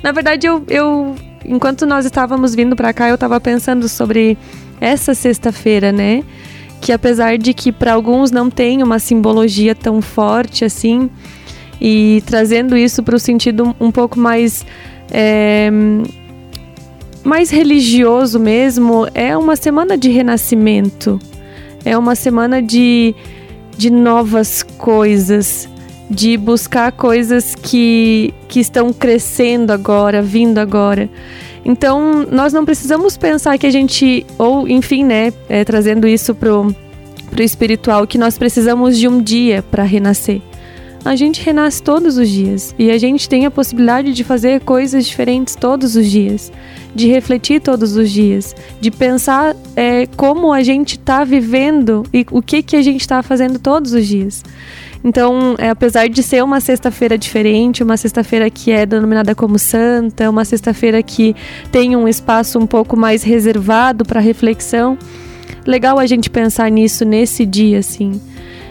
Na 0.02 0.12
verdade, 0.12 0.48
eu, 0.48 0.64
eu 0.70 1.16
enquanto 1.46 1.86
nós 1.86 2.06
estávamos 2.06 2.56
vindo 2.56 2.76
pra 2.76 2.94
cá, 2.94 3.10
eu 3.10 3.18
tava 3.18 3.40
pensando 3.40 3.88
sobre 3.90 4.38
essa 4.80 5.14
sexta-feira, 5.14 5.92
né? 5.92 6.24
Que 6.86 6.92
apesar 6.92 7.40
de 7.40 7.52
que 7.52 7.72
para 7.72 7.94
alguns 7.94 8.30
não 8.30 8.48
tem 8.48 8.84
uma 8.84 9.00
simbologia 9.00 9.74
tão 9.74 10.04
forte 10.04 10.64
assim, 10.64 11.10
e 11.82 12.22
trazendo 12.28 12.78
isso 12.78 13.02
para 13.02 13.16
o 13.16 13.20
sentido 13.20 13.76
um 13.80 13.90
pouco 13.90 14.20
mais 14.20 14.64
é, 15.12 15.72
mais 17.24 17.50
religioso 17.50 18.40
mesmo, 18.40 19.08
é 19.16 19.36
uma 19.36 19.56
semana 19.56 19.98
de 19.98 20.10
renascimento. 20.10 21.20
É 21.84 21.98
uma 21.98 22.14
semana 22.14 22.62
de, 22.62 23.16
de 23.76 23.90
novas 23.90 24.62
coisas, 24.62 25.68
de 26.08 26.38
buscar 26.38 26.92
coisas 26.92 27.56
que, 27.56 28.32
que 28.48 28.60
estão 28.60 28.94
crescendo 28.94 29.74
agora, 29.74 30.22
vindo 30.22 30.60
agora. 30.60 31.10
Então, 31.66 32.28
nós 32.32 32.54
não 32.54 32.64
precisamos 32.64 33.18
pensar 33.18 33.58
que 33.58 33.66
a 33.66 33.72
gente, 33.72 34.24
ou 34.38 34.68
enfim, 34.68 35.04
né, 35.04 35.34
é, 35.50 35.66
trazendo 35.66 36.08
isso 36.08 36.36
pro, 36.36 36.74
pro 37.32 37.42
espiritual, 37.42 38.06
que 38.06 38.20
nós 38.20 38.38
precisamos 38.38 38.98
de 38.98 39.08
um 39.08 39.20
dia 39.20 39.64
para 39.72 39.84
renascer. 39.84 40.42
A 41.04 41.16
gente 41.16 41.44
renasce 41.44 41.84
todos 41.84 42.18
os 42.18 42.30
dias 42.30 42.74
e 42.80 42.90
a 42.90 42.98
gente 42.98 43.30
tem 43.30 43.46
a 43.46 43.52
possibilidade 43.52 44.12
de 44.12 44.24
fazer 44.24 44.62
coisas 44.62 45.06
diferentes 45.06 45.56
todos 45.56 45.96
os 45.96 46.10
dias, 46.10 46.52
de 46.96 47.08
refletir 47.08 47.62
todos 47.62 47.96
os 47.96 48.10
dias, 48.10 48.56
de 48.82 48.90
pensar 48.90 49.56
é, 49.76 50.08
como 50.18 50.52
a 50.52 50.64
gente 50.64 50.98
está 50.98 51.24
vivendo 51.24 52.04
e 52.12 52.26
o 52.32 52.42
que 52.42 52.64
que 52.64 52.76
a 52.76 52.82
gente 52.82 53.02
está 53.02 53.22
fazendo 53.22 53.60
todos 53.60 53.94
os 53.94 54.08
dias. 54.08 54.44
Então, 55.06 55.54
é, 55.60 55.70
apesar 55.70 56.10
de 56.10 56.24
ser 56.24 56.44
uma 56.44 56.60
sexta-feira 56.60 57.16
diferente, 57.16 57.84
uma 57.84 57.96
sexta-feira 57.96 58.50
que 58.50 58.72
é 58.72 58.88
denominada 58.88 59.36
como 59.36 59.60
santa, 59.60 60.28
uma 60.28 60.44
sexta-feira 60.44 61.04
que 61.04 61.36
tem 61.72 61.96
um 61.96 62.08
espaço 62.08 62.58
um 62.58 62.66
pouco 62.66 62.98
mais 62.98 63.22
reservado 63.22 64.04
para 64.04 64.20
reflexão, 64.20 64.98
legal 65.64 66.00
a 66.00 66.08
gente 66.08 66.28
pensar 66.28 66.72
nisso 66.72 67.06
nesse 67.06 67.46
dia, 67.46 67.78
assim. 67.78 68.20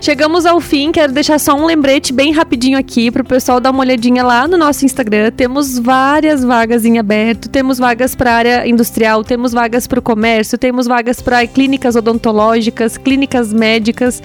Chegamos 0.01 0.45
ao 0.45 0.61
fim, 0.61 0.91
quero 0.91 1.12
deixar 1.12 1.39
só 1.39 1.55
um 1.55 1.64
lembrete 1.64 2.12
bem 2.12 2.32
rapidinho 2.32 2.76
aqui 2.76 3.12
para 3.12 3.22
o 3.22 3.24
pessoal 3.24 3.61
dar 3.61 3.70
uma 3.70 3.80
olhadinha 3.80 4.22
lá 4.22 4.47
no 4.49 4.59
nosso 4.59 4.85
Instagram. 4.85 5.30
Temos 5.30 5.78
várias 5.78 6.45
vagas 6.45 6.85
em 6.85 6.99
aberto, 6.99 7.49
temos 7.49 7.78
vagas 7.78 8.14
para 8.14 8.35
área 8.35 8.68
industrial, 8.68 9.22
temos 9.22 9.53
vagas 9.53 9.87
para 9.87 10.01
o 10.01 10.03
comércio, 10.03 10.59
temos 10.59 10.87
vagas 10.87 11.22
para 11.22 11.47
clínicas 11.47 11.95
odontológicas, 11.97 12.99
clínicas 12.99 13.53
médicas. 13.53 14.20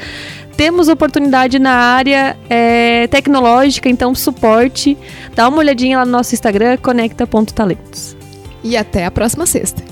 Temos 0.59 0.89
oportunidade 0.89 1.57
na 1.57 1.71
área 1.71 2.35
é, 2.49 3.07
tecnológica, 3.07 3.87
então 3.87 4.13
suporte. 4.13 4.97
Dá 5.33 5.47
uma 5.47 5.59
olhadinha 5.59 5.99
lá 5.99 6.05
no 6.05 6.11
nosso 6.11 6.35
Instagram, 6.35 6.75
conecta.talentos. 6.75 8.17
E 8.61 8.75
até 8.75 9.05
a 9.05 9.09
próxima 9.09 9.45
sexta. 9.45 9.89